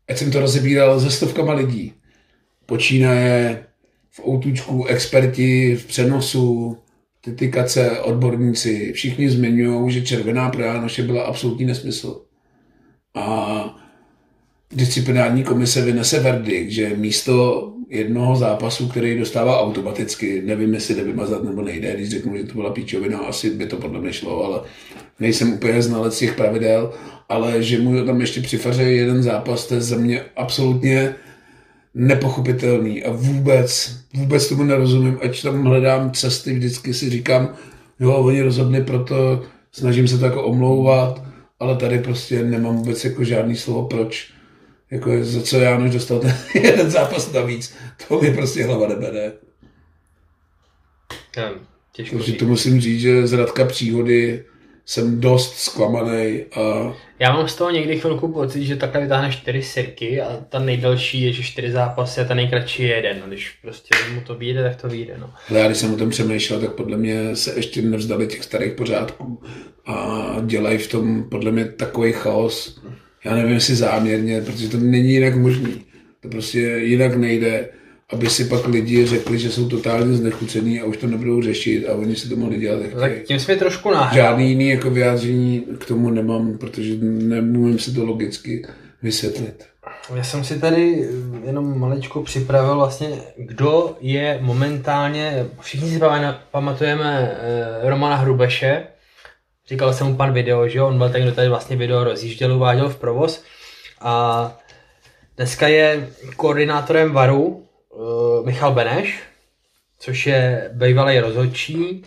ať 0.07 0.17
jsem 0.17 0.31
to 0.31 0.39
rozebíral 0.39 0.99
se 0.99 1.11
stovkama 1.11 1.53
lidí, 1.53 1.93
počínaje 2.65 3.65
v 4.11 4.27
outučku, 4.27 4.85
experti 4.85 5.75
v 5.75 5.85
přenosu, 5.85 6.77
ty 7.21 7.31
tykace, 7.31 7.99
odborníci, 7.99 8.93
všichni 8.93 9.29
zmiňují, 9.29 9.91
že 9.91 10.01
červená 10.01 10.49
pro 10.49 10.63
Jánoše 10.63 11.03
byla 11.03 11.23
absolutní 11.23 11.65
nesmysl. 11.65 12.21
A 13.15 13.79
disciplinární 14.71 15.43
komise 15.43 15.81
vynese 15.81 16.19
verdikt, 16.19 16.71
že 16.71 16.95
místo 16.95 17.65
jednoho 17.89 18.35
zápasu, 18.35 18.87
který 18.87 19.19
dostává 19.19 19.61
automaticky, 19.61 20.41
nevím, 20.45 20.73
jestli 20.73 20.95
jde 20.95 21.03
vymazat 21.03 21.43
nebo 21.43 21.61
nejde, 21.61 21.95
když 21.95 22.09
řeknu, 22.09 22.37
že 22.37 22.43
to 22.43 22.53
byla 22.53 22.69
píčovina, 22.69 23.19
asi 23.19 23.49
by 23.49 23.65
to 23.65 23.77
podle 23.77 24.01
mě 24.01 24.13
šlo, 24.13 24.45
ale 24.45 24.61
nejsem 25.19 25.53
úplně 25.53 25.81
znalec 25.81 26.17
těch 26.17 26.35
pravidel, 26.35 26.93
ale 27.29 27.63
že 27.63 27.81
mu 27.81 28.05
tam 28.05 28.21
ještě 28.21 28.41
přifaře 28.41 28.83
jeden 28.83 29.23
zápas, 29.23 29.67
to 29.67 29.73
je 29.73 29.81
za 29.81 29.97
mě 29.97 30.21
absolutně 30.35 31.15
nepochopitelný 31.93 33.03
a 33.03 33.11
vůbec, 33.11 33.97
vůbec 34.13 34.49
tomu 34.49 34.63
nerozumím, 34.63 35.19
ať 35.21 35.41
tam 35.41 35.63
hledám 35.63 36.11
cesty, 36.11 36.53
vždycky 36.53 36.93
si 36.93 37.09
říkám, 37.09 37.55
jo, 37.99 38.13
oni 38.13 38.41
rozhodli, 38.41 38.83
proto 38.83 39.43
snažím 39.71 40.07
se 40.07 40.17
to 40.17 40.25
jako 40.25 40.43
omlouvat, 40.43 41.23
ale 41.59 41.75
tady 41.75 41.99
prostě 41.99 42.43
nemám 42.43 42.75
vůbec 42.75 43.05
jako 43.05 43.23
žádný 43.23 43.55
slovo, 43.55 43.87
proč, 43.87 44.31
jako 44.91 45.11
za 45.21 45.41
co 45.41 45.59
Jánoš 45.59 45.91
dostal 45.91 46.19
ten 46.19 46.35
jeden 46.53 46.91
zápas 46.91 47.31
navíc, 47.31 47.73
to 48.07 48.21
mi 48.21 48.33
prostě 48.33 48.65
hlava 48.65 48.87
nebere. 48.87 49.31
Já, 51.37 51.53
těžko 51.91 52.17
Takže 52.17 52.33
to 52.33 52.45
musím 52.45 52.81
říct, 52.81 53.01
že 53.01 53.27
z 53.27 53.33
Radka 53.33 53.65
příhody 53.65 54.45
jsem 54.89 55.19
dost 55.19 55.55
zklamaný 55.57 56.43
a 56.55 56.93
já 57.19 57.33
mám 57.33 57.47
z 57.47 57.55
toho 57.55 57.69
někdy 57.69 57.99
chvilku 57.99 58.27
pocit, 58.27 58.65
že 58.65 58.75
takhle 58.75 59.01
vytáhne 59.01 59.31
čtyři 59.31 59.61
sirky 59.61 60.21
a 60.21 60.45
ta 60.49 60.59
nejdelší 60.59 61.21
je, 61.21 61.33
že 61.33 61.43
čtyři 61.43 61.71
zápasy 61.71 62.21
a 62.21 62.23
ta 62.23 62.33
nejkratší 62.33 62.83
je 62.83 62.95
jeden. 62.95 63.17
No, 63.21 63.27
když 63.27 63.49
prostě 63.61 63.89
mu 64.13 64.21
to 64.21 64.35
vyjde, 64.35 64.63
tak 64.63 64.81
to 64.81 64.87
vyjde. 64.87 65.13
No. 65.19 65.33
Ale 65.49 65.59
já 65.59 65.65
když 65.65 65.77
jsem 65.77 65.93
o 65.93 65.97
tom 65.97 66.09
přemýšlel, 66.09 66.59
tak 66.59 66.71
podle 66.71 66.97
mě 66.97 67.35
se 67.35 67.53
ještě 67.55 67.81
nevzdali 67.81 68.27
těch 68.27 68.43
starých 68.43 68.73
pořádků 68.73 69.41
a 69.85 70.35
dělají 70.45 70.77
v 70.77 70.87
tom 70.87 71.23
podle 71.29 71.51
mě 71.51 71.65
takový 71.65 72.11
chaos. 72.11 72.81
Já 73.25 73.35
nevím, 73.35 73.53
jestli 73.53 73.75
záměrně, 73.75 74.41
protože 74.41 74.69
to 74.69 74.77
není 74.77 75.13
jinak 75.13 75.35
možný. 75.35 75.85
To 76.21 76.29
prostě 76.29 76.59
jinak 76.59 77.15
nejde 77.15 77.69
aby 78.13 78.29
si 78.29 78.45
pak 78.45 78.67
lidi 78.67 79.05
řekli, 79.05 79.39
že 79.39 79.51
jsou 79.51 79.69
totálně 79.69 80.17
znechucený 80.17 80.81
a 80.81 80.85
už 80.85 80.97
to 80.97 81.07
nebudou 81.07 81.41
řešit 81.41 81.87
a 81.87 81.93
oni 81.93 82.15
si 82.15 82.29
to 82.29 82.35
mohli 82.35 82.57
dělat 82.57 82.79
no, 82.93 82.99
Tak 82.99 83.11
tím 83.23 83.39
jsme 83.39 83.55
trošku 83.55 83.91
náhrál. 83.91 84.13
Žádný 84.13 84.49
jiný 84.49 84.69
jako 84.69 84.89
vyjádření 84.89 85.65
k 85.79 85.85
tomu 85.85 86.09
nemám, 86.09 86.57
protože 86.57 86.95
nemůžu 87.01 87.77
si 87.77 87.93
to 87.93 88.05
logicky 88.05 88.65
vysvětlit. 89.01 89.65
Já 90.15 90.23
jsem 90.23 90.43
si 90.43 90.59
tady 90.59 91.09
jenom 91.45 91.79
maličko 91.79 92.23
připravil 92.23 92.75
vlastně, 92.75 93.09
kdo 93.37 93.97
je 94.01 94.39
momentálně, 94.41 95.45
všichni 95.61 95.89
si 95.89 95.99
pamatujeme 96.51 97.37
eh, 97.41 97.89
Romana 97.89 98.15
Hrubeše, 98.15 98.83
říkal 99.67 99.93
jsem 99.93 100.07
mu 100.07 100.15
pan 100.15 100.33
video, 100.33 100.67
že 100.67 100.81
on 100.81 100.97
byl 100.97 101.09
ten, 101.09 101.23
kdo 101.23 101.31
tady 101.31 101.49
vlastně 101.49 101.75
video 101.75 102.03
rozjížděl, 102.03 102.55
uváděl 102.55 102.89
v 102.89 102.97
provoz. 102.97 103.43
A 104.01 104.57
dneska 105.37 105.67
je 105.67 106.09
koordinátorem 106.35 107.11
VARu 107.11 107.68
uh, 107.89 108.45
Michal 108.45 108.73
Beneš, 108.73 109.23
což 109.99 110.27
je 110.27 110.69
bývalý 110.73 111.19
rozhodčí. 111.19 112.03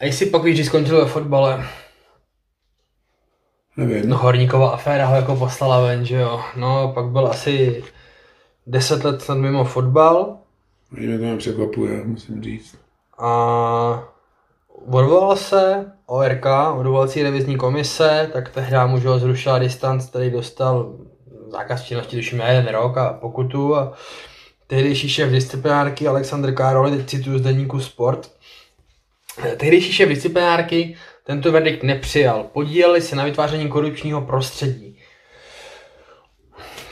A 0.00 0.04
jestli 0.04 0.26
pak 0.26 0.42
víš, 0.42 0.56
že 0.56 0.64
skončil 0.64 1.04
ve 1.04 1.10
fotbale? 1.10 1.66
Nevím. 3.76 4.08
No 4.08 4.18
Horníková 4.18 4.70
aféra 4.70 5.06
ho 5.06 5.16
jako 5.16 5.36
poslala 5.36 5.80
ven, 5.80 6.04
že 6.04 6.16
jo. 6.16 6.40
No, 6.56 6.92
pak 6.94 7.06
byl 7.06 7.26
asi 7.26 7.84
10 8.66 9.04
let 9.04 9.22
snad 9.22 9.38
mimo 9.38 9.64
fotbal. 9.64 10.38
Mě 10.90 11.18
to 11.18 11.36
překvapuje, 11.36 12.04
musím 12.04 12.42
říct. 12.42 12.78
A 13.18 14.08
odvolal 14.68 15.36
se 15.36 15.92
ORK, 16.06 16.46
odvolací 16.76 17.22
revizní 17.22 17.56
komise, 17.56 18.30
tak 18.32 18.48
tehdy 18.48 18.76
mu 18.86 19.00
ho 19.00 19.18
zrušila 19.18 19.58
distanc, 19.58 20.06
který 20.06 20.30
dostal 20.30 20.92
zákaz 21.54 21.84
činnosti, 21.84 22.16
tuším 22.16 22.40
jeden 22.40 22.66
rok 22.66 22.96
a 22.96 23.12
pokutu 23.12 23.76
a 23.76 23.92
tehdejší 24.66 25.08
šéf 25.08 25.30
disciplinárky 25.30 26.08
Aleksandr 26.08 26.52
Károl, 26.52 26.90
teď 26.90 27.06
cituju 27.06 27.38
z 27.38 27.42
deníku 27.42 27.80
Sport, 27.80 28.30
tehdejší 29.56 29.92
šéf 29.92 30.08
disciplinárky 30.08 30.96
tento 31.26 31.52
verdikt 31.52 31.82
nepřijal. 31.82 32.44
Podíleli 32.52 33.00
se 33.00 33.16
na 33.16 33.24
vytváření 33.24 33.68
korupčního 33.68 34.20
prostředí. 34.20 34.98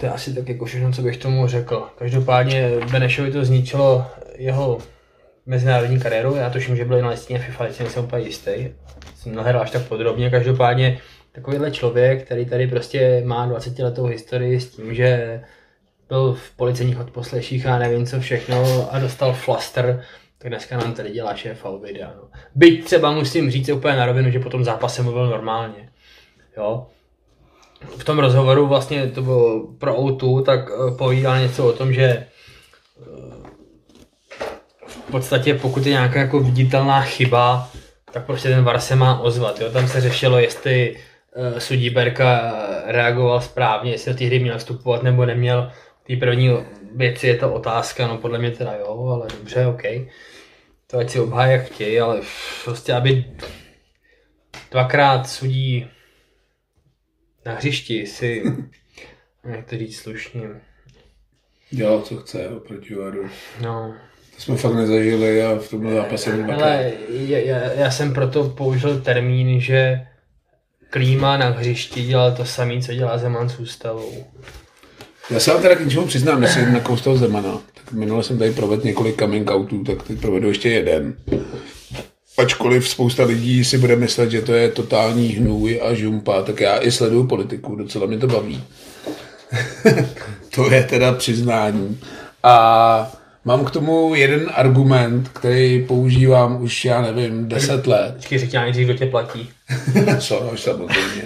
To 0.01 0.07
je 0.07 0.13
asi 0.13 0.35
tak 0.35 0.49
jako 0.49 0.65
všechno, 0.65 0.93
co 0.93 1.03
bych 1.03 1.17
tomu 1.17 1.47
řekl. 1.47 1.89
Každopádně 1.99 2.71
Benešovi 2.91 3.33
to 3.33 3.45
zničilo 3.45 4.07
jeho 4.37 4.79
mezinárodní 5.47 6.01
kariéru. 6.01 6.35
Já 6.35 6.51
tuším, 6.51 6.77
že 6.77 6.85
byl 6.85 7.03
na 7.03 7.09
listině 7.09 7.39
FIFA, 7.39 7.67
teď 7.67 7.77
jsem 7.77 8.05
úplně 8.05 8.25
jistý. 8.25 8.51
Jsem 9.17 9.35
nahledal 9.35 9.63
až 9.63 9.71
tak 9.71 9.83
podrobně. 9.83 10.31
Každopádně 10.31 10.99
takovýhle 11.33 11.71
člověk, 11.71 12.25
který 12.25 12.47
tady 12.47 12.67
prostě 12.67 13.23
má 13.25 13.47
20 13.47 13.79
letou 13.79 14.05
historii 14.05 14.61
s 14.61 14.77
tím, 14.77 14.95
že 14.95 15.41
byl 16.09 16.35
v 16.35 16.57
policejních 16.57 17.01
odposleších 17.01 17.67
a 17.67 17.79
nevím 17.79 18.07
co 18.07 18.21
všechno 18.21 18.89
a 18.91 18.99
dostal 18.99 19.33
flaster, 19.33 20.05
tak 20.39 20.51
dneska 20.51 20.79
nám 20.79 20.95
tady 20.95 21.11
dělá 21.11 21.35
šéf 21.35 21.67
videa. 21.83 22.13
No. 22.17 22.29
Byť 22.55 22.85
třeba 22.85 23.13
musím 23.13 23.51
říct 23.51 23.69
úplně 23.69 23.97
na 23.97 24.07
rovinu, 24.07 24.31
že 24.31 24.41
po 24.41 24.51
tom 24.51 24.65
zápase 24.65 25.03
mluvil 25.03 25.27
normálně. 25.27 25.89
Jo. 26.57 26.87
v 27.99 28.05
tom 28.05 28.19
rozhovoru 28.19 28.67
vlastně 28.67 29.07
to 29.07 29.23
bylo 29.23 29.67
pro 29.79 29.95
O2, 29.97 30.43
tak 30.43 30.61
eh, 30.61 30.97
povídal 30.97 31.39
něco 31.39 31.69
o 31.69 31.73
tom, 31.73 31.93
že 31.93 32.03
eh, 32.03 32.27
v 34.87 35.11
podstatě 35.11 35.55
pokud 35.55 35.87
je 35.87 35.93
nějaká 35.93 36.21
jako 36.21 36.41
viditelná 36.41 37.01
chyba, 37.01 37.71
tak 38.13 38.27
prostě 38.27 38.49
ten 38.49 38.65
VAR 38.65 38.81
se 38.81 38.97
má 38.97 39.21
ozvat. 39.21 39.61
Jo? 39.61 39.71
Tam 39.71 39.89
se 39.89 40.01
řešilo, 40.01 40.39
jestli 40.39 40.97
uh, 41.37 41.59
sudí 41.59 41.91
Berka 41.91 42.53
reagoval 42.85 43.41
správně, 43.41 43.91
jestli 43.91 44.13
do 44.13 44.19
té 44.19 44.25
hry 44.25 44.39
měl 44.39 44.59
vstupovat 44.59 45.03
nebo 45.03 45.27
neměl. 45.27 45.73
Té 46.07 46.17
první 46.17 46.51
věci 46.95 47.27
je 47.27 47.37
to 47.37 47.53
otázka, 47.53 48.07
no 48.07 48.19
podle 48.19 48.39
mě 48.39 48.51
teda 48.51 48.73
jo, 48.73 49.07
ale 49.07 49.29
dobře, 49.39 49.67
OK. 49.67 49.83
To 50.87 50.99
ať 50.99 51.11
si 51.11 51.21
obhájí 51.21 51.53
jak 51.53 51.65
chtějí, 51.65 52.01
ale 52.01 52.21
prostě 52.65 52.93
aby 52.93 53.25
dvakrát 54.71 55.29
sudí 55.29 55.87
na 57.47 57.55
hřišti 57.55 58.07
si, 58.07 58.43
jak 59.45 59.65
to 59.65 59.79
říct 59.79 59.97
slušně. 59.97 60.43
Dělal, 61.71 62.01
co 62.01 62.17
chce 62.17 62.49
proti 62.67 62.95
varu. 62.95 63.29
No. 63.61 63.95
To 64.35 64.43
jsme 64.43 64.57
fakt 64.57 64.75
nezažili 64.75 65.45
a 65.45 65.59
v 65.59 65.69
tomhle 65.71 65.95
zápase 65.95 66.45
Ale 66.45 66.93
já, 67.09 67.39
já, 67.39 67.73
já, 67.73 67.91
jsem 67.91 68.15
proto 68.15 68.49
použil 68.49 69.01
termín, 69.01 69.61
že 69.61 70.07
Klíma 70.93 71.37
na 71.37 71.49
hřišti 71.49 72.03
dělal 72.03 72.33
to 72.33 72.45
samé, 72.45 72.81
co 72.81 72.95
dělá 72.95 73.19
Zeman 73.19 73.49
s 73.49 73.59
ústavou. 73.59 74.25
Já 75.31 75.41
se 75.41 75.53
vám 75.53 75.63
teda 75.63 75.75
k 75.75 75.85
něčemu 75.85 76.07
přiznám, 76.07 76.41
než 76.41 76.51
jsem 76.51 76.73
na 76.73 76.81
toho 76.81 77.17
Zemana. 77.17 77.61
Tak 77.75 77.93
minule 77.93 78.23
jsem 78.23 78.39
tady 78.39 78.53
provedl 78.53 78.83
několik 78.85 79.19
coming 79.19 79.51
outů, 79.51 79.85
tak 79.85 80.03
teď 80.03 80.21
provedu 80.21 80.49
ještě 80.49 80.71
jeden. 80.71 81.15
Ačkoliv 82.39 82.89
spousta 82.89 83.25
lidí 83.25 83.65
si 83.65 83.79
bude 83.79 83.97
myslet, 83.97 84.31
že 84.31 84.43
to 84.43 84.53
je 84.53 84.71
totální 84.71 85.29
hnůj 85.29 85.81
a 85.83 85.95
žumpa, 85.95 86.43
tak 86.43 86.61
já 86.61 86.79
i 86.83 86.93
sleduju 86.93 87.27
politiku, 87.27 87.77
docela 87.77 88.07
mě 88.07 88.19
to 88.19 88.27
baví. 88.27 88.65
to 90.55 90.71
je 90.71 90.85
teda 90.85 91.13
přiznání. 91.13 92.01
A 92.43 93.22
Mám 93.45 93.65
k 93.65 93.71
tomu 93.71 94.15
jeden 94.15 94.51
argument, 94.55 95.29
který 95.29 95.85
používám 95.89 96.63
už, 96.63 96.85
já 96.85 97.03
nevím, 97.03 97.49
deset 97.49 97.87
let. 97.87 98.11
Vždycky 98.11 98.39
řekni 98.39 98.59
nejdřív, 98.59 98.85
kdo 98.85 98.95
tě 98.95 99.07
platí. 99.07 99.49
Sonož 100.19 100.61
samozřejmě. 100.61 101.23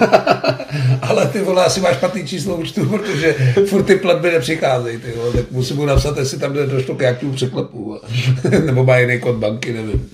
Ale 1.02 1.26
ty 1.26 1.40
vole, 1.40 1.64
asi 1.64 1.80
máš 1.80 1.96
špatný 1.96 2.26
číslo 2.26 2.56
účtu, 2.56 2.86
protože 2.86 3.32
furt 3.66 3.82
ty 3.82 3.96
platby 3.96 4.30
nepřicházejí. 4.30 4.98
Ty 4.98 5.12
vole, 5.16 5.32
tak 5.32 5.50
musím 5.50 5.76
mu 5.76 5.86
napsat, 5.86 6.18
jestli 6.18 6.38
tam 6.38 6.52
došlo 6.52 6.94
k 6.94 7.00
nějakému 7.00 7.32
překlepu. 7.32 8.00
Nebo 8.66 8.84
má 8.84 8.98
jiný 8.98 9.20
kód 9.20 9.36
banky, 9.36 9.72
nevím. 9.72 10.10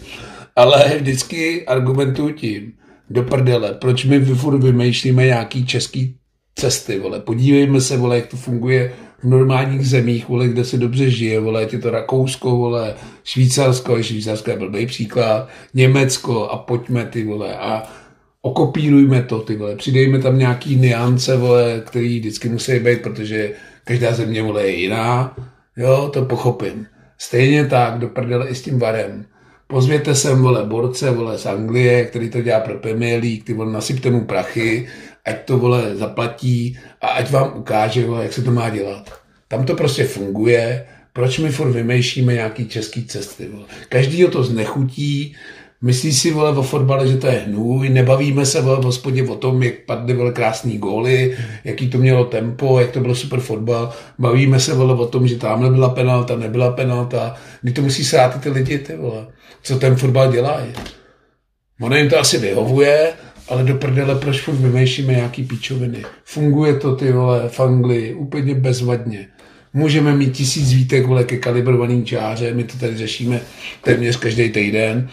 Ale 0.57 0.93
vždycky 0.97 1.67
argumentuju 1.67 2.33
tím, 2.33 2.73
do 3.11 3.23
prdele, 3.23 3.75
proč 3.75 4.05
my 4.05 4.25
furt 4.25 4.59
vymýšlíme 4.59 5.25
nějaký 5.25 5.67
český 5.67 6.17
cesty, 6.55 6.99
vole. 6.99 7.21
Podívejme 7.21 7.81
se, 7.81 7.97
vole, 7.97 8.17
jak 8.17 8.27
to 8.27 8.37
funguje 8.37 8.93
v 9.25 9.27
normálních 9.27 9.89
zemích, 9.89 10.29
vole, 10.29 10.49
kde 10.49 10.65
se 10.65 10.77
dobře 10.77 11.11
žije, 11.11 11.41
vole, 11.41 11.63
je 11.73 11.79
to 11.79 11.91
Rakousko, 11.91 12.51
vole, 12.51 12.95
Švýcarsko, 13.25 14.03
Švýcarsko 14.03 14.51
je 14.51 14.59
blbý 14.59 14.87
příklad, 14.87 15.49
Německo 15.75 16.49
a 16.49 16.57
pojďme 16.57 17.07
ty, 17.07 17.25
vole, 17.25 17.57
a 17.57 17.83
okopírujme 18.43 19.23
to, 19.23 19.41
ty 19.41 19.57
vole, 19.57 19.77
přidejme 19.77 20.19
tam 20.19 20.39
nějaký 20.39 20.77
niance, 20.77 21.37
vole, 21.37 21.83
který 21.87 22.19
vždycky 22.19 22.49
musí 22.49 22.79
být, 22.79 23.03
protože 23.03 23.53
každá 23.85 24.13
země, 24.13 24.43
vole, 24.43 24.63
je 24.63 24.77
jiná, 24.77 25.37
jo, 25.77 26.11
to 26.13 26.25
pochopím. 26.25 26.87
Stejně 27.19 27.67
tak, 27.67 27.99
do 27.99 28.09
prdele 28.09 28.49
i 28.49 28.55
s 28.55 28.63
tím 28.63 28.79
varem. 28.79 29.25
Pozvěte 29.67 30.15
sem, 30.15 30.43
vole, 30.43 30.65
borce, 30.65 31.11
vole, 31.11 31.39
z 31.39 31.47
Anglie, 31.47 32.05
který 32.05 32.31
to 32.31 32.43
dělá 32.43 32.61
pro 32.61 32.75
Premier 32.75 33.23
League, 33.23 33.45
ty 33.45 33.55
vole, 33.55 33.73
nasypte 33.73 34.11
mu 34.11 34.25
prachy 34.25 34.89
ať 35.25 35.45
to 35.45 35.59
vole 35.59 35.97
zaplatí 35.97 36.79
a 37.01 37.09
ať 37.09 37.31
vám 37.31 37.53
ukáže, 37.57 38.07
vole, 38.07 38.23
jak 38.23 38.33
se 38.33 38.43
to 38.43 38.51
má 38.51 38.71
dělat. 38.71 39.13
Tam 39.49 39.65
to 39.65 39.75
prostě 39.75 40.05
funguje, 40.05 40.87
proč 41.13 41.39
my 41.39 41.51
furt 41.51 41.73
vymýšlíme 41.73 42.33
nějaký 42.33 42.69
český 42.69 43.05
cesty. 43.05 43.49
Vole. 43.49 43.65
Každý 43.89 44.25
to 44.25 44.45
znechutí, 44.45 45.37
myslí 45.83 46.13
si 46.13 46.31
vole 46.31 46.51
o 46.51 46.63
fotbale, 46.63 47.09
že 47.09 47.17
to 47.17 47.27
je 47.27 47.33
hnůj, 47.33 47.89
nebavíme 47.89 48.47
se 48.47 48.61
vole 48.61 48.81
v 48.81 48.85
hospodě 48.85 49.23
o 49.23 49.35
tom, 49.35 49.63
jak 49.63 49.75
padly 49.87 50.15
vole 50.15 50.33
krásný 50.33 50.79
góly, 50.79 51.37
jaký 51.65 51.89
to 51.91 51.99
mělo 51.99 52.25
tempo, 52.25 52.81
jak 52.81 52.91
to 52.91 53.01
bylo 53.01 53.15
super 53.15 53.41
fotbal, 53.41 53.93
bavíme 54.19 54.61
se 54.61 54.75
vole 54.75 54.95
o 54.95 55.07
tom, 55.07 55.29
že 55.29 55.37
tamhle 55.37 55.71
byla 55.71 55.89
penalta, 55.89 56.37
nebyla 56.37 56.73
penalta, 56.73 57.35
kdy 57.63 57.73
to 57.73 57.83
musí 57.83 58.05
srát 58.05 58.41
ty 58.41 58.51
lidi, 58.51 58.79
ty 58.79 58.97
vole. 58.97 59.27
Co 59.63 59.79
ten 59.79 59.97
fotbal 59.97 60.33
dělá? 60.33 60.61
Ono 61.81 61.97
jim 61.97 62.09
to 62.09 62.19
asi 62.19 62.39
vyhovuje, 62.39 63.13
ale 63.49 63.65
do 63.65 63.75
prdele, 63.75 64.15
proč 64.15 64.41
furt 64.41 64.55
vymýšlíme 64.55 65.13
nějaký 65.13 65.45
píčoviny. 65.45 66.05
Funguje 66.25 66.77
to, 66.77 66.97
ty 66.97 67.13
vole, 67.13 67.49
v 67.49 67.61
Anglii, 67.61 68.15
úplně 68.15 68.55
bezvadně. 68.55 69.29
Můžeme 69.77 70.17
mít 70.17 70.33
tisíc 70.33 70.73
výtek, 70.73 71.07
vole, 71.07 71.25
ke 71.25 71.37
kalibrovaný 71.37 72.05
čáře, 72.05 72.55
my 72.55 72.65
to 72.65 72.79
tady 72.79 72.97
řešíme 72.97 73.41
téměř 73.83 74.17
každý 74.17 74.51
týden, 74.51 75.09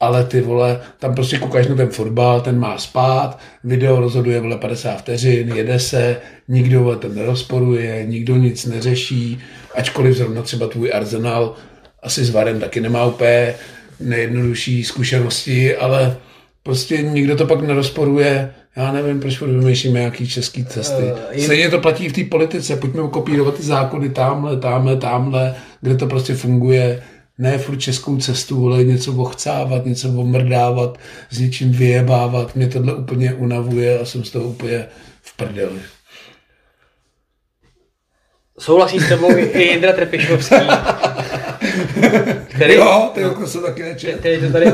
ale 0.00 0.24
ty 0.24 0.40
vole, 0.40 0.80
tam 0.98 1.14
prostě 1.14 1.38
koukáš 1.38 1.66
na 1.66 1.74
ten 1.74 1.88
fotbal, 1.88 2.40
ten 2.40 2.58
má 2.58 2.78
spát, 2.78 3.38
video 3.64 4.00
rozhoduje, 4.00 4.40
vole, 4.40 4.58
50 4.58 4.98
vteřin, 4.98 5.52
jede 5.54 5.78
se, 5.78 6.16
nikdo 6.48 6.82
vole, 6.82 6.96
ten 6.96 7.14
nerozporuje, 7.14 8.06
nikdo 8.06 8.36
nic 8.36 8.66
neřeší, 8.66 9.38
ačkoliv 9.74 10.16
zrovna 10.16 10.42
třeba 10.42 10.68
tvůj 10.68 10.90
arzenál 10.94 11.54
asi 12.02 12.24
s 12.24 12.30
Varem 12.30 12.60
taky 12.60 12.80
nemá 12.80 13.04
úplně 13.04 13.54
nejjednodušší 14.00 14.84
zkušenosti, 14.84 15.76
ale 15.76 16.16
prostě 16.66 17.02
nikdo 17.02 17.36
to 17.36 17.46
pak 17.46 17.60
nerozporuje. 17.60 18.54
Já 18.76 18.92
nevím, 18.92 19.20
proč 19.20 19.40
vymýšlíme 19.40 19.98
nějaký 19.98 20.28
český 20.28 20.64
cesty. 20.64 21.02
Uh, 21.02 21.44
Stejně 21.44 21.70
to 21.70 21.78
platí 21.78 22.08
v 22.08 22.12
té 22.12 22.24
politice. 22.24 22.76
Pojďme 22.76 23.08
kopírovat 23.10 23.54
ty 23.54 23.62
zákony 23.62 24.10
tamhle, 24.10 24.56
tamhle, 24.56 24.96
tamhle, 24.96 25.54
kde 25.80 25.94
to 25.96 26.06
prostě 26.06 26.34
funguje. 26.34 27.02
Ne 27.38 27.58
furt 27.58 27.76
českou 27.76 28.16
cestu, 28.16 28.66
ale 28.66 28.84
něco 28.84 29.12
ochcávat, 29.12 29.86
něco 29.86 30.08
omrdávat, 30.08 30.98
s 31.30 31.38
něčím 31.38 31.72
vyjebávat. 31.72 32.56
Mě 32.56 32.66
tohle 32.66 32.94
úplně 32.94 33.34
unavuje 33.34 33.98
a 33.98 34.04
jsem 34.04 34.24
z 34.24 34.30
toho 34.30 34.44
úplně 34.44 34.86
v 35.22 35.36
prdeli. 35.36 35.80
Souhlasím 38.58 39.00
s 39.00 39.08
tebou 39.08 39.36
i 39.36 39.62
Jindra 39.62 39.92
Trepišovský. 39.92 40.54
který, 42.48 42.74
jo, 42.74 43.10
ty 43.14 43.22
no, 43.22 43.46
se 43.46 43.60
taky 43.60 43.82
nečet. 43.82 44.18
Který 44.18 44.40
to 44.40 44.52
tady 44.52 44.66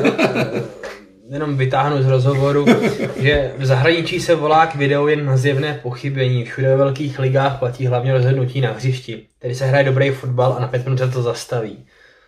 jenom 1.33 1.57
vytáhnu 1.57 2.03
z 2.03 2.07
rozhovoru, 2.07 2.67
že 3.17 3.53
v 3.59 3.67
zahraničí 3.67 4.21
se 4.21 4.35
volá 4.35 4.67
k 4.67 4.75
videu 4.75 5.07
jen 5.07 5.27
na 5.27 5.37
zjevné 5.37 5.81
pochybení. 5.83 6.45
Všude 6.45 6.69
ve 6.69 6.77
velkých 6.77 7.19
ligách 7.19 7.59
platí 7.59 7.87
hlavně 7.87 8.13
rozhodnutí 8.13 8.61
na 8.61 8.73
hřišti. 8.73 9.23
Tedy 9.39 9.55
se 9.55 9.67
hraje 9.67 9.85
dobrý 9.85 10.11
fotbal 10.11 10.55
a 10.59 10.61
na 10.61 10.69
pět 10.69 10.85
minut 10.85 10.99
se 10.99 11.09
to 11.09 11.23
zastaví. 11.23 11.85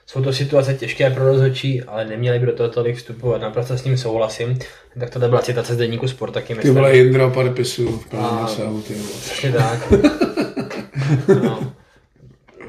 Jsou 0.06 0.22
to 0.22 0.32
situace 0.32 0.74
těžké 0.74 1.10
pro 1.10 1.24
rozhodčí, 1.24 1.82
ale 1.82 2.04
neměli 2.04 2.38
by 2.38 2.46
do 2.46 2.52
toho 2.52 2.68
tolik 2.68 2.96
vstupovat. 2.96 3.40
Naprosto 3.40 3.78
s 3.78 3.84
ním 3.84 3.96
souhlasím. 3.96 4.58
Tak 5.00 5.10
to 5.10 5.18
byla 5.18 5.42
citace 5.42 5.74
z 5.74 5.76
deníku 5.76 6.08
Sport 6.08 6.30
taky. 6.30 6.54
Ty 6.54 6.70
vole 6.70 6.96
Jindra 6.96 7.30
Parpisu 7.30 7.98
v 7.98 8.06
plném 8.06 8.82
Přesně 9.20 9.52
tak. 9.52 9.92
no. 11.42 11.72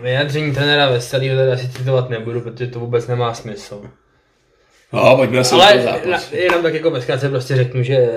Vyjádření 0.02 0.54
trenéra 0.54 0.90
Veselýho 0.90 1.36
teda 1.36 1.54
asi 1.54 1.70
citovat 1.70 2.10
nebudu, 2.10 2.42
protože 2.42 2.68
to 2.68 2.80
vůbec 2.80 3.08
nemá 3.08 3.34
smysl. 3.34 3.82
No, 4.94 5.16
pojďme 5.16 5.44
se 5.44 5.56
Ale 5.56 6.00
na, 6.10 6.20
jenom 6.32 6.64
tak 6.64 6.74
jako 6.74 6.92
bezkrátce 6.92 7.30
prostě 7.30 7.56
řeknu, 7.56 7.84
že 7.84 8.10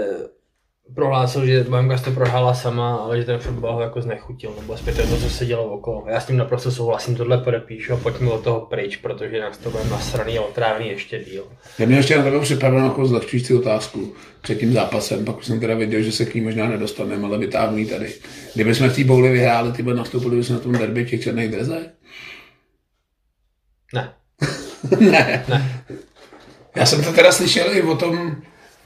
prohlásil, 0.95 1.47
že 1.47 1.65
Bohemka 1.65 1.99
to 1.99 2.11
prohrála 2.11 2.55
sama, 2.55 2.97
ale 2.97 3.19
že 3.19 3.25
ten 3.25 3.39
fotbal 3.39 3.75
ho 3.75 3.81
jako 3.81 4.03
znechutil, 4.03 4.55
nebo 4.61 4.73
respektive 4.73 5.09
to, 5.09 5.17
co 5.17 5.31
se 5.31 5.47
dělo 5.47 5.65
okolo. 5.65 6.05
Já 6.09 6.21
s 6.21 6.27
tím 6.27 6.37
naprosto 6.37 6.71
souhlasím, 6.71 7.17
tohle 7.17 7.39
podepíšu 7.39 7.93
a 7.93 7.97
pojďme 7.97 8.31
od 8.31 8.45
toho 8.45 8.61
pryč, 8.61 8.97
protože 8.97 9.41
nás 9.41 9.59
to 9.59 9.71
bude 9.71 9.85
nasraný 9.85 10.39
a 10.39 10.43
otrávný 10.43 10.89
ještě 10.89 11.19
díl. 11.19 11.45
Já 11.79 11.87
měl 11.87 11.99
ještě 11.99 12.17
na 12.17 12.23
tebe 12.23 12.41
připravenou 12.41 12.85
jako 12.85 13.07
zlehčující 13.07 13.55
otázku 13.55 14.15
před 14.41 14.59
tím 14.59 14.73
zápasem, 14.73 15.25
pak 15.25 15.45
jsem 15.45 15.61
teda 15.61 15.75
věděl, 15.75 16.03
že 16.03 16.13
se 16.13 16.25
k 16.25 16.35
ní 16.35 16.41
možná 16.41 16.69
nedostaneme, 16.69 17.27
ale 17.27 17.39
vytáhnu 17.39 17.87
tady. 17.87 18.13
Kdyby 18.55 18.75
jsme 18.75 18.89
v 18.89 18.97
té 18.97 19.05
bouli 19.05 19.33
vyhráli, 19.33 19.73
ty 19.73 19.83
by 19.83 19.95
nastoupili 19.95 20.37
bychom 20.37 20.57
na 20.57 20.63
tom 20.63 20.73
derby 20.73 21.05
těch 21.05 21.23
černých 21.23 21.51
drezech? 21.51 21.87
Ne. 23.95 24.13
ne. 25.01 25.45
ne. 25.49 25.78
Já 26.79 26.87
jsem 26.87 27.05
to 27.05 27.13
teda 27.13 27.33
slyšel 27.33 27.77
i 27.77 27.83
o 27.83 27.97
tom 27.97 28.37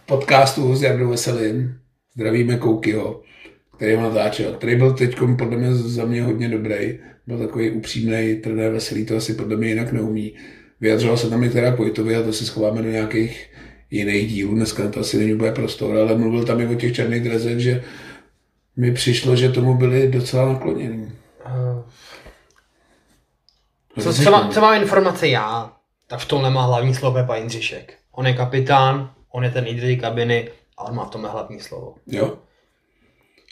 podcastu 0.07 0.77
s 0.77 0.83
Jardou 0.83 1.09
Veselým, 1.09 1.75
zdravíme 2.15 2.57
Koukyho, 2.57 3.23
který 3.77 3.95
ho 3.95 4.03
natáčel, 4.03 4.53
který 4.53 4.77
byl 4.77 4.93
teď 4.93 5.17
podle 5.39 5.57
mě 5.57 5.75
za 5.75 6.05
mě 6.05 6.23
hodně 6.23 6.49
dobrý, 6.49 6.99
byl 7.27 7.39
takový 7.39 7.71
upřímný, 7.71 8.37
trenér 8.43 8.73
Veselý, 8.73 9.07
to 9.07 9.17
asi 9.17 9.35
podle 9.35 9.57
mě 9.57 9.69
jinak 9.69 9.93
neumí. 9.93 10.35
Vyjadřoval 10.81 11.17
se 11.17 11.31
tam 11.31 11.45
i 11.45 11.51
teda 11.51 11.77
Pojtovi 11.77 12.17
a 12.17 12.23
to 12.23 12.33
si 12.33 12.47
schováme 12.47 12.83
do 12.83 12.91
nějakých 12.91 13.51
jiných 13.91 14.33
dílů, 14.33 14.55
dneska 14.55 14.89
to 14.89 15.01
asi 15.01 15.19
není 15.19 15.35
úplně 15.35 15.53
prostor, 15.53 15.97
ale 15.97 16.19
mluvil 16.19 16.45
tam 16.45 16.61
i 16.61 16.67
o 16.67 16.75
těch 16.75 16.95
černých 16.95 17.23
drezech, 17.23 17.59
že 17.59 17.85
mi 18.77 18.93
přišlo, 18.93 19.37
že 19.37 19.49
tomu 19.49 19.75
byli 19.75 20.09
docela 20.09 20.53
nakloněni. 20.53 21.13
Co, 24.01 24.15
co, 24.15 24.31
má, 24.31 24.49
co 24.49 24.61
mám 24.61 24.83
informace? 24.83 25.29
Já, 25.29 25.73
tak 26.13 26.21
v 26.21 26.27
tom 26.27 26.43
nemá 26.43 26.67
hlavní 26.67 26.95
slovo 26.95 27.15
Pepa 27.15 27.37
Jindřišek. 27.37 27.95
On 28.13 28.27
je 28.27 28.33
kapitán, 28.33 29.15
on 29.31 29.45
je 29.45 29.51
ten 29.51 29.65
lídr 29.65 30.01
kabiny 30.01 30.51
a 30.79 30.85
on 30.85 30.95
má 30.95 31.05
v 31.05 31.11
tomhle 31.11 31.31
hlavní 31.31 31.61
slovo. 31.61 31.95
Jo. 32.07 32.39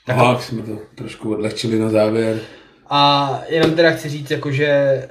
Aha, 0.06 0.40
jsme 0.40 0.62
to 0.62 0.78
trošku 0.94 1.32
odlehčili 1.32 1.78
na 1.78 1.90
závěr. 1.90 2.40
A 2.90 3.30
jenom 3.48 3.74
teda 3.74 3.90
chci 3.90 4.08
říct, 4.08 4.30
jako, 4.30 4.50
že 4.52 4.66
eh, 4.66 5.08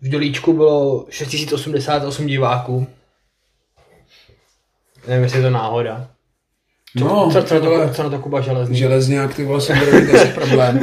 v 0.00 0.08
Dolíčku 0.08 0.52
bylo 0.52 1.06
6088 1.10 2.26
diváků. 2.26 2.86
Nevím, 5.08 5.22
jestli 5.22 5.38
je 5.38 5.42
to 5.42 5.50
náhoda. 5.50 6.10
Co, 6.98 7.04
No, 7.04 7.30
co, 7.32 7.42
co, 7.42 7.60
to, 7.60 7.88
co 7.92 8.02
na 8.02 8.10
to 8.10 8.18
Kuba 8.18 8.40
Železný? 8.40 8.78
Železňák, 8.78 9.34
ty 9.34 9.44
vole, 9.44 9.60
jsem 9.60 9.78
asi 10.14 10.26
problém. 10.34 10.80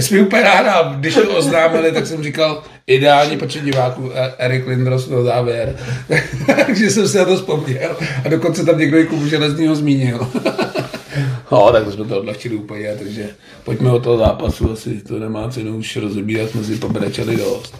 Jsi 0.00 0.14
mi 0.14 0.20
úplně 0.20 0.42
nahrál, 0.42 0.94
když 0.96 1.14
to 1.14 1.36
oznámili, 1.36 1.92
tak 1.92 2.06
jsem 2.06 2.22
říkal 2.22 2.62
ideální 2.86 3.38
počet 3.38 3.64
diváků, 3.64 4.10
E- 4.14 4.32
Erik 4.38 4.66
Lindros 4.66 5.08
na 5.08 5.22
závěr. 5.22 5.76
Takže 6.66 6.90
jsem 6.90 7.08
si 7.08 7.18
na 7.18 7.24
to 7.24 7.36
vzpomněl 7.36 7.96
a 8.24 8.28
dokonce 8.28 8.64
tam 8.64 8.78
někdo 8.78 8.98
i 8.98 9.06
Kubu 9.06 9.26
Železního 9.28 9.74
zmínil. 9.76 10.28
no, 11.52 11.72
tak 11.72 11.92
jsme 11.92 12.04
to 12.04 12.18
odlehčili 12.20 12.56
úplně, 12.56 12.94
takže 12.98 13.28
pojďme 13.64 13.90
od 13.90 14.02
toho 14.04 14.18
zápasu, 14.18 14.72
asi 14.72 15.00
to 15.00 15.18
nemá 15.18 15.48
cenu 15.48 15.76
už 15.76 15.96
rozebírat, 15.96 16.50
jsme 16.50 16.64
si 16.64 16.76
pobrečeli 16.76 17.36
dost. 17.36 17.74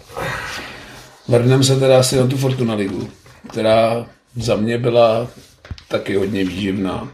Vrhneme 1.27 1.63
se 1.63 1.79
teda 1.79 1.99
asi 1.99 2.15
na 2.17 2.27
tu 2.27 2.37
Fortuna 2.37 2.73
Ligu, 2.75 3.09
která 3.49 4.05
za 4.35 4.55
mě 4.55 4.77
byla 4.77 5.27
taky 5.87 6.15
hodně 6.15 6.43
výživná. 6.45 7.11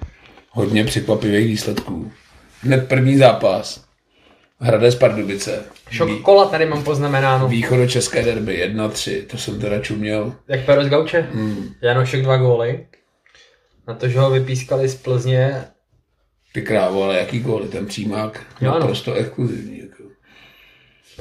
Hodně 0.50 0.86
překvapivých 0.86 1.48
výsledků. 1.48 2.12
Hned 2.62 2.88
první 2.88 3.18
zápas. 3.18 3.86
Hradec 4.60 4.96
Pardubice. 4.96 5.64
Šok 5.90 6.22
kola 6.22 6.46
tady 6.46 6.66
mám 6.66 6.84
poznamenáno. 6.84 7.48
Východočeské 7.48 8.24
derby 8.24 8.72
1-3, 8.76 9.26
to 9.26 9.38
jsem 9.38 9.60
teda 9.60 9.80
čuměl. 9.80 10.36
Jak 10.48 10.66
Pero 10.66 10.84
z 10.84 10.90
Gauče? 10.90 11.22
Hmm. 11.34 11.74
Janošek 11.82 12.22
dva 12.22 12.38
góly. 12.38 12.86
Na 13.88 13.94
to, 13.94 14.08
že 14.08 14.20
ho 14.20 14.30
vypískali 14.30 14.90
z 14.90 14.96
Plzně. 14.96 15.64
Ty 16.54 16.62
krávo, 16.62 17.04
ale 17.04 17.18
jaký 17.18 17.40
góly, 17.40 17.68
ten 17.68 17.86
přímák. 17.86 18.46
Jo. 18.62 18.72
Naprosto 18.72 19.14
exkluzivní. 19.14 19.81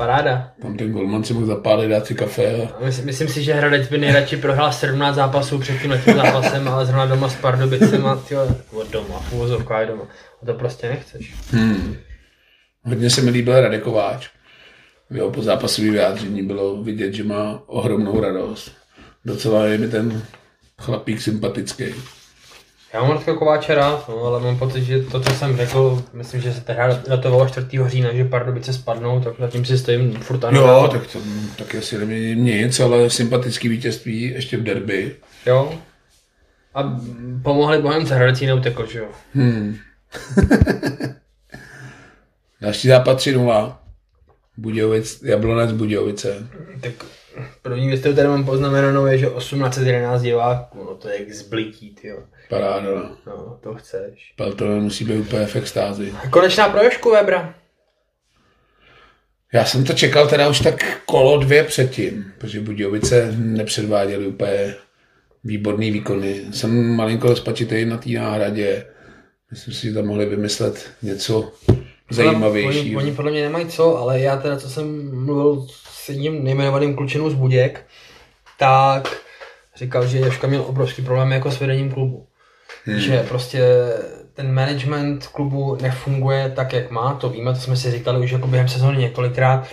Paráda. 0.01 0.53
Tam 0.63 0.77
ten 0.77 0.93
golman 0.93 1.25
si 1.25 1.35
mohl 1.35 1.47
zapálit, 1.47 1.91
dát 1.91 2.07
si 2.07 2.15
kafe 2.15 2.47
a 2.63 2.85
Myslím, 2.85 3.07
myslím 3.07 3.29
si, 3.29 3.45
že 3.45 3.55
Hradec 3.55 3.89
by 3.89 3.99
nejradši 3.99 4.37
prohrál 4.37 4.73
17 4.73 5.15
zápasů 5.15 5.59
před 5.59 5.81
tím 5.83 5.91
letním 5.91 6.17
zápasem, 6.17 6.69
ale 6.69 6.87
zrovna 6.87 7.07
doma 7.07 7.29
s 7.29 7.37
Pardubicema, 7.37 8.17
tyjo, 8.17 8.57
od 8.73 8.91
doma, 8.91 9.21
v 9.21 9.33
uvozovkách 9.33 9.87
doma. 9.87 10.03
A 10.43 10.47
to 10.47 10.55
prostě 10.55 10.89
nechceš. 10.89 11.35
Hmm. 11.51 11.97
Hodně 12.85 13.11
se 13.11 13.23
mi 13.23 13.31
líbil 13.31 13.61
Radek 13.61 13.83
Kováč. 13.83 14.29
Jeho 15.11 15.31
pozápasový 15.31 15.91
vyjádření 15.91 16.43
bylo 16.43 16.83
vidět, 16.83 17.13
že 17.13 17.25
má 17.25 17.63
ohromnou 17.67 18.21
radost. 18.21 18.73
Docela 19.25 19.67
je 19.67 19.79
mi 19.79 19.89
ten 19.89 20.23
chlapík 20.79 21.21
sympatický. 21.21 21.85
Já 22.95 23.03
mám 23.03 23.11
Radka 23.11 23.35
Kováče 23.35 23.75
rád, 23.75 24.09
no, 24.09 24.25
ale 24.25 24.41
mám 24.41 24.59
pocit, 24.59 24.85
že 24.85 25.03
to, 25.03 25.21
co 25.21 25.35
jsem 25.35 25.57
řekl, 25.57 26.05
myslím, 26.13 26.41
že 26.41 26.53
se 26.53 26.61
tehdy 26.61 26.83
datovalo 27.09 27.49
4. 27.49 27.67
října, 27.87 28.13
že 28.13 28.25
Pardubice 28.25 28.73
spadnou, 28.73 29.21
tak 29.21 29.35
zatím 29.39 29.65
si 29.65 29.79
stojím 29.79 30.13
furt 30.13 30.45
ano. 30.45 30.61
Jo, 30.61 30.89
tak 30.93 31.07
to 31.07 31.19
tak 31.59 31.75
asi 31.75 31.99
nemění 31.99 32.35
nic, 32.35 32.81
ale 32.81 33.11
sympatický 33.11 33.69
vítězství 33.69 34.23
ještě 34.23 34.57
v 34.57 34.63
derby. 34.63 35.17
jo. 35.47 35.79
A 36.75 37.01
pomohli 37.43 37.83
Bohemce, 37.83 38.15
Hradec 38.15 38.41
jí 38.41 38.47
neutekl, 38.47 38.87
že 38.87 38.99
jo. 38.99 39.09
Hmm. 39.35 39.77
Další 42.61 42.89
zápas 42.89 43.17
3-0. 43.17 43.77
Budějovic, 44.57 45.23
Jablonec 45.23 45.73
Budějovice. 45.73 46.49
Tak 46.81 46.93
první 47.63 47.89
věc, 47.89 48.01
kterou 48.01 48.15
tady 48.15 48.29
mám 48.29 48.45
poznamenanou, 48.45 49.07
je, 49.07 49.19
že 49.19 49.27
1811 49.27 50.23
diváků, 50.23 50.85
no 50.85 50.95
to 50.95 51.09
je 51.09 51.19
jak 51.21 51.33
zblití, 51.33 51.97
jo. 52.03 52.19
Paráda. 52.51 53.11
No, 53.27 53.59
to 53.63 53.75
chceš. 53.75 54.33
Pelton 54.37 54.81
musí 54.81 55.05
být 55.05 55.21
úplně 55.21 55.47
v 55.47 55.57
extázi. 55.57 56.15
Konečná 56.31 56.69
pro 56.69 56.83
Jošku 56.83 57.11
Webra. 57.11 57.55
Já 59.53 59.65
jsem 59.65 59.85
to 59.85 59.93
čekal 59.93 60.29
teda 60.29 60.49
už 60.49 60.61
tak 60.61 61.03
kolo 61.07 61.39
dvě 61.39 61.65
předtím, 61.65 62.33
protože 62.39 62.61
Budějovice 62.61 63.33
nepředváděli 63.37 64.27
úplně 64.27 64.75
výborný 65.45 65.91
výkony. 65.91 66.43
Jsem 66.51 66.97
malinko 66.97 67.37
spačitý 67.37 67.85
na 67.85 67.97
té 67.97 68.11
náhradě. 68.11 68.87
Myslím 69.51 69.75
si, 69.75 69.87
že 69.87 69.95
tam 69.95 70.07
mohli 70.07 70.27
vymyslet 70.27 70.91
něco 71.03 71.53
Oni, 71.69 71.79
zajímavějšího. 72.11 73.01
oni, 73.01 73.13
podle 73.13 73.31
mě 73.31 73.43
nemají 73.43 73.67
co, 73.67 73.97
ale 73.99 74.21
já 74.21 74.37
teda, 74.37 74.57
co 74.57 74.71
jsem 74.71 75.17
mluvil 75.25 75.67
s 75.91 76.09
jedním 76.09 76.45
nejmenovaným 76.45 76.97
klučinou 76.97 77.31
z 77.31 77.35
Buděk, 77.35 77.87
tak 78.59 79.17
říkal, 79.77 80.07
že 80.07 80.19
Joška 80.19 80.47
měl 80.47 80.63
obrovský 80.63 81.03
problém 81.03 81.33
jako 81.33 81.51
s 81.51 81.61
vedením 81.61 81.93
klubu. 81.93 82.27
Hmm. 82.93 83.01
Že 83.01 83.23
prostě 83.29 83.63
ten 84.35 84.55
management 84.55 85.27
klubu 85.27 85.79
nefunguje 85.83 86.53
tak, 86.57 86.73
jak 86.73 86.91
má, 86.91 87.15
to 87.15 87.29
víme, 87.29 87.53
to 87.53 87.61
jsme 87.61 87.77
si 87.77 87.91
říkali 87.91 88.25
už 88.25 88.31
jako 88.31 88.47
během 88.47 88.69
sezóny 88.69 88.99
několikrát. 88.99 89.67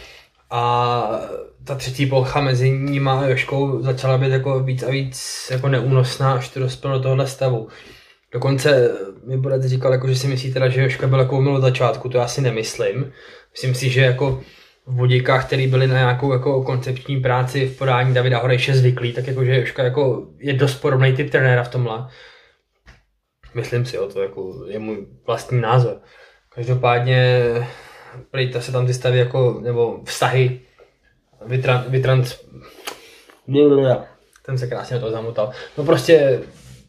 A 0.49 1.19
ta 1.63 1.75
třetí 1.75 2.05
plocha 2.05 2.41
mezi 2.41 2.71
nima 2.71 3.19
a 3.19 3.25
Joškou 3.25 3.81
začala 3.81 4.17
být 4.17 4.31
jako 4.31 4.59
víc 4.59 4.83
a 4.83 4.89
víc 4.89 5.47
jako 5.51 5.67
neúnosná, 5.67 6.33
až 6.33 6.49
to 6.49 6.59
dospělo 6.59 6.93
do 6.97 7.03
tohohle 7.03 7.27
stavu. 7.27 7.67
Dokonce 8.31 8.89
mi 9.27 9.37
Borec 9.37 9.65
říkal, 9.65 9.91
jako, 9.91 10.07
že 10.07 10.15
si 10.15 10.27
myslí 10.27 10.53
teda, 10.53 10.69
že 10.69 10.83
Joška 10.83 11.07
byl 11.07 11.19
jako 11.19 11.37
od 11.37 11.61
začátku, 11.61 12.09
to 12.09 12.17
já 12.17 12.27
si 12.27 12.41
nemyslím. 12.41 13.11
Myslím 13.51 13.75
si, 13.75 13.89
že 13.89 14.01
jako 14.01 14.41
v 14.87 14.93
Budíkách, 14.93 15.45
který 15.45 15.67
byli 15.67 15.87
na 15.87 15.93
nějakou 15.93 16.33
jako 16.33 16.63
koncepční 16.63 17.21
práci 17.21 17.67
v 17.67 17.77
podání 17.77 18.13
Davida 18.13 18.39
Horejše 18.39 18.75
zvyklí, 18.75 19.13
tak 19.13 19.27
jako, 19.27 19.45
že 19.45 19.59
Joška 19.59 19.83
jako 19.83 20.27
je 20.39 20.53
dost 20.53 20.75
podobný 20.75 21.13
typ 21.13 21.29
trenéra 21.29 21.63
v 21.63 21.69
tomhle. 21.69 22.07
Myslím 23.53 23.85
si, 23.85 23.95
jo, 23.95 24.07
to 24.07 24.21
jako 24.21 24.53
je 24.67 24.79
můj 24.79 25.07
vlastní 25.27 25.61
názor. 25.61 25.97
Každopádně 26.55 27.43
prejta 28.31 28.61
se 28.61 28.71
tam 28.71 28.87
ty 28.87 28.93
stavy 28.93 29.17
jako, 29.17 29.59
nebo 29.63 29.99
vztahy 30.05 30.61
vytran, 31.45 31.85
vytrans... 31.87 32.35
Ten 34.45 34.57
se 34.57 34.67
krásně 34.67 34.93
do 34.95 34.99
toho 34.99 35.11
zamotal. 35.11 35.51
No 35.77 35.83
prostě 35.83 36.41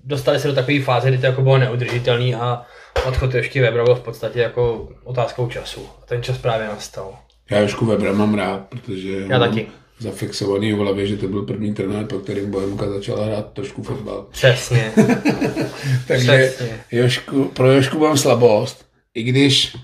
dostali 0.05 0.41
se 0.41 0.49
do 0.49 0.55
takové 0.55 0.81
fáze, 0.81 1.09
kdy 1.09 1.19
to 1.19 1.27
jako 1.27 1.43
bylo 1.43 1.59
neudržitelný 1.59 2.35
a 2.35 2.67
odchod 3.07 3.35
ještě 3.35 3.63
Webra 3.63 3.85
byl 3.85 3.95
v 3.95 4.03
podstatě 4.03 4.41
jako 4.41 4.89
otázkou 5.05 5.49
času. 5.49 5.89
A 6.03 6.07
ten 6.07 6.23
čas 6.23 6.39
právě 6.39 6.67
nastal. 6.69 7.19
Já 7.51 7.59
Jošku 7.59 7.87
Webra 7.87 8.13
mám 8.13 8.35
rád, 8.35 8.61
protože 8.69 9.21
Já 9.29 9.39
mám 9.39 9.49
taky. 9.49 9.67
Zafixovaný 9.99 10.73
v 10.73 10.77
hlavě, 10.77 11.07
že 11.07 11.17
to 11.17 11.29
byl 11.29 11.43
první 11.43 11.75
trenér, 11.75 12.05
po 12.05 12.19
kterým 12.19 12.51
Bohemka 12.51 12.89
začala 12.89 13.27
hrát 13.27 13.53
trošku 13.53 13.83
fotbal. 13.83 14.27
Přesně. 14.31 14.93
Takže 16.09 16.53
Přesně. 16.57 16.81
Jošku, 16.93 17.45
pro 17.45 17.73
Jošku 17.73 17.99
mám 17.99 18.17
slabost, 18.17 18.85
i 19.15 19.23
když 19.23 19.77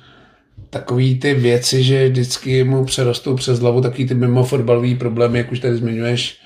takový 0.70 1.18
ty 1.18 1.34
věci, 1.34 1.82
že 1.82 2.08
vždycky 2.08 2.64
mu 2.64 2.84
přerostou 2.84 3.36
přes 3.36 3.58
hlavu 3.58 3.80
takový 3.80 4.06
ty 4.06 4.14
mimo 4.14 4.44
fotbalový 4.44 4.94
problémy, 4.94 5.38
jak 5.38 5.52
už 5.52 5.60
tady 5.60 5.76
zmiňuješ, 5.76 6.38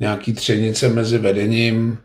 nějaký 0.00 0.32
třenice 0.32 0.88
mezi 0.88 1.18
vedením, 1.18 1.98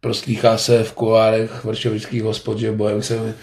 proslýchá 0.00 0.58
se 0.58 0.84
v 0.84 0.92
kuárech 0.92 1.64
vršovických 1.64 2.22
hospod, 2.22 2.58
že 2.58 2.70
v 2.70 2.76
Bohemce 2.76 3.34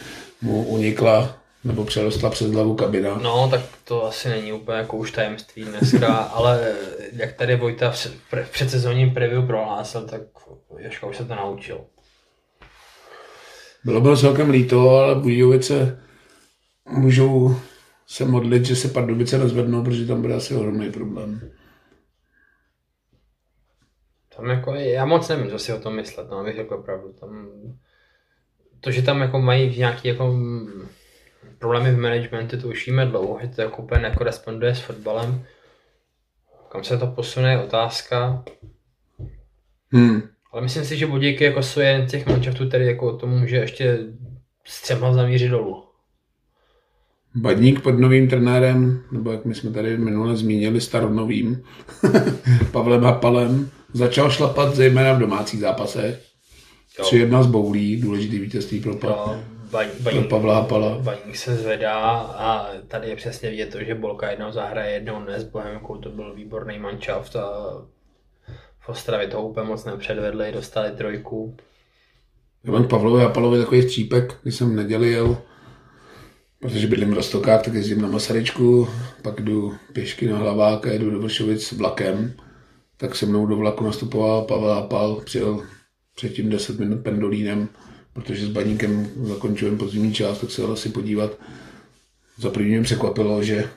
mu 0.42 0.64
unikla 0.64 1.39
nebo 1.64 1.86
přerostla 1.86 2.30
přes 2.30 2.52
hlavu 2.52 2.76
kabina. 2.76 3.20
No, 3.22 3.48
tak 3.52 3.62
to 3.84 4.06
asi 4.06 4.30
není 4.30 4.54
úplně 4.54 4.78
jako 4.78 4.98
už 4.98 5.12
tajemství 5.12 5.66
dneska, 5.66 6.16
ale 6.34 6.76
jak 7.14 7.34
tady 7.34 7.56
Vojta 7.56 7.92
v 8.44 8.52
předsezónním 8.52 9.14
preview 9.14 9.48
prohlásil, 9.48 10.02
tak 10.02 10.22
Joška 10.78 11.08
už 11.08 11.18
se 11.18 11.26
to 11.26 11.36
naučil. 11.36 11.82
Bylo 13.84 14.02
bylo 14.02 14.18
celkem 14.18 14.50
líto, 14.50 14.90
ale 14.90 15.16
Budějovice 15.16 16.04
můžou 16.90 17.56
se 18.08 18.26
modlit, 18.26 18.66
že 18.66 18.76
se 18.76 18.88
Pardubice 18.88 19.38
rozvednou, 19.38 19.84
protože 19.84 20.06
tam 20.06 20.22
bude 20.22 20.34
asi 20.34 20.56
ohromný 20.56 20.92
problém. 20.92 21.52
Tam 24.36 24.46
jako, 24.46 24.74
já 24.74 25.06
moc 25.06 25.28
nevím, 25.28 25.50
co 25.50 25.60
si 25.60 25.74
o 25.74 25.80
tom 25.80 25.96
myslet, 25.96 26.30
no, 26.30 26.38
abych 26.38 26.56
řekl 26.56 26.78
pravdu. 26.78 27.14
Tam, 27.14 27.50
to, 28.82 28.92
že 28.92 29.02
tam 29.02 29.22
jako 29.22 29.40
mají 29.40 29.78
nějaký 29.78 30.08
jako 30.08 30.38
problémy 31.60 31.92
v 31.92 32.00
managementu, 32.00 32.62
to 32.62 32.68
už 32.68 32.88
víme 32.88 33.06
dlouho, 33.06 33.40
že 33.42 33.48
to 33.48 33.62
jako 33.62 33.82
úplně 33.82 34.02
nekoresponduje 34.02 34.76
s 34.76 34.80
fotbalem. 34.80 35.46
Kam 36.72 36.84
se 36.84 36.98
to 36.98 37.08
posune, 37.08 37.52
je 37.52 37.64
otázka. 37.64 38.44
Hmm. 39.92 40.22
Ale 40.52 40.62
myslím 40.62 40.86
si, 40.86 40.98
že 40.98 41.08
Budíky 41.08 41.44
jako 41.44 41.64
jsou 41.64 41.80
jeden 41.80 42.08
z 42.08 42.12
těch 42.12 42.28
manšaftů, 42.28 42.68
který 42.68 42.86
jako 42.86 43.18
to 43.18 43.28
může 43.28 43.56
ještě 43.56 44.00
střemhlav 44.66 45.14
zamířit 45.14 45.52
dolů. 45.52 45.84
Badník 47.36 47.82
pod 47.82 47.92
novým 47.92 48.30
trenérem, 48.30 49.04
nebo 49.12 49.32
jak 49.32 49.46
my 49.46 49.56
jsme 49.56 49.72
tady 49.72 49.98
minule 49.98 50.38
zmínili, 50.38 50.82
staronovým, 50.82 51.64
Pavlem 52.72 53.04
Hapalem, 53.04 53.70
začal 53.94 54.32
šlapat 54.32 54.76
zejména 54.76 55.14
v 55.14 55.20
domácích 55.20 55.60
zápasech. 55.60 56.24
Jo. 57.00 57.06
3-1 57.06 57.44
z 57.44 57.48
Boulí, 57.48 58.02
důležitý 58.02 58.40
vítězství 58.40 58.80
pro, 58.80 58.96
baň, 59.72 59.88
baň, 60.00 60.28
Pavla 60.30 60.56
Hapala. 60.56 60.98
baník 60.98 61.36
se 61.36 61.56
zvedá 61.56 61.96
a 62.18 62.68
tady 62.88 63.10
je 63.10 63.16
přesně 63.16 63.50
vidět 63.50 63.72
to, 63.72 63.84
že 63.84 63.96
Bolka 63.96 64.32
jednou 64.32 64.52
zahraje, 64.52 64.94
jednou 64.94 65.20
ne 65.20 65.40
s 65.40 65.44
Bohemkou, 65.44 65.98
to 65.98 66.10
byl 66.10 66.34
výborný 66.36 66.80
manšaft 66.80 67.36
a 67.36 67.50
v 68.80 68.90
Ostravě 68.90 69.28
to 69.28 69.42
úplně 69.42 69.68
moc 69.68 69.86
nepředvedli, 69.86 70.52
dostali 70.52 70.92
trojku. 70.92 71.56
Já 72.64 72.72
mám 72.72 72.84
k 72.84 72.90
Pavlovi 72.90 73.24
a 73.24 73.30
Pavlovi 73.30 73.60
takový 73.60 73.82
střípek, 73.82 74.36
když 74.44 74.56
jsem 74.56 74.72
v 74.74 74.76
neděli 74.76 75.12
jel, 75.12 75.38
protože 76.60 76.88
bydlím 76.88 77.12
v 77.12 77.14
Rostokách, 77.14 77.66
tak 77.66 77.74
jezdím 77.74 78.02
na 78.02 78.08
Masaryčku, 78.08 78.88
pak 79.22 79.42
jdu 79.42 79.76
pěšky 79.94 80.28
na 80.28 80.38
Hlavák 80.38 80.88
a 80.88 80.92
jedu 80.92 81.12
do 81.12 81.20
Vršovic 81.20 81.72
vlakem, 81.72 82.34
tak 82.98 83.16
se 83.16 83.26
mnou 83.26 83.46
do 83.46 83.56
vlaku 83.56 83.84
nastupoval 83.84 84.42
Pavel 84.42 84.74
Apal, 84.74 85.16
přijel 85.16 85.64
předtím 86.16 86.50
10 86.50 86.80
minut 86.80 87.04
pendolínem, 87.04 87.70
protože 88.22 88.46
s 88.46 88.50
baníkem 88.50 89.08
zakončujeme 89.24 89.78
podzimní 89.78 90.14
část, 90.14 90.40
tak 90.40 90.52
se 90.52 90.62
jel 90.62 90.72
asi 90.72 90.90
podívat. 90.90 91.32
Za 92.38 92.50
první 92.50 92.70
mě 92.70 92.82
překvapilo, 92.82 93.44
že 93.44 93.70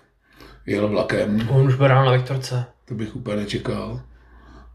jel 0.66 0.88
vlakem, 0.88 1.48
On 1.50 1.66
už 1.66 1.74
byl 1.74 1.88
ráno 1.88 2.06
na 2.06 2.12
Viktorce. 2.12 2.64
to 2.88 2.94
bych 2.94 3.16
úplně 3.16 3.36
nečekal. 3.36 4.00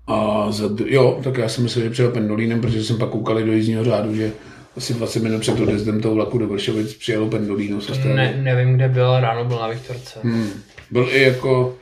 A 0.07 0.47
za, 0.51 0.69
jo, 0.85 1.19
tak 1.23 1.37
já 1.37 1.49
jsem 1.49 1.63
myslel, 1.63 1.83
že 1.83 1.89
přijel 1.89 2.11
pendolínem, 2.11 2.61
protože 2.61 2.83
jsem 2.83 2.97
pak 2.97 3.09
koukali 3.09 3.43
do 3.43 3.51
jízdního 3.51 3.83
řádu, 3.83 4.15
že 4.15 4.31
asi 4.77 4.93
20 4.93 5.23
minut 5.23 5.39
před 5.39 5.59
odjezdem 5.59 6.01
toho 6.01 6.15
vlaku 6.15 6.37
do 6.37 6.47
Vršovic 6.47 6.93
přijelo 6.93 7.27
pendolíno 7.27 7.81
z 7.81 7.89
Ostravy. 7.89 8.13
Ne, 8.15 8.39
nevím, 8.43 8.75
kde 8.75 8.87
byl, 8.89 9.19
ráno 9.19 9.45
byl 9.45 9.57
na 9.59 9.67
Viktorce. 9.67 10.19
Hmm. 10.23 10.49
Byl 10.91 11.07
i 11.11 11.21
jako 11.21 11.75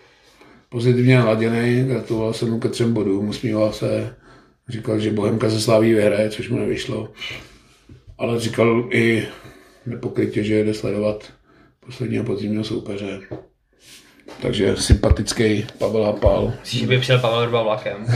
pozitivně 0.69 1.17
naladěný, 1.17 1.83
gratuloval 1.83 2.33
jsem 2.33 2.49
mu 2.49 2.59
ke 2.59 2.69
třem 2.69 2.93
bodům, 2.93 3.29
usmíval 3.29 3.73
se, 3.73 4.15
říkal, 4.69 4.99
že 4.99 5.11
Bohemka 5.11 5.49
se 5.49 5.61
slaví 5.61 5.93
vyhraje, 5.93 6.29
což 6.29 6.49
mu 6.49 6.59
nevyšlo. 6.59 7.09
Ale 8.17 8.39
říkal 8.39 8.89
i 8.91 9.27
nepokrytě, 9.85 10.43
že 10.43 10.63
jde 10.63 10.73
sledovat 10.73 11.33
posledního 11.79 12.23
podzimního 12.23 12.63
soupeře. 12.63 13.19
Takže 14.41 14.75
sympatický 14.77 15.67
Pavel 15.77 16.03
Hapal. 16.03 16.53
Myslíš, 16.59 16.81
že 16.81 16.87
by 16.87 16.99
přijel 16.99 17.19
Pavel 17.19 17.41
Vrba 17.41 17.63
vlakem? 17.63 18.05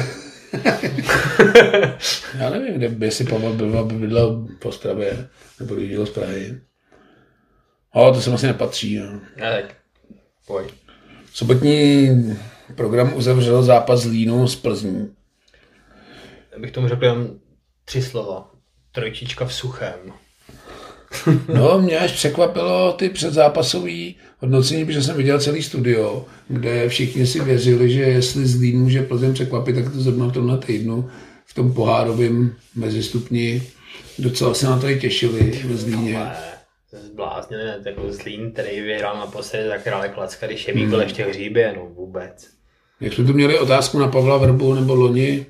Já 2.40 2.50
nevím, 2.50 2.74
kde 2.74 2.90
by 2.90 3.12
si 3.12 3.24
Pavel 3.24 3.54
byl, 3.54 3.80
aby 3.80 3.96
bydlel 3.96 4.48
v 4.62 4.66
Ostravě, 4.66 5.28
nebo 5.60 5.76
když 5.76 5.92
jel 5.92 6.06
z 6.06 6.10
Prahy. 6.10 6.62
Ale 7.94 8.14
to 8.14 8.22
sem 8.22 8.34
asi 8.34 8.48
nepatří. 8.48 8.98
No. 8.98 9.12
Ne, 9.38 9.62
tak 9.62 9.76
pojď. 10.48 10.74
Sobotní 11.34 12.10
program 12.76 13.14
uzavřel 13.16 13.64
zápas 13.64 14.06
Línu 14.06 14.48
s 14.48 14.56
Plzní. 14.56 15.16
Já 16.52 16.60
bych 16.60 16.72
tomu 16.72 16.88
řekl 16.88 17.06
jen 17.06 17.40
tři 17.86 18.02
slova. 18.02 18.52
Trojčička 19.00 19.46
v 19.46 19.54
suchém. 19.54 20.00
No, 21.54 21.82
mě 21.82 22.00
až 22.00 22.12
překvapilo 22.12 22.94
ty 22.94 23.10
předzápasové 23.10 24.12
hodnocení, 24.40 24.86
protože 24.86 25.04
jsem 25.04 25.18
viděl 25.18 25.40
celý 25.40 25.64
studio, 25.64 26.26
kde 26.48 26.90
všichni 26.90 27.28
si 27.28 27.40
věřili, 27.40 27.92
že 27.92 28.02
jestli 28.02 28.46
Zlín 28.46 28.80
může 28.80 29.02
Plzeň 29.02 29.34
překvapit, 29.34 29.76
tak 29.76 29.94
to 29.94 30.02
zrovna 30.02 30.28
v 30.28 30.32
tomhle 30.32 30.58
týdnu 30.58 31.10
v 31.46 31.54
tom 31.54 31.74
pohárovém 31.74 32.56
mezistupni 32.76 33.64
docela 34.20 34.54
se 34.54 34.66
na 34.66 34.80
to 34.80 34.90
i 34.90 35.00
těšili 35.00 35.62
ve 35.66 35.76
Zlíně. 35.76 36.32
Zbláznili, 36.92 37.64
ne, 37.64 37.80
jako 37.86 38.12
Zlín, 38.14 38.52
který 38.52 38.82
vyhrál 38.82 39.18
naposledy 39.18 39.68
za 39.68 39.78
krále 39.78 40.10
Klacka, 40.10 40.48
když 40.48 40.68
je 40.68 40.88
byl 40.88 41.02
ještě 41.02 41.26
hříbě, 41.26 41.74
no 41.76 41.86
vůbec. 41.86 42.48
Jak 43.00 43.14
jsme 43.14 43.26
tu 43.26 43.34
měli 43.34 43.60
otázku 43.60 44.00
na 44.00 44.08
Pavla 44.08 44.38
Vrbu 44.38 44.74
nebo 44.74 44.96
Loni, 44.96 45.46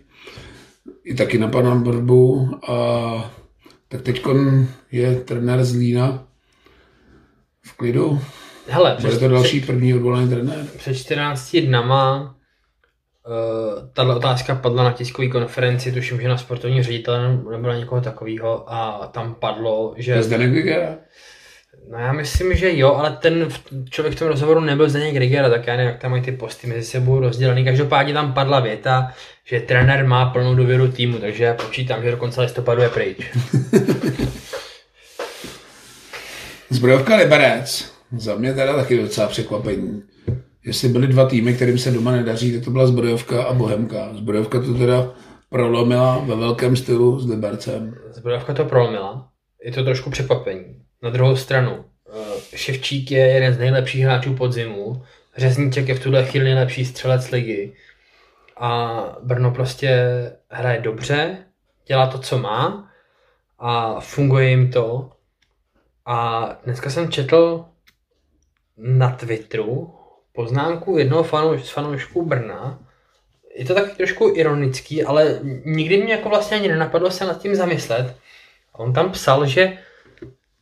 i 1.10 1.16
taky 1.16 1.38
na 1.38 1.48
pana 1.48 1.74
Vrbu, 1.74 2.50
a 2.68 3.32
tak 3.88 4.02
teď 4.02 4.26
je 4.92 5.16
trenér 5.16 5.64
Zlína 5.64 6.24
v 7.62 7.78
klidu. 7.78 8.22
Hele, 8.68 8.98
Bude 9.02 9.10
před, 9.10 9.20
to 9.20 9.28
další 9.28 9.62
první 9.62 9.94
odvolaný 9.94 10.30
trenér. 10.30 10.66
před 10.78 10.94
14 10.94 11.56
dnama 11.56 12.22
uh, 12.22 13.90
tahle 13.94 14.16
otázka 14.16 14.56
padla 14.56 14.84
na 14.84 14.92
tiskové 14.92 15.28
konferenci, 15.28 15.92
tuším, 15.92 16.22
že 16.22 16.28
na 16.28 16.38
sportovní 16.38 16.84
ředitele 16.84 17.30
nebo 17.52 17.68
na 17.68 17.78
někoho 17.78 18.02
takového 18.02 18.74
a 18.74 19.08
tam 19.14 19.36
padlo, 19.36 19.94
že... 19.98 20.12
je 20.12 20.24
Zdeněk 20.24 20.52
Vigera. 20.52 20.98
No 21.92 22.00
já 22.00 22.14
myslím, 22.14 22.56
že 22.56 22.78
jo, 22.78 22.94
ale 22.94 23.12
ten 23.12 23.48
člověk 23.90 24.16
v 24.16 24.20
tom 24.20 24.28
rozhovoru 24.28 24.60
nebyl 24.60 24.90
Zdeněk 24.90 25.16
Rigera, 25.16 25.50
tak 25.50 25.68
já 25.68 25.78
nevím, 25.78 25.92
jak 25.92 26.02
tam 26.02 26.12
mají 26.12 26.24
ty 26.24 26.32
posty 26.32 26.68
mezi 26.68 26.84
sebou 26.84 27.20
rozdělený. 27.20 27.66
Každopádně 27.66 28.14
tam 28.14 28.34
padla 28.34 28.60
věta, 28.60 29.12
že 29.46 29.60
trenér 29.60 30.08
má 30.08 30.30
plnou 30.30 30.56
důvěru 30.56 30.92
týmu, 30.92 31.18
takže 31.18 31.44
já 31.44 31.54
počítám, 31.54 32.04
že 32.04 32.12
do 32.12 32.18
konce 32.18 32.42
listopadu 32.42 32.82
je 32.82 32.90
pryč. 32.90 33.18
Zbrojovka 36.70 37.16
Liberec. 37.16 37.94
Za 38.18 38.36
mě 38.36 38.54
teda 38.54 38.76
taky 38.76 39.02
docela 39.02 39.28
překvapení. 39.28 40.04
Jestli 40.66 40.90
byly 40.90 41.08
dva 41.08 41.26
týmy, 41.26 41.54
kterým 41.54 41.78
se 41.78 41.92
doma 41.92 42.12
nedaří, 42.12 42.54
tak 42.54 42.64
to 42.64 42.72
byla 42.72 42.88
Zbrojovka 42.88 43.44
a 43.44 43.54
Bohemka. 43.54 44.10
Zbrojovka 44.14 44.60
to 44.60 44.74
teda 44.74 45.14
prolomila 45.50 46.20
ve 46.20 46.36
velkém 46.36 46.76
stylu 46.76 47.20
s 47.20 47.30
Libercem. 47.30 47.96
Zbrojovka 48.12 48.54
to 48.54 48.66
prolomila, 48.66 49.28
je 49.66 49.72
to 49.72 49.84
trošku 49.84 50.10
překvapení. 50.10 50.89
Na 51.02 51.10
druhou 51.10 51.36
stranu, 51.36 51.86
eh, 52.10 52.58
Ševčík 52.58 53.12
je 53.12 53.28
jeden 53.28 53.54
z 53.54 53.58
nejlepších 53.58 54.04
hráčů 54.04 54.36
podzimu, 54.36 55.04
Řezníček 55.38 55.88
je 55.88 55.96
v 55.96 56.04
tuhle 56.04 56.26
chvíli 56.26 56.46
nejlepší 56.46 56.86
střelec 56.86 57.32
ligy 57.32 57.74
a 58.58 59.02
Brno 59.22 59.52
prostě 59.52 59.92
hraje 60.50 60.82
dobře, 60.82 61.38
dělá 61.86 62.08
to, 62.08 62.20
co 62.20 62.38
má 62.38 62.92
a 63.60 64.00
funguje 64.00 64.50
jim 64.50 64.72
to. 64.72 65.12
A 66.06 66.50
dneska 66.64 66.90
jsem 66.90 67.12
četl 67.12 67.66
na 68.78 69.12
Twitteru 69.12 69.94
poznámku 70.32 70.98
jednoho 70.98 71.24
fanouš, 71.24 71.66
z 71.66 71.70
fanoušků 71.70 72.26
Brna. 72.26 72.80
Je 73.56 73.66
to 73.66 73.74
taky 73.74 73.96
trošku 73.96 74.34
ironický, 74.36 75.04
ale 75.04 75.40
nikdy 75.66 76.04
mě 76.04 76.14
jako 76.14 76.30
vlastně 76.30 76.58
ani 76.58 76.68
nenapadlo 76.68 77.12
se 77.12 77.26
nad 77.26 77.42
tím 77.42 77.56
zamyslet. 77.56 78.16
On 78.74 78.94
tam 78.94 79.12
psal, 79.12 79.46
že 79.46 79.78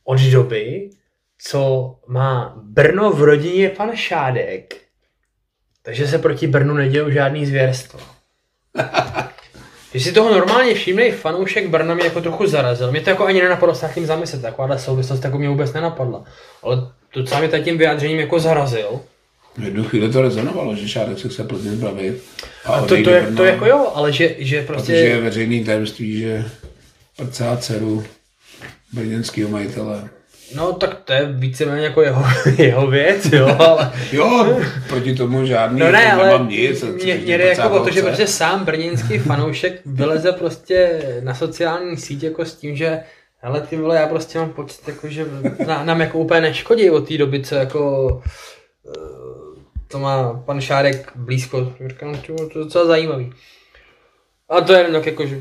od 0.08 0.20
doby, 0.20 0.90
co 1.38 1.94
má 2.06 2.54
Brno 2.62 3.10
v 3.10 3.22
rodině 3.22 3.68
pan 3.68 3.90
Šádek, 3.94 4.76
takže 5.82 6.08
se 6.08 6.18
proti 6.18 6.46
Brnu 6.46 6.74
nedějou 6.74 7.10
žádný 7.10 7.46
zvěrstva. 7.46 8.00
Když 9.90 10.04
si 10.04 10.12
toho 10.12 10.30
normálně 10.30 10.74
všimnej, 10.74 11.12
fanoušek 11.12 11.68
Brna 11.68 11.94
mě 11.94 12.04
jako 12.04 12.20
trochu 12.20 12.46
zarazil. 12.46 12.90
Mě 12.90 13.00
to 13.00 13.10
jako 13.10 13.26
ani 13.26 13.42
nenapadlo 13.42 13.74
se 13.74 13.86
nad 13.86 13.94
tím 13.94 14.06
zamyslet, 14.06 14.42
takováhle 14.42 14.78
souvislost 14.78 15.24
jako 15.24 15.38
mě 15.38 15.48
vůbec 15.48 15.72
nenapadla. 15.72 16.24
Ale 16.62 16.76
docela 17.14 17.40
mě 17.40 17.62
tím 17.62 17.78
vyjádřením 17.78 18.18
jako 18.18 18.40
zarazil. 18.40 19.00
V 19.56 19.64
jednu 19.64 19.84
chvíli 19.84 20.12
to 20.12 20.22
rezonovalo, 20.22 20.76
že 20.76 20.88
Šádek 20.88 21.18
se 21.18 21.28
chce 21.28 21.44
Plzeň 21.44 21.70
zbavit. 21.70 22.22
A 22.64 22.78
to, 22.78 22.84
odejde 22.84 23.04
to, 23.04 23.10
je, 23.10 23.22
Brno, 23.22 23.36
to 23.36 23.44
jako 23.44 23.66
jo, 23.66 23.92
ale 23.94 24.12
že, 24.12 24.34
že 24.38 24.62
prostě... 24.62 24.92
Protože 24.92 24.96
je 24.96 25.20
veřejný 25.20 25.64
tajemství, 25.64 26.20
že 26.20 26.44
prcá 27.16 27.56
dceru 27.56 28.04
brněnského 28.92 29.50
majitele. 29.50 30.08
No 30.54 30.72
tak 30.72 30.94
to 31.04 31.12
je 31.12 31.26
víceméně 31.32 31.84
jako 31.84 32.02
jeho, 32.02 32.24
jeho 32.58 32.86
věc, 32.86 33.24
jo, 33.32 33.56
ale... 33.58 33.92
Jo, 34.12 34.58
proti 34.88 35.14
tomu 35.14 35.46
žádný, 35.46 35.80
No 35.80 35.92
ne, 35.92 36.02
jako 36.02 36.20
ale 36.20 36.30
nemám 36.30 36.48
nic. 36.48 36.82
mě, 36.82 37.14
mě 37.14 37.38
jde 37.38 37.44
jako 37.46 37.70
o 37.70 37.84
to, 37.84 37.90
že 37.90 38.02
prostě 38.02 38.26
sám 38.26 38.64
brněnský 38.64 39.18
fanoušek 39.18 39.80
vyleze 39.86 40.32
prostě 40.32 41.02
na 41.22 41.34
sociální 41.34 41.96
síť 41.96 42.22
jako 42.22 42.44
s 42.44 42.54
tím, 42.54 42.76
že 42.76 43.00
ale 43.42 43.60
ty 43.60 43.76
vole, 43.76 43.96
já 43.96 44.06
prostě 44.06 44.38
mám 44.38 44.50
pocit, 44.52 44.88
jako, 44.88 45.08
že 45.08 45.26
na, 45.66 45.84
nám 45.84 46.00
jako 46.00 46.18
úplně 46.18 46.40
neškodí 46.40 46.90
od 46.90 47.08
té 47.08 47.18
doby, 47.18 47.42
co 47.42 47.54
jako 47.54 48.22
eh, 48.88 49.62
to 49.88 49.98
má 49.98 50.32
pan 50.46 50.60
Šárek 50.60 51.12
blízko. 51.14 51.72
Říkám, 51.88 52.16
to 52.26 52.32
je 52.58 52.64
docela 52.64 52.86
zajímavý. 52.86 53.32
A 54.48 54.60
to 54.60 54.72
je 54.72 54.78
jenom 54.78 54.92
tak 54.92 55.06
jako, 55.06 55.26
že 55.26 55.40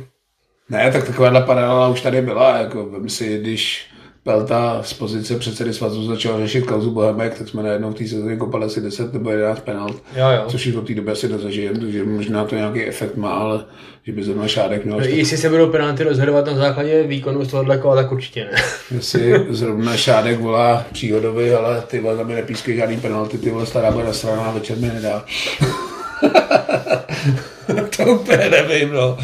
Ne, 0.70 0.91
tak 0.91 1.07
takováhle 1.07 1.41
paralela 1.41 1.88
už 1.88 2.01
tady 2.01 2.22
byla, 2.22 2.57
jako 2.57 2.86
vem 2.86 3.09
si, 3.09 3.39
když 3.41 3.89
Pelta 4.28 4.84
z 4.84 4.93
pozice 4.93 5.39
předsedy 5.39 5.74
svazu 5.74 6.05
začal 6.05 6.39
řešit 6.39 6.65
kauzu 6.65 6.91
Bohemek, 6.91 7.38
tak 7.38 7.47
jsme 7.47 7.63
najednou 7.63 7.91
v 7.91 7.93
té 7.95 8.07
sezóně 8.07 8.36
kopali 8.36 8.65
asi 8.65 8.82
10 8.82 9.13
nebo 9.13 9.30
11 9.30 9.59
penalt, 9.59 10.03
jo 10.15 10.26
jo. 10.36 10.43
což 10.47 10.68
už 10.68 10.76
od 10.76 10.88
té 10.88 10.93
doby 10.93 11.11
asi 11.11 11.30
nezažijeme, 11.30 11.80
takže 11.80 12.03
možná 12.03 12.45
to 12.45 12.55
nějaký 12.55 12.82
efekt 12.82 13.15
má, 13.15 13.30
ale 13.30 13.65
že 14.03 14.11
by 14.11 14.24
zrovna 14.24 14.47
Šádek 14.47 14.86
měl, 14.86 14.97
No, 14.97 15.03
až 15.03 15.09
jestli 15.09 15.38
se 15.38 15.49
budou 15.49 15.68
penalty 15.72 16.03
rozhodovat 16.03 16.45
na 16.45 16.55
základě 16.55 17.03
výkonu 17.03 17.45
z 17.45 17.47
tohohle 17.47 17.78
kola, 17.78 17.95
tak 17.95 18.11
určitě 18.11 18.43
ne. 18.43 18.61
jestli 18.97 19.45
zrovna 19.49 19.97
Šádek 19.97 20.39
volá 20.39 20.86
příhodovi, 20.91 21.53
ale 21.53 21.82
ty 21.82 21.99
vole, 21.99 22.18
tam 22.18 22.28
mi 22.28 22.36
nepískej 22.36 22.76
žádný 22.76 22.97
penalty, 22.97 23.38
ty 23.38 23.49
vole, 23.49 23.65
stará 23.65 23.91
bude 23.91 24.05
nasraná, 24.05 24.51
večer 24.51 24.78
mi 24.78 24.88
nedá. 24.88 25.26
to 27.97 28.03
úplně 28.05 28.49
nevím, 28.49 28.91
no. 28.91 29.18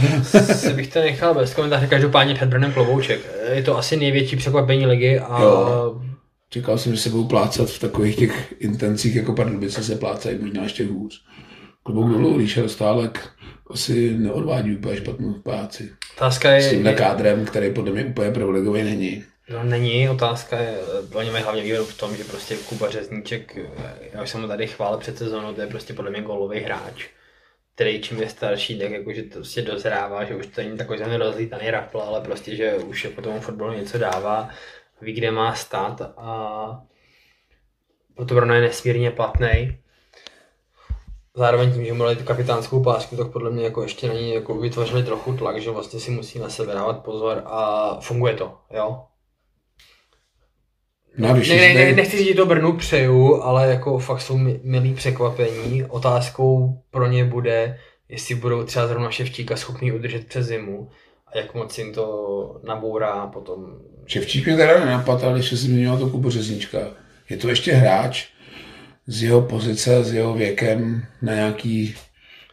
si 0.54 0.74
bych 0.74 0.88
to 0.88 1.00
nechal 1.00 1.34
bez 1.34 1.54
komentáře, 1.54 1.88
každopádně 1.88 2.36
před 2.36 2.50
Brnem 2.50 2.74
Plovouček. 2.74 3.20
Je 3.54 3.64
to 3.64 3.78
asi 3.78 3.98
největší 3.98 4.36
překvapení 4.36 4.86
ligy 4.86 5.20
a 5.20 5.42
Jo. 5.42 6.02
Čekal 6.50 6.78
jsem, 6.78 6.96
že 6.96 7.02
se 7.02 7.10
budou 7.10 7.28
plácat 7.28 7.70
v 7.70 7.80
takových 7.80 8.16
těch 8.16 8.54
intencích, 8.60 9.16
jako 9.16 9.34
Pardubice 9.34 9.84
se 9.84 9.96
plácají, 9.96 10.38
možná 10.42 10.64
ještě 10.64 10.86
hůř. 10.86 11.22
Klobouk 11.84 12.10
dolů, 12.10 12.38
Ríša 12.38 12.62
Dostálek 12.62 13.30
asi 13.70 14.18
neodvádí 14.18 14.76
úplně 14.76 14.98
špatnou 14.98 15.34
práci. 15.34 15.92
otázka 16.18 16.52
S 16.52 16.66
je, 16.66 16.70
tímhle 16.70 16.92
je 16.92 16.96
kádrem, 16.96 17.46
který 17.46 17.74
podle 17.74 17.92
mě 17.92 18.06
úplně 18.06 18.32
proligový 18.32 18.84
není. 18.84 19.24
no, 19.50 19.64
není, 19.64 20.10
otázka 20.10 20.60
je, 20.60 20.78
oni 21.14 21.32
mají 21.32 21.44
hlavně 21.44 21.64
výhodu 21.64 21.86
v 21.86 21.98
tom, 21.98 22.16
že 22.16 22.24
prostě 22.24 22.56
Kuba 22.56 22.90
Řezníček, 22.90 23.58
já 24.14 24.24
už 24.24 24.30
jsem 24.30 24.42
ho 24.42 24.48
tady 24.48 24.68
chválil 24.68 24.98
před 24.98 25.18
sezónou, 25.18 25.54
to 25.54 25.62
je 25.62 25.68
prostě 25.68 25.94
podle 25.94 26.12
mě 26.12 26.22
golový 26.22 26.60
hráč. 26.60 27.06
Který 27.76 28.02
čím 28.02 28.22
je 28.22 28.30
starší, 28.30 28.80
tak 28.80 28.92
jakože 28.92 29.24
to 29.24 29.34
prostě 29.34 29.62
dozrává, 29.62 30.24
že 30.24 30.36
už 30.36 30.48
to 30.48 30.62
není 30.62 30.78
takový 30.78 31.00
ten 31.00 31.16
rozlítaný 31.16 31.72
rapl, 31.72 32.02
ale 32.02 32.22
prostě, 32.22 32.56
že 32.56 32.76
už 32.76 33.04
je 33.04 33.10
po 33.10 33.22
tom 33.22 33.40
fotbalu 33.40 33.74
něco 33.74 33.98
dává, 33.98 34.50
ví, 35.02 35.14
kde 35.14 35.32
má 35.32 35.56
stát 35.56 36.02
a 36.18 36.82
proto 38.16 38.36
Bruno 38.36 38.54
je 38.54 38.62
nesmírně 38.62 39.12
platný. 39.12 39.78
Zároveň 41.36 41.74
tím, 41.74 41.86
že 41.86 41.94
mu 41.94 42.04
dali 42.04 42.16
tu 42.16 42.24
kapitánskou 42.24 42.84
pásku, 42.84 43.18
tak 43.18 43.32
podle 43.32 43.52
mě 43.52 43.64
jako 43.64 43.84
ještě 43.84 44.08
na 44.08 44.14
ní 44.14 44.34
jako 44.34 44.56
vytvořili 44.56 45.04
trochu 45.04 45.38
tlak, 45.38 45.62
že 45.62 45.72
vlastně 45.72 46.00
si 46.00 46.12
musí 46.12 46.40
na 46.40 46.50
sebe 46.50 46.74
dávat 46.74 47.04
pozor 47.04 47.42
a 47.46 48.00
funguje 48.02 48.34
to, 48.34 48.58
jo. 48.72 49.06
No, 51.18 51.34
když 51.34 51.50
Ne, 51.50 51.56
ne, 51.56 51.74
ne, 51.74 51.86
ne, 51.86 51.94
nechci 51.94 52.18
říct, 52.18 52.28
že 52.28 52.34
to 52.34 52.46
Brnu 52.46 52.74
přeju, 52.78 53.42
ale 53.42 53.70
jako 53.70 54.00
fakt 54.00 54.22
jsou 54.22 54.38
mi- 54.38 54.60
milý 54.64 54.94
překvapení. 54.94 55.84
Otázkou 55.84 56.80
pro 56.92 57.08
ně 57.08 57.26
bude, 57.26 57.78
jestli 58.10 58.36
budou 58.36 58.64
třeba 58.64 58.88
zrovna 58.88 59.12
Ševčíka 59.12 59.56
schopný 59.56 59.92
udržet 59.92 60.28
přes 60.28 60.46
zimu 60.46 60.90
a 61.34 61.38
jak 61.38 61.54
moc 61.56 61.78
jim 61.78 61.94
to 61.94 62.62
nabourá 62.64 63.28
potom. 63.28 63.66
Ševčík 64.06 64.46
mě 64.46 64.56
teda 64.58 64.80
nenapadl, 64.80 65.26
ale 65.26 65.34
když 65.34 65.50
se 65.50 65.56
zmínil 65.56 65.98
to 65.98 66.10
Kubu 66.10 66.30
Řeznička. 66.30 66.80
Je 67.30 67.38
to 67.38 67.50
ještě 67.50 67.74
hráč 67.74 68.26
z 69.08 69.24
jeho 69.24 69.42
pozice, 69.42 70.04
s 70.04 70.14
jeho 70.14 70.34
věkem 70.34 71.06
na 71.22 71.34
nějaký 71.36 71.96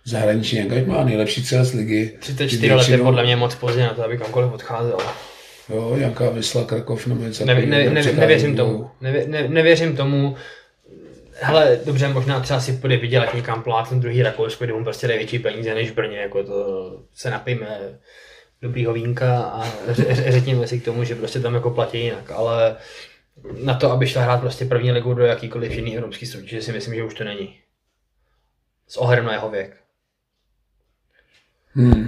zahraniční 0.04 0.60
angažmá, 0.60 1.04
nejlepší 1.04 1.44
cíl 1.44 1.64
z 1.64 1.72
ligy. 1.74 2.16
34 2.20 2.72
let 2.74 2.88
je 2.88 2.98
podle 2.98 3.22
mě 3.24 3.36
moc 3.36 3.54
pozdě 3.54 3.82
na 3.82 3.94
to, 3.94 4.04
aby 4.04 4.18
kamkoliv 4.18 4.52
odcházel. 4.52 4.98
Jo, 5.70 5.96
nějaká 5.96 6.30
Vysla, 6.30 6.64
Krakov 6.64 7.06
nebo 7.06 7.22
něco 7.22 7.44
Ne, 7.44 7.54
ne, 7.66 7.90
ne, 7.90 8.02
nevěřím 8.12 8.56
tomu. 8.56 8.90
Nevě, 9.00 9.26
ne, 9.26 9.48
nevěřím 9.48 9.96
tomu. 9.96 10.36
Hele, 11.42 11.80
dobře, 11.84 12.08
možná 12.08 12.40
třeba 12.40 12.60
si 12.60 12.72
půjde 12.72 12.96
vydělat 12.96 13.34
někam 13.34 13.62
plátnout 13.62 14.02
druhý 14.02 14.22
Rakousko, 14.22 14.64
kde 14.64 14.72
mu 14.74 14.84
prostě 14.84 15.06
dají 15.08 15.18
větší 15.18 15.38
peníze 15.38 15.74
než 15.74 15.90
v 15.90 15.94
Brně, 15.94 16.18
jako 16.18 16.44
to 16.44 17.00
se 17.14 17.30
napijeme 17.30 17.78
dobrýho 18.62 18.92
vínka 18.92 19.42
a 19.42 19.64
ře- 19.90 20.12
ře- 20.12 20.30
řekněme 20.30 20.66
si 20.66 20.80
k 20.80 20.84
tomu, 20.84 21.04
že 21.04 21.14
prostě 21.14 21.40
tam 21.40 21.54
jako 21.54 21.70
platí 21.70 21.98
jinak, 22.00 22.30
ale 22.30 22.76
na 23.64 23.74
to, 23.74 23.92
aby 23.92 24.06
šla 24.06 24.22
hrát 24.22 24.40
prostě 24.40 24.64
první 24.64 24.92
ligu 24.92 25.14
do 25.14 25.24
jakýkoliv 25.24 25.72
jiný 25.72 25.96
evropský 25.96 26.26
soutěže, 26.26 26.62
si 26.62 26.72
myslím, 26.72 26.94
že 26.94 27.04
už 27.04 27.14
to 27.14 27.24
není. 27.24 27.60
S 28.88 28.96
ohledem 28.96 29.24
na 29.24 29.32
jeho 29.32 29.50
věk. 29.50 29.76
Hmm. 31.74 32.06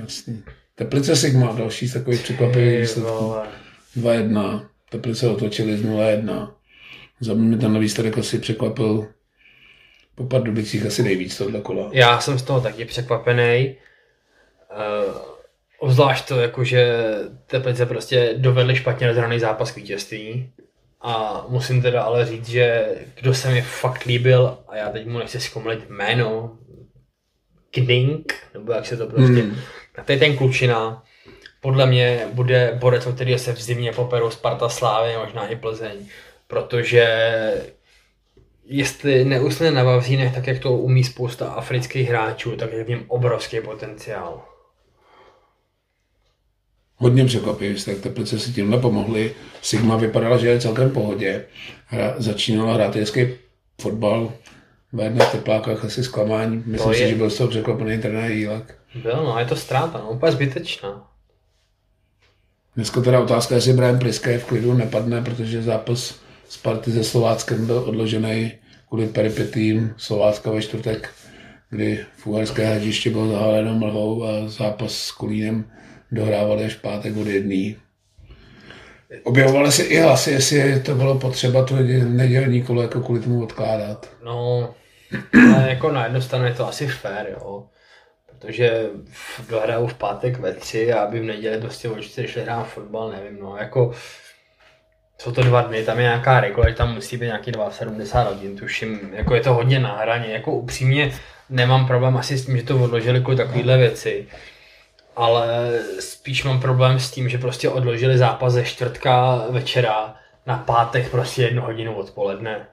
Jasný. 0.00 0.42
Teplice 0.80 1.16
Sigma, 1.16 1.52
další 1.52 1.88
z 1.88 1.92
takových 1.92 2.20
překvapivých 2.22 2.80
výsledků. 2.80 3.12
vole. 3.12 3.48
2-1. 3.96 4.66
Teplice 4.90 5.28
otočili 5.28 5.76
z 5.76 5.84
0-1. 5.84 6.52
Za 7.20 7.34
mě 7.34 7.56
ten 7.56 7.78
výsledek 7.80 8.18
asi 8.18 8.38
překvapil 8.38 9.08
po 10.14 10.24
Pardubicích 10.24 10.86
asi 10.86 11.02
nejvíc 11.02 11.38
tohle 11.38 11.60
kola. 11.60 11.90
Já 11.92 12.20
jsem 12.20 12.38
z 12.38 12.42
toho 12.42 12.60
taky 12.60 12.84
překvapený. 12.84 13.76
Uh, 15.06 15.14
obzvlášť 15.78 16.28
to, 16.28 16.40
jako, 16.40 16.64
že 16.64 17.14
Teplice 17.46 17.86
prostě 17.86 18.34
dovedli 18.36 18.76
špatně 18.76 19.06
rozhraný 19.06 19.38
zápas 19.38 19.72
k 19.72 19.76
vítězství. 19.76 20.52
A 21.00 21.44
musím 21.48 21.82
teda 21.82 22.02
ale 22.02 22.26
říct, 22.26 22.48
že 22.48 22.86
kdo 23.20 23.34
se 23.34 23.50
mi 23.50 23.62
fakt 23.62 24.04
líbil, 24.04 24.58
a 24.68 24.76
já 24.76 24.88
teď 24.90 25.06
mu 25.06 25.18
nechci 25.18 25.40
zkomlit 25.40 25.90
jméno, 25.90 26.58
Kdink, 27.74 28.34
nebo 28.54 28.72
jak 28.72 28.86
se 28.86 28.96
to 28.96 29.06
prostě, 29.06 29.42
Hmm. 29.42 29.56
Je 30.08 30.18
ten 30.18 30.36
klučina, 30.36 31.02
podle 31.60 31.86
mě 31.86 32.26
bude 32.32 32.76
borec, 32.80 33.06
který 33.14 33.38
se 33.38 33.52
v 33.52 33.62
zimě 33.62 33.92
poperou 33.92 34.30
Sparta 34.30 34.68
Slávy, 34.68 35.16
možná 35.24 35.46
i 35.46 35.56
Plzeň, 35.56 36.06
protože 36.46 37.06
jestli 38.64 39.24
neusne 39.24 39.70
na 39.70 39.84
Vavřínech, 39.84 40.34
tak 40.34 40.46
jak 40.46 40.58
to 40.58 40.72
umí 40.72 41.04
spousta 41.04 41.52
afrických 41.52 42.08
hráčů, 42.08 42.56
tak 42.56 42.72
je 42.72 42.84
v 42.84 42.88
něm 42.88 43.04
obrovský 43.08 43.60
potenciál. 43.60 44.42
Hodně 46.96 47.24
překvapivý, 47.24 47.84
tak 47.84 48.00
Teplice 48.00 48.38
si 48.38 48.52
tímhle 48.52 48.80
pomohli. 48.80 49.34
Sigma 49.62 49.96
vypadala, 49.96 50.36
že 50.36 50.48
je 50.48 50.60
celkem 50.60 50.88
v 50.88 50.92
pohodě. 50.92 51.44
Hra, 51.86 52.14
začínala 52.16 52.74
hrát 52.74 52.96
hezký 52.96 53.28
fotbal. 53.80 54.32
Jedné 55.02 55.26
teplákách 55.26 55.84
asi 55.84 56.04
zklamání. 56.04 56.56
Myslím 56.56 56.76
To 56.88 56.94
si, 56.94 57.02
je- 57.02 57.08
že 57.08 57.14
byl 57.14 57.30
z 57.30 57.36
toho 57.36 57.48
překvapený 57.48 57.98
trenér 57.98 58.30
Jílek. 58.30 58.78
Byl, 59.02 59.16
no, 59.24 59.38
je 59.38 59.44
to 59.44 59.56
ztráta, 59.56 59.98
no, 59.98 60.10
úplně 60.10 60.32
zbytečná. 60.32 61.06
Dneska 62.76 63.00
teda 63.00 63.20
otázka, 63.20 63.54
jestli 63.54 63.72
Brian 63.72 63.98
Pliskej 63.98 64.38
v 64.38 64.44
klidu 64.44 64.74
nepadne, 64.74 65.22
protože 65.22 65.62
zápas 65.62 66.14
Sparty 66.48 66.92
se 66.92 67.04
Slováckem 67.04 67.66
byl 67.66 67.78
odložený 67.78 68.52
kvůli 68.88 69.06
peripetím 69.06 69.94
Slovácka 69.96 70.50
ve 70.50 70.62
čtvrtek, 70.62 71.10
kdy 71.70 72.04
v 72.16 72.26
Uherské 72.26 72.66
hradiště 72.66 73.10
bylo 73.10 73.28
zahaleno 73.32 73.74
mlhou 73.74 74.24
a 74.24 74.48
zápas 74.48 74.92
s 74.92 75.10
Kolínem 75.12 75.64
dohrávali 76.12 76.64
až 76.64 76.74
v 76.74 76.80
pátek 76.82 77.16
od 77.16 77.26
jedný. 77.26 77.76
Objevovaly 79.24 79.72
se 79.72 79.82
i 79.82 79.98
hlasy, 80.00 80.30
jestli 80.30 80.80
to 80.80 80.94
bylo 80.94 81.18
potřeba 81.18 81.64
tu 81.64 81.74
nedělní 82.08 82.62
kolo 82.62 82.82
jako 82.82 83.00
kvůli 83.00 83.20
tomu 83.20 83.42
odkládat. 83.42 84.10
No, 84.24 84.74
ale 85.54 85.68
jako 85.68 85.92
na 85.92 86.04
jednu 86.04 86.20
stranu 86.20 86.44
je 86.44 86.54
to 86.54 86.68
asi 86.68 86.86
fair, 86.86 87.26
jo. 87.30 87.66
Protože 88.26 88.86
dohraju 89.50 89.86
v 89.86 89.94
pátek 89.94 90.38
ve 90.38 90.52
tři 90.52 90.92
a 90.92 91.02
aby 91.02 91.20
v 91.20 91.24
neděli 91.24 91.60
prostě 91.60 91.88
o 91.88 92.00
čtyři 92.00 92.28
šli 92.28 92.42
hrát 92.42 92.64
fotbal, 92.64 93.10
nevím, 93.10 93.40
no, 93.40 93.56
jako 93.56 93.92
jsou 95.18 95.32
to 95.32 95.42
dva 95.42 95.62
dny, 95.62 95.84
tam 95.84 95.98
je 95.98 96.02
nějaká 96.02 96.40
regula, 96.40 96.72
tam 96.76 96.94
musí 96.94 97.16
být 97.16 97.26
nějaký 97.26 97.52
270 97.52 98.22
hodin, 98.22 98.56
tuším, 98.56 99.10
jako 99.12 99.34
je 99.34 99.40
to 99.40 99.54
hodně 99.54 99.78
na 99.78 99.96
hraně, 99.96 100.32
jako 100.32 100.52
upřímně 100.52 101.12
nemám 101.50 101.86
problém 101.86 102.16
asi 102.16 102.38
s 102.38 102.46
tím, 102.46 102.56
že 102.56 102.62
to 102.62 102.78
odložili 102.78 103.20
kvůli 103.20 103.36
takovýhle 103.36 103.78
věci, 103.78 104.28
ale 105.16 105.72
spíš 106.00 106.44
mám 106.44 106.60
problém 106.60 107.00
s 107.00 107.10
tím, 107.10 107.28
že 107.28 107.38
prostě 107.38 107.68
odložili 107.68 108.18
zápas 108.18 108.52
ze 108.52 108.64
čtvrtka 108.64 109.44
večera 109.50 110.14
na 110.46 110.56
pátek 110.56 111.10
prostě 111.10 111.42
jednu 111.42 111.62
hodinu 111.62 111.94
odpoledne. 111.94 112.66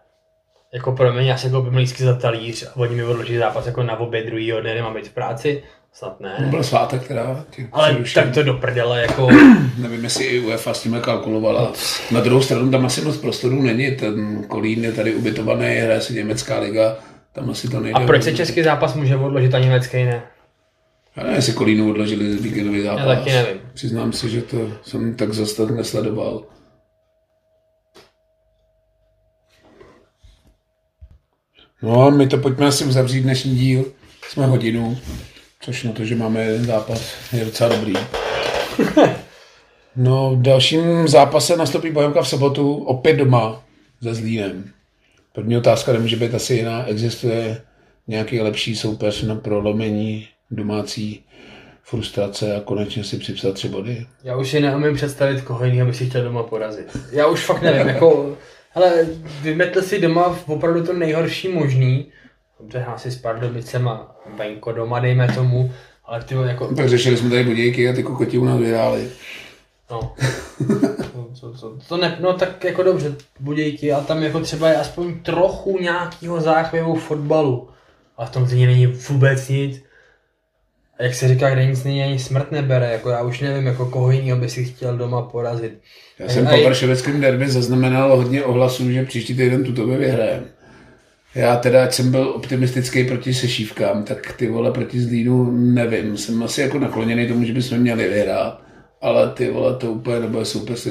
Jako 0.74 0.92
pro 0.92 1.14
mě, 1.14 1.30
já 1.30 1.38
se 1.38 1.50
koupím 1.50 1.76
lístky 1.76 2.04
za 2.04 2.16
talíř 2.16 2.68
a 2.68 2.78
oni 2.78 2.96
mi 2.96 3.04
odloží 3.04 3.38
zápas 3.38 3.66
jako 3.66 3.84
na 3.84 4.00
oběd 4.00 4.26
druhýho 4.26 4.62
dne, 4.62 4.76
nemám 4.76 4.94
být 4.94 5.08
v 5.08 5.14
práci, 5.14 5.64
snad 5.94 6.20
ne. 6.20 6.48
Byl 6.50 6.64
svátek 6.64 7.08
teda. 7.08 7.46
Ale 7.72 7.90
přeruším. 7.90 8.24
tak 8.24 8.34
to 8.34 8.44
do 8.44 8.54
prdele, 8.54 9.02
jako 9.02 9.28
Nevím, 9.78 10.04
jestli 10.04 10.26
i 10.26 10.40
UEFA 10.40 10.74
s 10.74 10.84
tím 10.84 11.00
kalkulovala. 11.02 11.72
Na 12.12 12.22
druhou 12.22 12.42
stranu 12.42 12.72
tam 12.72 12.86
asi 12.86 13.02
moc 13.02 13.18
prostorů 13.18 13.62
není. 13.62 13.92
Ten 13.96 14.44
Kolín 14.48 14.84
je 14.84 14.92
tady 14.92 15.16
ubytovaný, 15.16 15.66
hraje 15.66 16.02
si 16.02 16.14
německá 16.14 16.60
liga. 16.60 16.96
Tam 17.34 17.50
asi 17.50 17.70
to 17.70 17.80
nejde. 17.80 18.00
A 18.00 18.06
proč 18.06 18.24
se 18.24 18.34
český 18.34 18.64
zápas 18.64 18.94
může 18.94 19.16
odložit 19.16 19.54
a 19.54 19.60
německý 19.60 19.98
ne? 19.98 20.24
Já 21.16 21.24
nevím, 21.24 21.36
jestli 21.36 21.54
Kolínu 21.54 21.90
odložili 21.90 22.36
víkendový 22.36 22.82
zápas. 22.82 23.08
Já 23.08 23.16
taky 23.16 23.32
nevím. 23.32 23.62
Přiznám 23.74 24.14
si, 24.14 24.30
že 24.30 24.42
to 24.42 24.58
jsem 24.82 25.16
tak 25.16 25.34
zase 25.34 25.66
nesledoval. 25.66 26.44
No 31.82 32.12
my 32.12 32.28
to 32.28 32.38
pojďme 32.38 32.68
asi 32.68 32.86
uzavřít 32.86 33.22
dnešní 33.22 33.56
díl. 33.56 33.86
Jsme 34.30 34.46
hodinu, 34.46 34.98
což 35.60 35.84
na 35.84 35.92
to, 35.92 36.06
že 36.06 36.16
máme 36.16 36.44
jeden 36.44 36.66
zápas, 36.66 37.14
je 37.34 37.46
docela 37.46 37.76
dobrý. 37.76 37.94
No, 39.96 40.36
v 40.36 40.42
dalším 40.42 41.08
zápase 41.08 41.58
nastoupí 41.58 41.92
Bohemka 41.92 42.22
v 42.22 42.28
sobotu 42.28 42.74
opět 42.74 43.14
doma 43.14 43.64
se 44.04 44.14
Zlínem. 44.14 44.72
První 45.34 45.58
otázka 45.58 45.94
nemůže 45.94 46.16
být 46.16 46.34
asi 46.34 46.54
jiná. 46.54 46.86
Existuje 46.86 47.62
nějaký 48.08 48.42
lepší 48.42 48.76
soupeř 48.76 49.24
na 49.24 49.36
prolomení 49.36 50.28
domácí 50.52 51.24
frustrace 51.84 52.56
a 52.56 52.62
konečně 52.62 53.04
si 53.04 53.18
připsat 53.18 53.54
tři 53.54 53.70
body? 53.70 54.06
Já 54.24 54.38
už 54.38 54.50
si 54.50 54.60
neumím 54.60 54.96
představit, 54.96 55.42
koho 55.42 55.66
jiného 55.66 55.88
bych 55.88 55.96
si 55.96 56.10
chtěl 56.10 56.24
doma 56.24 56.44
porazit. 56.44 56.98
Já 57.12 57.28
už 57.28 57.46
fakt 57.46 57.62
nevím, 57.62 57.88
jako, 57.88 58.38
hele, 58.70 59.08
vymetl 59.42 59.82
si 59.82 60.02
doma 60.02 60.34
v 60.34 60.50
opravdu 60.50 60.86
to 60.86 60.94
nejhorší 60.94 61.48
možný. 61.48 62.12
Dobře, 62.60 62.80
hrál 62.80 62.98
si 62.98 63.12
s 63.12 63.18
Pardubicema 63.18 64.16
venko 64.38 64.72
doma, 64.72 65.00
dejme 65.00 65.28
tomu, 65.28 65.72
ale 66.06 66.24
ty 66.24 66.36
jako, 66.36 66.76
Tak 66.76 66.90
řešili 66.90 67.18
jsme 67.18 67.30
tady 67.30 67.44
budějky 67.44 67.90
a 67.90 67.94
ty 67.94 68.04
kokoti 68.04 68.38
u 68.38 68.46
nás 68.46 68.60
vyhráli. 68.60 69.10
no. 69.92 70.14
To, 71.42 71.52
to, 71.52 71.60
to, 71.60 71.78
to 71.88 71.98
ne, 71.98 72.18
no 72.20 72.34
tak 72.34 72.64
jako 72.64 72.84
dobře, 72.84 73.16
Budějky 73.40 73.94
a 73.94 74.02
tam 74.02 74.24
jako 74.24 74.40
třeba 74.40 74.70
je 74.70 74.76
aspoň 74.76 75.20
trochu 75.20 75.78
nějakého 75.80 76.42
záchvěvu 76.42 76.96
fotbalu. 76.96 77.70
A 78.18 78.26
v 78.26 78.32
tom 78.32 78.48
není 78.52 78.88
vůbec 78.88 79.50
nic. 79.50 79.87
A 81.00 81.04
jak 81.04 81.16
se 81.16 81.28
říká, 81.28 81.50
kde 81.50 81.66
nic 81.66 81.84
není, 81.84 82.04
ani 82.04 82.20
smrt 82.20 82.52
nebere, 82.52 82.92
jako 82.92 83.10
já 83.10 83.22
už 83.22 83.42
nevím, 83.42 83.68
jako 83.68 83.86
koho 83.86 84.12
jiného 84.12 84.40
by 84.40 84.50
si 84.50 84.66
chtěl 84.66 84.98
doma 84.98 85.22
porazit. 85.22 85.80
Já 86.20 86.30
jsem 86.30 86.48
A 86.48 86.50
po 86.50 86.64
Vršoveckém 86.64 87.22
derby 87.22 87.50
zaznamenal 87.50 88.18
hodně 88.18 88.44
ohlasů, 88.44 88.92
že 88.92 89.06
příští 89.06 89.36
týden 89.36 89.64
tuto 89.64 89.88
vyhrajeme. 89.88 90.46
Já 91.36 91.56
teda, 91.56 91.84
ať 91.84 91.94
jsem 91.94 92.12
byl 92.12 92.30
optimistický 92.30 93.04
proti 93.04 93.34
sešívkám, 93.34 94.04
tak 94.04 94.34
ty 94.34 94.48
vole 94.48 94.72
proti 94.72 95.02
Zlínu 95.02 95.52
nevím. 95.52 96.18
Jsem 96.18 96.44
asi 96.44 96.62
jako 96.62 96.80
nakloněný 96.80 97.28
tomu, 97.28 97.46
že 97.46 97.54
bychom 97.54 97.78
měli 97.78 98.10
vyhrát, 98.10 98.62
ale 99.02 99.30
ty 99.30 99.52
vole 99.52 99.76
to 99.76 99.92
úplně 99.92 100.20
nebude 100.20 100.46
super, 100.46 100.76
se 100.78 100.90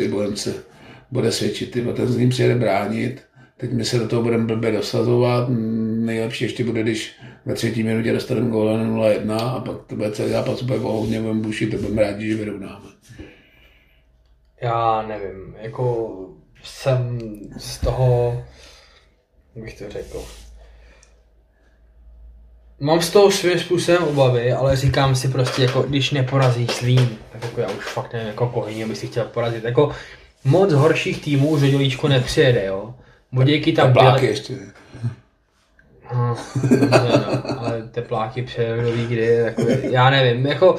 bude 1.11 1.33
svědčit. 1.33 1.71
Ty 1.71 1.81
vole, 1.81 1.97
ten 1.97 2.09
Zlín 2.09 2.29
přijede 2.29 2.55
bránit, 2.55 3.23
teď 3.57 3.73
my 3.73 3.85
se 3.85 3.99
do 3.99 4.09
toho 4.09 4.23
budeme 4.23 4.45
blbě 4.45 4.73
dosazovat, 4.73 5.49
nejlepší 5.49 6.45
ještě 6.45 6.65
bude, 6.65 6.83
když 6.83 7.15
ve 7.47 7.55
třetí 7.55 7.83
minutě 7.83 8.13
dostaneme 8.13 8.51
góla 8.51 8.77
na 8.77 8.85
0-1 8.85 9.57
a 9.57 9.61
pak 9.61 9.85
to 9.87 9.97
bude 9.97 10.11
celý 10.13 10.31
zápas 10.31 10.63
úplně 10.63 10.81
o 10.81 10.99
ohněvém 10.99 11.41
buši, 11.41 11.67
to 11.67 11.77
budeme 11.77 12.03
rádi, 12.03 12.29
že 12.29 12.35
vyrovnáme. 12.35 12.87
Já 14.63 15.05
nevím, 15.09 15.57
jako 15.61 16.17
jsem 16.63 17.19
z 17.59 17.79
toho, 17.79 18.45
jak 19.55 19.65
bych 19.65 19.79
to 19.79 19.91
řekl, 19.91 20.25
Mám 22.81 23.03
z 23.03 23.11
toho 23.11 23.31
svým 23.31 23.59
způsobem 23.59 24.03
obavy, 24.05 24.53
ale 24.53 24.77
říkám 24.77 25.17
si 25.17 25.29
prostě, 25.29 25.63
jako 25.63 25.83
když 25.83 26.11
neporazíš 26.11 26.79
Zlín, 26.79 27.09
tak 27.33 27.45
jako 27.45 27.61
já 27.61 27.69
už 27.69 27.85
fakt 27.85 28.13
nevím, 28.13 28.29
jako 28.29 28.47
koho 28.47 28.67
by 28.89 28.97
si 28.97 29.07
chtěl 29.07 29.25
porazit. 29.25 29.65
Jako 29.65 29.93
moc 30.45 30.73
horších 30.73 31.25
týmů 31.25 31.59
dělíčku 31.59 32.09
nepřijede, 32.09 32.65
jo. 32.65 32.95
Budějky 33.33 33.73
tam 33.73 33.89
Tepláky 33.89 34.21
byly... 34.21 34.33
ještě. 34.33 34.55
No, 36.15 36.37
no, 36.91 37.59
ale 37.59 37.83
tepláky 37.91 38.43
přejedou 38.43 38.93
ví 38.93 39.07
kdy, 39.07 39.27
jako, 39.27 39.63
já 39.83 40.11
nevím, 40.11 40.47
jako 40.47 40.77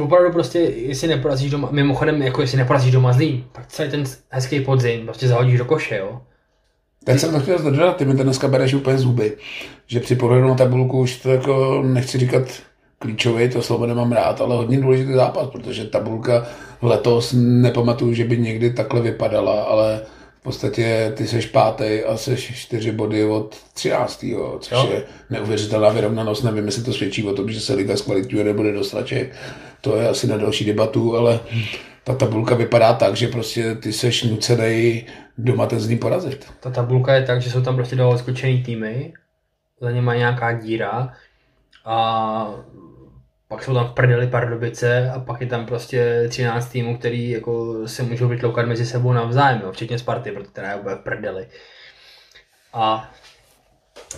opravdu 0.00 0.32
prostě, 0.32 0.58
jestli 0.58 1.08
neporazíš 1.08 1.50
doma, 1.50 1.68
mimochodem, 1.70 2.22
jako 2.22 2.40
jestli 2.40 2.58
neporazíš 2.58 2.92
doma 2.92 3.12
Zlín, 3.12 3.44
tak 3.52 3.66
celý 3.66 3.90
ten 3.90 4.04
hezký 4.28 4.60
podzim 4.60 5.04
prostě 5.04 5.28
zahodíš 5.28 5.58
do 5.58 5.64
koše, 5.64 5.96
jo. 5.96 6.20
Teď 7.04 7.20
jsem 7.20 7.32
to 7.32 7.40
chtěl 7.40 7.58
zdržet, 7.58 7.96
ty 7.96 8.04
mi 8.04 8.16
to 8.16 8.22
dneska 8.22 8.48
bereš 8.48 8.74
úplně 8.74 8.98
zuby, 8.98 9.36
že 9.86 10.00
při 10.00 10.16
pohledu 10.16 10.48
na 10.48 10.54
tabulku 10.54 11.00
už 11.00 11.16
to 11.16 11.30
jako, 11.30 11.82
nechci 11.82 12.18
říkat 12.18 12.42
klíčový, 12.98 13.48
to 13.48 13.62
slovo 13.62 13.86
nemám 13.86 14.12
rád, 14.12 14.40
ale 14.40 14.56
hodně 14.56 14.80
důležitý 14.80 15.12
zápas, 15.12 15.48
protože 15.48 15.84
tabulka 15.84 16.46
letos 16.82 17.34
nepamatuju, 17.36 18.14
že 18.14 18.24
by 18.24 18.38
někdy 18.38 18.72
takhle 18.72 19.00
vypadala, 19.00 19.62
ale 19.62 20.00
podstatě 20.44 21.12
ty 21.16 21.26
seš 21.26 21.46
pátý 21.46 22.02
a 22.06 22.16
seš 22.16 22.54
čtyři 22.54 22.92
body 22.92 23.24
od 23.24 23.56
13. 23.74 24.24
což 24.60 24.72
jo. 24.72 24.88
je 24.92 25.04
neuvěřitelná 25.30 25.88
vyrovnanost. 25.88 26.44
Nevím, 26.44 26.66
jestli 26.66 26.82
to 26.82 26.92
svědčí 26.92 27.24
o 27.24 27.34
tom, 27.34 27.50
že 27.50 27.60
se 27.60 27.74
liga 27.74 27.96
zkvalitňuje 27.96 28.44
nebo 28.44 28.62
nedostaček. 28.62 29.32
To 29.80 29.96
je 29.96 30.08
asi 30.08 30.26
na 30.26 30.36
další 30.36 30.64
debatu, 30.64 31.16
ale 31.16 31.40
ta 32.04 32.14
tabulka 32.14 32.54
vypadá 32.54 32.92
tak, 32.92 33.16
že 33.16 33.28
prostě 33.28 33.74
ty 33.74 33.92
seš 33.92 34.22
nucený 34.22 35.06
doma 35.38 35.66
ten 35.66 35.80
zlý 35.80 35.96
porazit. 35.96 36.46
Ta 36.60 36.70
tabulka 36.70 37.14
je 37.14 37.22
tak, 37.22 37.42
že 37.42 37.50
jsou 37.50 37.62
tam 37.62 37.76
prostě 37.76 37.96
dole 37.96 38.18
skočený 38.18 38.62
týmy, 38.62 39.12
za 39.80 39.90
něma 39.90 40.14
nějaká 40.14 40.52
díra 40.52 41.12
a 41.84 42.54
pak 43.48 43.64
jsou 43.64 43.74
tam 43.74 43.86
v 43.86 43.92
prdeli 43.92 44.26
Pardubice 44.26 45.10
a 45.10 45.20
pak 45.20 45.40
je 45.40 45.46
tam 45.46 45.66
prostě 45.66 46.26
13 46.28 46.68
týmů, 46.68 46.98
který 46.98 47.30
jako 47.30 47.76
se 47.88 48.02
můžou 48.02 48.28
vytloukat 48.28 48.66
mezi 48.66 48.86
sebou 48.86 49.12
navzájem, 49.12 49.60
jo, 49.60 49.72
včetně 49.72 49.98
Sparty, 49.98 50.30
protože 50.30 50.66
je 50.66 50.74
úplně 50.74 50.94
v 50.96 50.98
prdeli. 50.98 51.46
A 52.72 53.10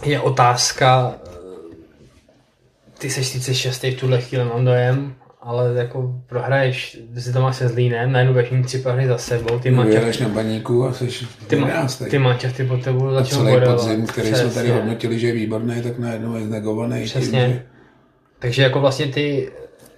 je 0.05 0.21
otázka, 0.21 1.15
ty 2.99 3.11
seš 3.11 3.27
sice 3.27 3.55
šestý 3.55 3.91
v 3.91 4.01
tuhle 4.01 4.21
chvíli, 4.21 4.45
mám 4.45 4.65
dojem, 4.65 5.15
ale 5.41 5.75
jako 5.75 6.21
prohraješ 6.27 6.99
si 7.19 7.33
tam 7.33 7.53
se 7.53 7.69
Zlínem, 7.69 8.13
najednou 8.13 8.43
všichni 8.43 8.65
tři 8.65 8.79
prohry 8.79 9.07
za 9.07 9.19
sebou, 9.19 9.59
ty 9.59 9.71
máš 9.71 10.19
na 10.19 10.29
baníku 10.29 10.85
a 10.85 10.93
jsi 10.93 11.27
ty, 11.47 11.57
ma, 12.19 12.35
ty 12.35 12.53
ty 12.57 12.65
po 12.65 12.77
tebou 12.77 13.11
začnou 13.11 13.45
celý 13.45 13.67
podzim, 13.67 14.07
který 14.07 14.35
jsme 14.35 14.51
tady 14.51 14.71
hodnotili, 14.71 15.19
že 15.19 15.27
je 15.27 15.33
výborný, 15.33 15.83
tak 15.83 15.99
najednou 15.99 16.37
je 16.37 16.47
znegovaný. 16.47 17.05
Přesně. 17.05 17.47
Tím, 17.47 17.53
že... 17.53 17.76
Takže 18.39 18.63
jako 18.63 18.81
vlastně 18.81 19.07
ty, 19.07 19.53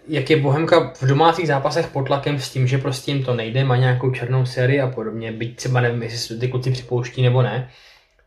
jak 0.09 0.31
je 0.31 0.37
Bohemka 0.37 0.93
v 1.01 1.07
domácích 1.07 1.47
zápasech 1.47 1.87
pod 1.87 2.07
tlakem 2.07 2.39
s 2.39 2.51
tím, 2.51 2.67
že 2.67 2.79
prostě 2.79 3.13
jim 3.13 3.25
to 3.25 3.35
nejde, 3.35 3.65
má 3.65 3.77
nějakou 3.77 4.11
černou 4.11 4.47
sérii 4.47 4.81
a 4.81 4.87
podobně, 4.87 5.33
byť 5.33 5.57
třeba 5.57 5.81
nevím, 5.81 6.03
jestli 6.03 6.39
ty 6.39 6.49
kluci 6.49 6.71
připouští 6.71 7.23
nebo 7.23 7.43
ne, 7.43 7.71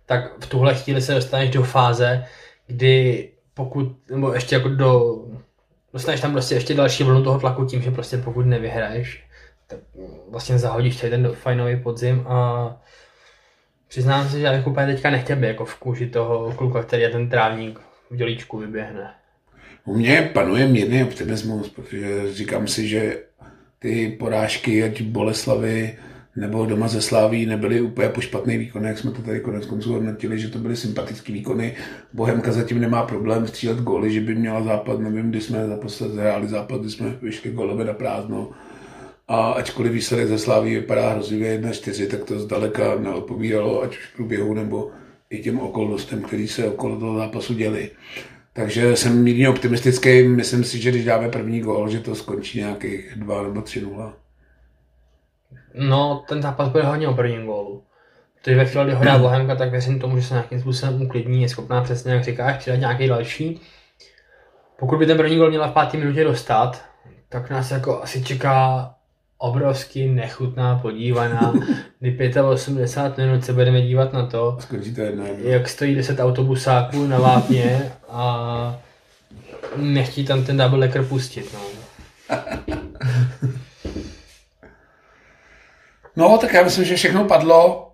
tak 0.06 0.44
v 0.44 0.48
tuhle 0.48 0.76
chvíli 0.76 1.02
se 1.02 1.14
dostaneš 1.14 1.50
do 1.50 1.64
fáze, 1.64 2.26
kdy 2.68 3.30
pokud, 3.54 4.10
nebo 4.10 4.34
ještě 4.34 4.56
jako 4.56 4.70
do 4.70 5.16
dostaneš 5.94 6.22
tam 6.22 6.32
prostě 6.32 6.56
ještě 6.56 6.74
další 6.74 7.04
vlnu 7.04 7.24
toho 7.24 7.40
tlaku 7.40 7.66
tím, 7.66 7.82
že 7.82 7.92
prostě 7.92 8.18
pokud 8.18 8.46
nevyhraješ, 8.46 9.24
tak 9.68 9.80
vlastně 10.30 10.58
zahodíš 10.58 11.02
tady 11.02 11.10
ten 11.10 11.32
fajnový 11.32 11.80
podzim 11.80 12.26
a 12.28 12.82
přiznám 13.88 14.30
se, 14.30 14.40
že 14.40 14.46
já 14.46 14.54
bych 14.54 14.68
úplně 14.68 14.88
teďka 14.88 15.10
nechtěl 15.10 15.36
být 15.36 15.48
jako 15.48 15.66
v 15.66 15.76
kůži 15.76 16.10
toho 16.10 16.52
kluka, 16.52 16.84
který 16.84 17.02
je 17.02 17.10
ten 17.10 17.30
trávník 17.30 17.80
v 18.10 18.16
dělíčku 18.16 18.58
vyběhne. 18.58 19.14
U 19.86 19.96
mě 19.96 20.30
panuje 20.34 20.68
mírný 20.68 21.04
optimismus, 21.04 21.70
protože 21.70 22.34
říkám 22.34 22.68
si, 22.68 22.88
že 22.88 23.18
ty 23.80 24.16
porážky, 24.20 24.84
ať 24.84 25.02
Boleslavy, 25.02 25.98
nebo 26.36 26.66
doma 26.66 26.88
ze 26.88 27.02
Sláví 27.02 27.46
nebyly 27.46 27.82
úplně 27.82 28.10
po 28.10 28.22
špatný 28.22 28.58
výkon, 28.58 28.86
jak 28.86 28.98
jsme 28.98 29.12
to 29.12 29.22
tady 29.22 29.40
konec 29.40 29.66
konců 29.66 29.94
hodnotili, 29.94 30.40
že 30.40 30.50
to 30.50 30.60
byly 30.60 30.76
sympatické 30.76 31.34
výkony. 31.34 31.76
Bohemka 32.14 32.52
zatím 32.52 32.82
nemá 32.82 33.04
problém 33.04 33.48
střílet 33.48 33.78
góly, 33.78 34.14
že 34.14 34.22
by 34.22 34.36
měla 34.36 34.64
západ, 34.64 35.00
nevím, 35.00 35.30
kdy 35.30 35.42
jsme 35.42 35.68
zaposled 35.68 36.12
zahráli 36.12 36.48
západ, 36.48 36.82
kdy 36.82 36.90
jsme 36.90 37.18
vyšli 37.22 37.52
gólové 37.52 37.86
na 37.86 37.94
prázdno. 37.94 38.52
A 39.28 39.52
ačkoliv 39.52 39.92
výsledek 39.92 40.28
ze 40.28 40.40
Sláví 40.40 40.76
vypadá 40.76 41.14
hrozivě 41.14 41.62
1-4, 41.62 42.08
tak 42.08 42.24
to 42.24 42.40
zdaleka 42.40 42.96
neodpovídalo, 42.96 43.84
ať 43.84 43.90
už 43.90 44.06
v 44.06 44.16
průběhu 44.16 44.54
nebo 44.54 44.92
i 45.30 45.40
těm 45.40 45.60
okolnostem, 45.60 46.22
který 46.22 46.48
se 46.48 46.68
okolo 46.68 47.00
toho 47.00 47.18
zápasu 47.18 47.54
děli. 47.54 47.90
Takže 48.54 48.96
jsem 48.96 49.24
mírně 49.24 49.50
optimistický, 49.50 50.24
myslím 50.24 50.64
si, 50.64 50.82
že 50.82 50.90
když 50.90 51.06
dáme 51.06 51.30
první 51.30 51.62
gól, 51.62 51.90
že 51.90 52.00
to 52.00 52.16
skončí 52.16 52.60
nějakých 52.60 53.16
2 53.16 53.44
nebo 53.44 53.62
3-0. 53.62 54.14
No, 55.74 56.24
ten 56.30 56.42
zápas 56.42 56.70
bude 56.70 56.84
hodně 56.84 57.08
o 57.08 57.14
prvním 57.14 57.46
gólu. 57.46 57.84
Protože 58.40 58.56
ve 58.56 58.66
chvíli, 58.66 58.86
kdy 58.86 58.94
ho 58.94 59.06
dá 59.06 59.18
Bohemka, 59.18 59.56
tak 59.56 59.72
věřím 59.72 60.00
tomu, 60.00 60.18
že 60.18 60.24
se 60.24 60.34
nějakým 60.34 60.60
způsobem 60.60 61.02
uklidní, 61.02 61.42
je 61.42 61.50
schopná 61.50 61.82
přesně, 61.82 62.14
jak 62.14 62.24
říkáš, 62.24 62.58
přidat 62.58 62.76
nějaký 62.76 63.08
další. 63.08 63.62
Pokud 64.80 65.00
by 65.00 65.06
ten 65.06 65.18
první 65.18 65.38
gol 65.38 65.50
měla 65.50 65.68
v 65.68 65.74
páté 65.74 65.98
minutě 65.98 66.24
dostat, 66.24 66.86
tak 67.30 67.50
nás 67.50 67.72
jako 67.72 68.04
asi 68.04 68.24
čeká 68.24 68.96
obrovský 69.42 70.08
nechutná 70.08 70.80
podívaná, 70.80 71.54
kdy 72.00 72.42
85 72.42 73.26
minut 73.26 73.46
se 73.46 73.54
budeme 73.54 73.82
dívat 73.82 74.14
na 74.14 74.26
to, 74.26 74.58
jak 75.38 75.70
stojí 75.70 75.96
10 75.96 76.20
autobusáků 76.20 77.08
na 77.08 77.20
vápně 77.20 77.92
a 78.10 78.80
nechtí 79.76 80.26
tam 80.26 80.44
ten 80.44 80.58
double 80.58 80.88
decker 80.88 81.04
pustit. 81.04 81.54
No. 81.54 81.60
No, 86.16 86.38
tak 86.38 86.54
já 86.54 86.64
myslím, 86.64 86.86
že 86.86 86.96
všechno 86.96 87.26
padlo. 87.26 87.92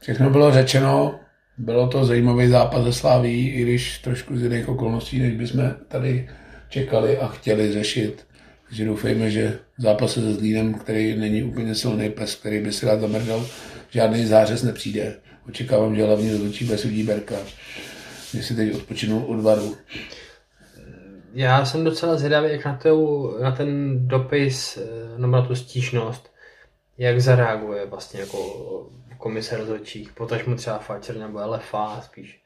Všechno 0.00 0.30
bylo 0.30 0.52
řečeno. 0.52 1.20
Bylo 1.58 1.88
to 1.88 2.04
zajímavý 2.04 2.48
zápas 2.48 2.84
ze 2.84 2.92
Sláví, 2.92 3.48
i 3.48 3.62
když 3.62 3.98
trošku 3.98 4.36
z 4.36 4.42
jiných 4.42 4.68
okolností, 4.68 5.18
než 5.18 5.34
bychom 5.34 5.74
tady 5.88 6.28
čekali 6.68 7.18
a 7.18 7.28
chtěli 7.28 7.72
řešit. 7.72 8.26
Takže 8.70 8.84
doufejme, 8.84 9.30
že 9.30 9.58
zápas 9.78 10.12
se 10.12 10.34
Zlínem, 10.34 10.74
který 10.74 11.16
není 11.16 11.42
úplně 11.42 11.74
silný 11.74 12.10
pes, 12.10 12.34
který 12.34 12.60
by 12.60 12.72
si 12.72 12.86
rád 12.86 13.00
zamrdal, 13.00 13.46
žádný 13.90 14.26
zářez 14.26 14.62
nepřijde. 14.62 15.16
Očekávám, 15.48 15.96
že 15.96 16.04
hlavně 16.04 16.32
rozhodčí 16.32 16.64
bez 16.64 16.84
udí 16.84 17.02
Berka, 17.02 17.36
když 18.32 18.46
si 18.46 18.54
teď 18.54 18.74
odpočinul 18.74 19.24
od 19.24 19.40
varu. 19.40 19.76
Já 21.34 21.64
jsem 21.64 21.84
docela 21.84 22.16
zvědavý, 22.16 22.50
jak 22.50 22.64
na, 22.64 22.76
tu, 22.76 23.34
na 23.42 23.52
ten 23.52 23.98
dopis, 24.08 24.76
eh, 24.76 25.18
nebo 25.18 25.32
na 25.32 25.42
tu 25.42 25.54
stížnost, 25.54 26.32
jak 26.98 27.20
zareaguje 27.20 27.86
vlastně 27.86 28.20
jako 28.20 28.38
komise 29.18 29.56
rozhodčích, 29.56 30.12
potažmo 30.12 30.56
třeba 30.56 30.78
Facer 30.78 31.16
nebo 31.16 31.38
LFA 31.38 32.00
spíš. 32.00 32.40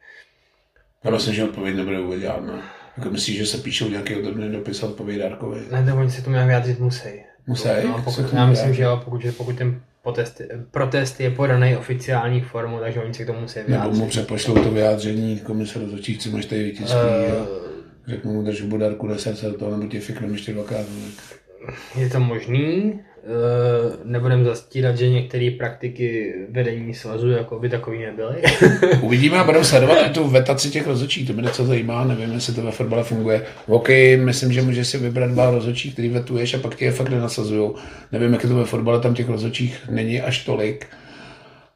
Já 1.05 1.11
myslím, 1.11 1.35
že 1.35 1.45
odpověď 1.45 1.77
nebude 1.77 2.01
vůbec 2.01 2.21
žádná. 2.21 2.84
Jako 2.97 3.11
myslíš, 3.11 3.39
že 3.39 3.47
se 3.47 3.59
píšou 3.59 3.89
nějaký 3.89 4.17
odobný 4.17 4.53
dopis 4.53 4.83
a 4.83 4.87
odpověď 4.87 5.19
Darkovi? 5.19 5.61
Ne, 5.71 5.83
nebo 5.83 6.01
oni 6.01 6.11
se 6.11 6.23
tomu 6.23 6.33
nějak 6.33 6.47
vyjádřit 6.47 6.81
musí. 6.81 7.09
Musí? 7.47 7.69
No, 7.85 8.03
pokud, 8.05 8.33
já 8.33 8.47
myslím, 8.47 8.75
že 8.75 8.83
jo, 8.83 9.01
pokud, 9.05 9.23
pokud 9.37 9.57
ten 9.57 9.81
protest, 10.03 10.41
protest 10.71 11.21
je 11.21 11.31
podaný 11.31 11.77
oficiální 11.77 12.41
formou, 12.41 12.79
takže 12.79 13.01
oni 13.01 13.15
se 13.15 13.25
k 13.25 13.27
tomu 13.27 13.41
musí 13.41 13.61
vyjádřit. 13.67 13.91
Nebo 13.91 14.05
mu 14.05 14.09
přepošlou 14.09 14.55
to 14.55 14.71
vyjádření 14.71 15.39
komise 15.39 15.79
rozhodčích, 15.79 16.19
co 16.19 16.31
máš 16.31 16.47
tady 16.47 16.65
vytiský 16.65 16.97
uh, 16.97 17.47
řeknu 18.07 18.33
mu, 18.33 18.43
drž 18.43 18.61
Darku, 18.61 19.07
do 19.07 19.19
srdce 19.19 19.47
do 19.47 19.59
toho, 19.59 19.77
nebo 19.77 19.87
tě 19.87 20.01
fiknem 20.01 20.33
ještě 20.33 20.53
dvakrát. 20.53 20.87
Je 21.97 22.11
to 22.11 22.21
možný, 22.21 23.01
nebudem 24.05 24.45
zastírat, 24.45 24.99
že 24.99 25.09
některé 25.09 25.51
praktiky 25.59 26.35
vedení 26.51 26.95
svazu 26.95 27.31
jako 27.31 27.59
by 27.59 27.69
takový 27.69 27.99
nebyly. 28.03 28.43
Uvidíme 29.01 29.39
a 29.39 29.45
budeme 29.45 29.65
sledovat 29.65 30.11
tu 30.13 30.29
vetaci 30.29 30.71
těch 30.71 30.87
rozhodčích, 30.87 31.27
to 31.27 31.33
mě 31.33 31.43
něco 31.43 31.65
zajímá, 31.65 32.05
nevím, 32.05 32.33
jestli 32.33 32.55
to 32.55 32.63
ve 32.63 32.71
fotbale 32.71 33.05
funguje. 33.05 33.43
OK, 33.67 33.89
myslím, 34.17 34.53
že 34.53 34.63
můžeš 34.63 34.89
si 34.89 34.99
vybrat 34.99 35.31
dva 35.31 35.51
rozhodčí, 35.51 35.93
který 35.93 36.09
vetuješ 36.09 36.55
a 36.55 36.59
pak 36.59 36.75
ti 36.75 36.85
je 36.85 36.93
fakt 36.93 37.09
nenasazují. 37.09 37.71
Nevím, 38.13 38.33
jak 38.33 38.43
je 38.43 38.49
to 38.49 38.57
ve 38.57 38.65
fotbale, 38.65 39.01
tam 39.01 39.15
těch 39.15 39.29
rozhodčích 39.29 39.89
není 39.91 40.21
až 40.21 40.45
tolik. 40.45 40.87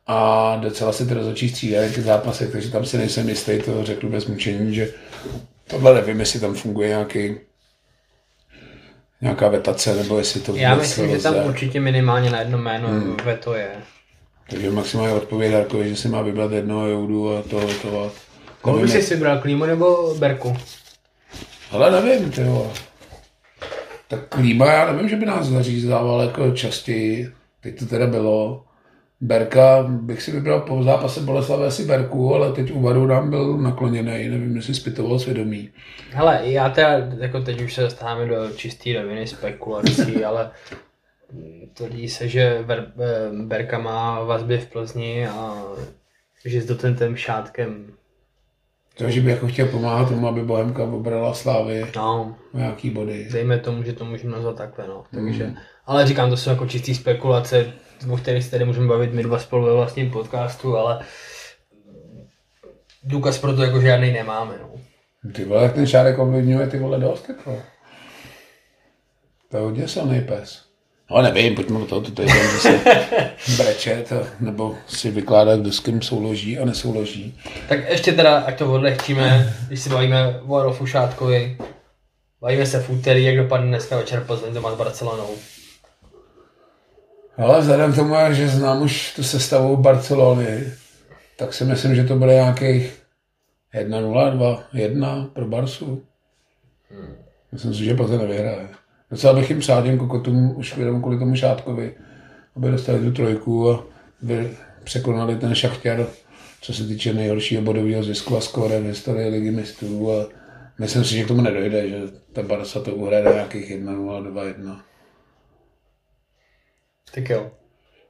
A 0.06 0.56
docela 0.62 0.92
si 0.92 1.06
ty 1.06 1.14
rozhodčí 1.14 1.48
střídají 1.48 1.92
ty 1.92 2.02
zápasy, 2.02 2.48
takže 2.52 2.70
tam 2.70 2.84
si 2.84 2.98
nejsem 2.98 3.28
jistý, 3.28 3.58
to 3.58 3.84
řeknu 3.84 4.10
bez 4.10 4.26
mučení, 4.26 4.74
že 4.74 4.88
tohle 5.66 5.94
nevím, 5.94 6.20
jestli 6.20 6.40
tam 6.40 6.54
funguje 6.54 6.88
nějaký 6.88 7.34
nějaká 9.20 9.48
vetace, 9.48 9.94
nebo 9.94 10.18
jestli 10.18 10.40
to 10.40 10.56
Já 10.56 10.74
myslím, 10.74 11.10
že 11.10 11.22
tam 11.22 11.34
určitě 11.46 11.80
minimálně 11.80 12.30
na 12.30 12.38
jedno 12.38 12.58
jméno 12.58 12.88
hmm. 12.88 13.16
veto 13.24 13.54
je. 13.54 13.70
Takže 14.50 14.70
maximálně 14.70 15.14
odpověď 15.14 15.52
Darkovi, 15.52 15.88
že 15.88 15.96
si 15.96 16.08
má 16.08 16.22
vybrat 16.22 16.52
jednoho 16.52 16.86
joudu 16.86 17.36
a 17.36 17.42
to, 17.42 17.60
to. 17.82 18.12
Koho 18.60 18.78
bys 18.78 19.08
si 19.08 19.14
vybral, 19.14 19.38
Klímu 19.38 19.64
nebo 19.64 20.14
Berku? 20.14 20.56
Ale 21.70 21.90
nevím, 21.90 22.30
ty. 22.30 22.42
Tak 24.08 24.28
Klíma, 24.28 24.66
já 24.66 24.92
nevím, 24.92 25.08
že 25.08 25.16
by 25.16 25.26
nás 25.26 25.46
zařízával 25.46 26.22
jako 26.22 26.50
častěji. 26.50 27.32
Teď 27.60 27.78
to 27.78 27.86
teda 27.86 28.06
bylo. 28.06 28.64
Berka 29.20 29.82
bych 29.82 30.22
si 30.22 30.32
vybral 30.32 30.60
po 30.60 30.82
zápase 30.82 31.20
Boleslavé 31.20 31.66
asi 31.66 31.84
Berku, 31.84 32.34
ale 32.34 32.52
teď 32.52 32.72
u 32.72 32.80
Varu 32.80 33.06
nám 33.06 33.30
byl 33.30 33.58
nakloněný, 33.58 34.28
nevím, 34.28 34.56
jestli 34.56 34.74
zpytoval 34.74 35.18
svědomí. 35.18 35.70
Hele, 36.10 36.40
já 36.42 36.68
teda, 36.68 36.88
jako 37.18 37.40
teď 37.40 37.60
už 37.60 37.74
se 37.74 37.80
dostáváme 37.80 38.26
do 38.26 38.50
čistý 38.56 38.96
roviny 38.96 39.26
spekulací, 39.26 40.24
ale 40.24 40.50
tvrdí 41.74 42.08
se, 42.08 42.28
že 42.28 42.64
Ber, 42.66 42.92
eh, 42.98 43.44
Berka 43.46 43.78
má 43.78 44.22
vazby 44.22 44.58
v 44.58 44.66
Plzni 44.66 45.26
a 45.26 45.62
že 46.44 46.62
s 46.62 46.66
dotentem 46.66 47.16
šátkem 47.16 47.92
takže 48.98 49.20
by 49.20 49.30
jako 49.30 49.48
chtěl 49.48 49.66
pomáhat 49.66 50.08
tomu, 50.08 50.28
aby 50.28 50.42
Bohemka 50.42 50.84
obrala 50.84 51.34
Slávy 51.34 51.86
no, 51.96 52.34
nějaký 52.54 52.90
body. 52.90 53.28
dejme 53.32 53.58
tomu, 53.58 53.82
že 53.82 53.92
to 53.92 54.04
můžeme 54.04 54.32
nazvat 54.32 54.56
takhle, 54.56 54.86
no. 54.88 55.04
Takže, 55.10 55.54
ale 55.86 56.06
říkám, 56.06 56.30
to 56.30 56.36
jsou 56.36 56.50
jako 56.50 56.66
čistý 56.66 56.94
spekulace, 56.94 57.72
o 58.10 58.16
kterých 58.16 58.44
se 58.44 58.50
tady 58.50 58.64
můžeme 58.64 58.86
bavit 58.86 59.12
my 59.12 59.22
dva 59.22 59.38
spolu 59.38 59.66
ve 59.66 59.72
vlastním 59.72 60.10
podcastu, 60.10 60.76
ale 60.76 61.00
důkaz 63.04 63.38
pro 63.38 63.56
to 63.56 63.62
jako 63.62 63.80
žádný 63.80 64.12
nemáme, 64.12 64.54
no. 64.62 64.70
Ty 65.32 65.44
vole, 65.44 65.62
jak 65.62 65.72
ten 65.74 65.86
šárek 65.86 66.18
ovlivňuje 66.18 66.66
ty 66.66 66.78
vole 66.78 66.98
dost, 66.98 67.28
jako. 67.28 67.62
To 69.50 69.56
je 69.56 69.62
hodně 69.62 69.88
silný 69.88 70.20
pes. 70.20 70.68
No 71.10 71.22
nevím, 71.22 71.54
pojďme 71.54 71.78
do 71.78 71.86
toho, 71.86 72.00
to 72.00 72.22
je 72.22 72.28
že 72.28 72.58
se 72.58 72.80
breče, 73.56 74.04
to, 74.08 74.26
nebo 74.40 74.76
si 74.86 75.10
vykládá, 75.10 75.56
kdo 75.56 75.72
s 75.72 75.80
kým 75.80 76.02
souloží 76.02 76.58
a 76.58 76.64
nesouloží. 76.64 77.38
Tak 77.68 77.88
ještě 77.88 78.12
teda, 78.12 78.38
ať 78.38 78.58
to 78.58 78.72
odlehčíme, 78.72 79.56
když 79.66 79.80
si 79.80 79.90
bavíme 79.90 80.40
o 80.46 80.56
Adolfu 80.56 80.86
Šátkovi, 80.86 81.58
bavíme 82.40 82.66
se 82.66 82.80
v 82.80 82.90
úterý, 82.90 83.24
jak 83.24 83.36
dopadne 83.36 83.66
dneska 83.66 83.96
večer 83.96 84.24
Plzeň 84.24 84.54
doma 84.54 84.72
s 84.72 84.76
Barcelonou. 84.76 85.30
Ale 87.38 87.60
vzhledem 87.60 87.92
k 87.92 87.96
tomu, 87.96 88.14
že 88.30 88.48
znám 88.48 88.82
už 88.82 89.14
tu 89.14 89.22
sestavu 89.22 89.76
Barcelony, 89.76 90.72
tak 91.36 91.54
si 91.54 91.64
myslím, 91.64 91.94
že 91.94 92.04
to 92.04 92.16
bude 92.16 92.34
nějakých 92.34 93.02
1-0, 93.74 94.58
2-1 94.74 95.26
pro 95.26 95.46
Barsu. 95.46 96.02
Hmm. 96.90 97.14
Myslím 97.52 97.74
si, 97.74 97.84
že 97.84 97.94
Plzeň 97.94 98.18
nevyhraje. 98.18 98.68
Docela 99.10 99.32
bych 99.32 99.50
jim 99.50 99.58
přál 99.60 99.82
těm 99.82 99.98
kokotům 99.98 100.56
už 100.56 100.76
jenom 100.76 101.02
kvůli 101.02 101.18
tomu 101.18 101.36
Šátkovi, 101.36 101.94
aby 102.56 102.70
dostali 102.70 102.98
tu 102.98 103.12
trojku 103.12 103.70
a 103.70 103.84
by 104.22 104.50
překonali 104.84 105.36
ten 105.36 105.54
šachtěr, 105.54 106.06
co 106.60 106.72
se 106.72 106.84
týče 106.84 107.14
nejhoršího 107.14 107.62
bodového 107.62 108.02
zisku 108.02 108.36
a 108.36 108.40
skóre 108.40 108.80
v 108.80 108.84
historii 108.84 109.28
ligy 109.28 109.50
mistrů 109.50 110.12
a 110.12 110.26
myslím 110.78 111.04
si, 111.04 111.14
že 111.14 111.24
k 111.24 111.28
tomu 111.28 111.40
nedojde, 111.40 111.88
že 111.88 111.96
ta 112.32 112.42
Barca 112.42 112.80
to 112.80 112.94
uhraje 112.94 113.24
do 113.24 113.32
nějakých 113.32 113.70
1-0, 113.70 114.32
2-1. 114.32 114.80
Tak 117.14 117.28
jo. 117.30 117.46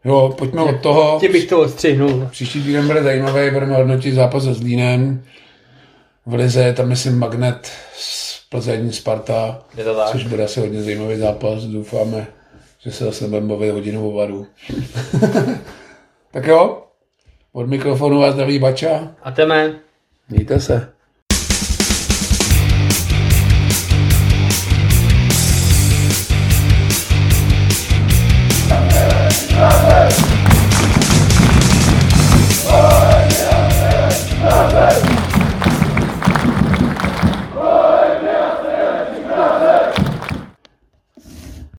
Jo, 0.05 0.35
pojďme 0.39 0.63
od 0.63 0.81
toho. 0.81 1.21
Tě 1.21 1.29
bych 1.29 1.47
to 1.47 1.61
odstřihnul. 1.61 2.29
Příští 2.31 2.63
týden 2.63 2.87
bude 2.87 3.03
zajímavý, 3.03 3.51
budeme 3.51 3.77
hodnotit 3.77 4.15
zápas 4.15 4.45
se 4.45 4.55
Zlínem. 4.55 5.25
V 6.27 6.35
Lize 6.35 6.73
tam 6.73 6.89
myslím 6.89 7.19
Magnet 7.19 7.71
Plzeň, 8.51 8.93
Sparta, 8.93 9.63
Je 9.77 9.85
to 9.85 9.95
tak? 9.95 10.09
což 10.11 10.25
bude 10.27 10.45
asi 10.45 10.61
hodně 10.61 10.83
zajímavý 10.83 11.17
zápas. 11.17 11.63
Doufáme, 11.65 12.27
že 12.79 12.93
se 12.93 13.05
zase 13.05 13.29
budeme 13.29 13.47
bavit 13.49 13.71
hodinu 13.71 14.11
o 14.11 14.13
varu. 14.17 14.47
tak 16.31 16.47
jo, 16.47 16.83
od 17.53 17.69
mikrofonu 17.69 18.21
vás 18.21 18.35
zdraví 18.35 18.59
Bača. 18.59 19.15
A 19.23 19.31
teme. 19.31 19.79
Mějte 20.29 20.61
se. 20.61 20.93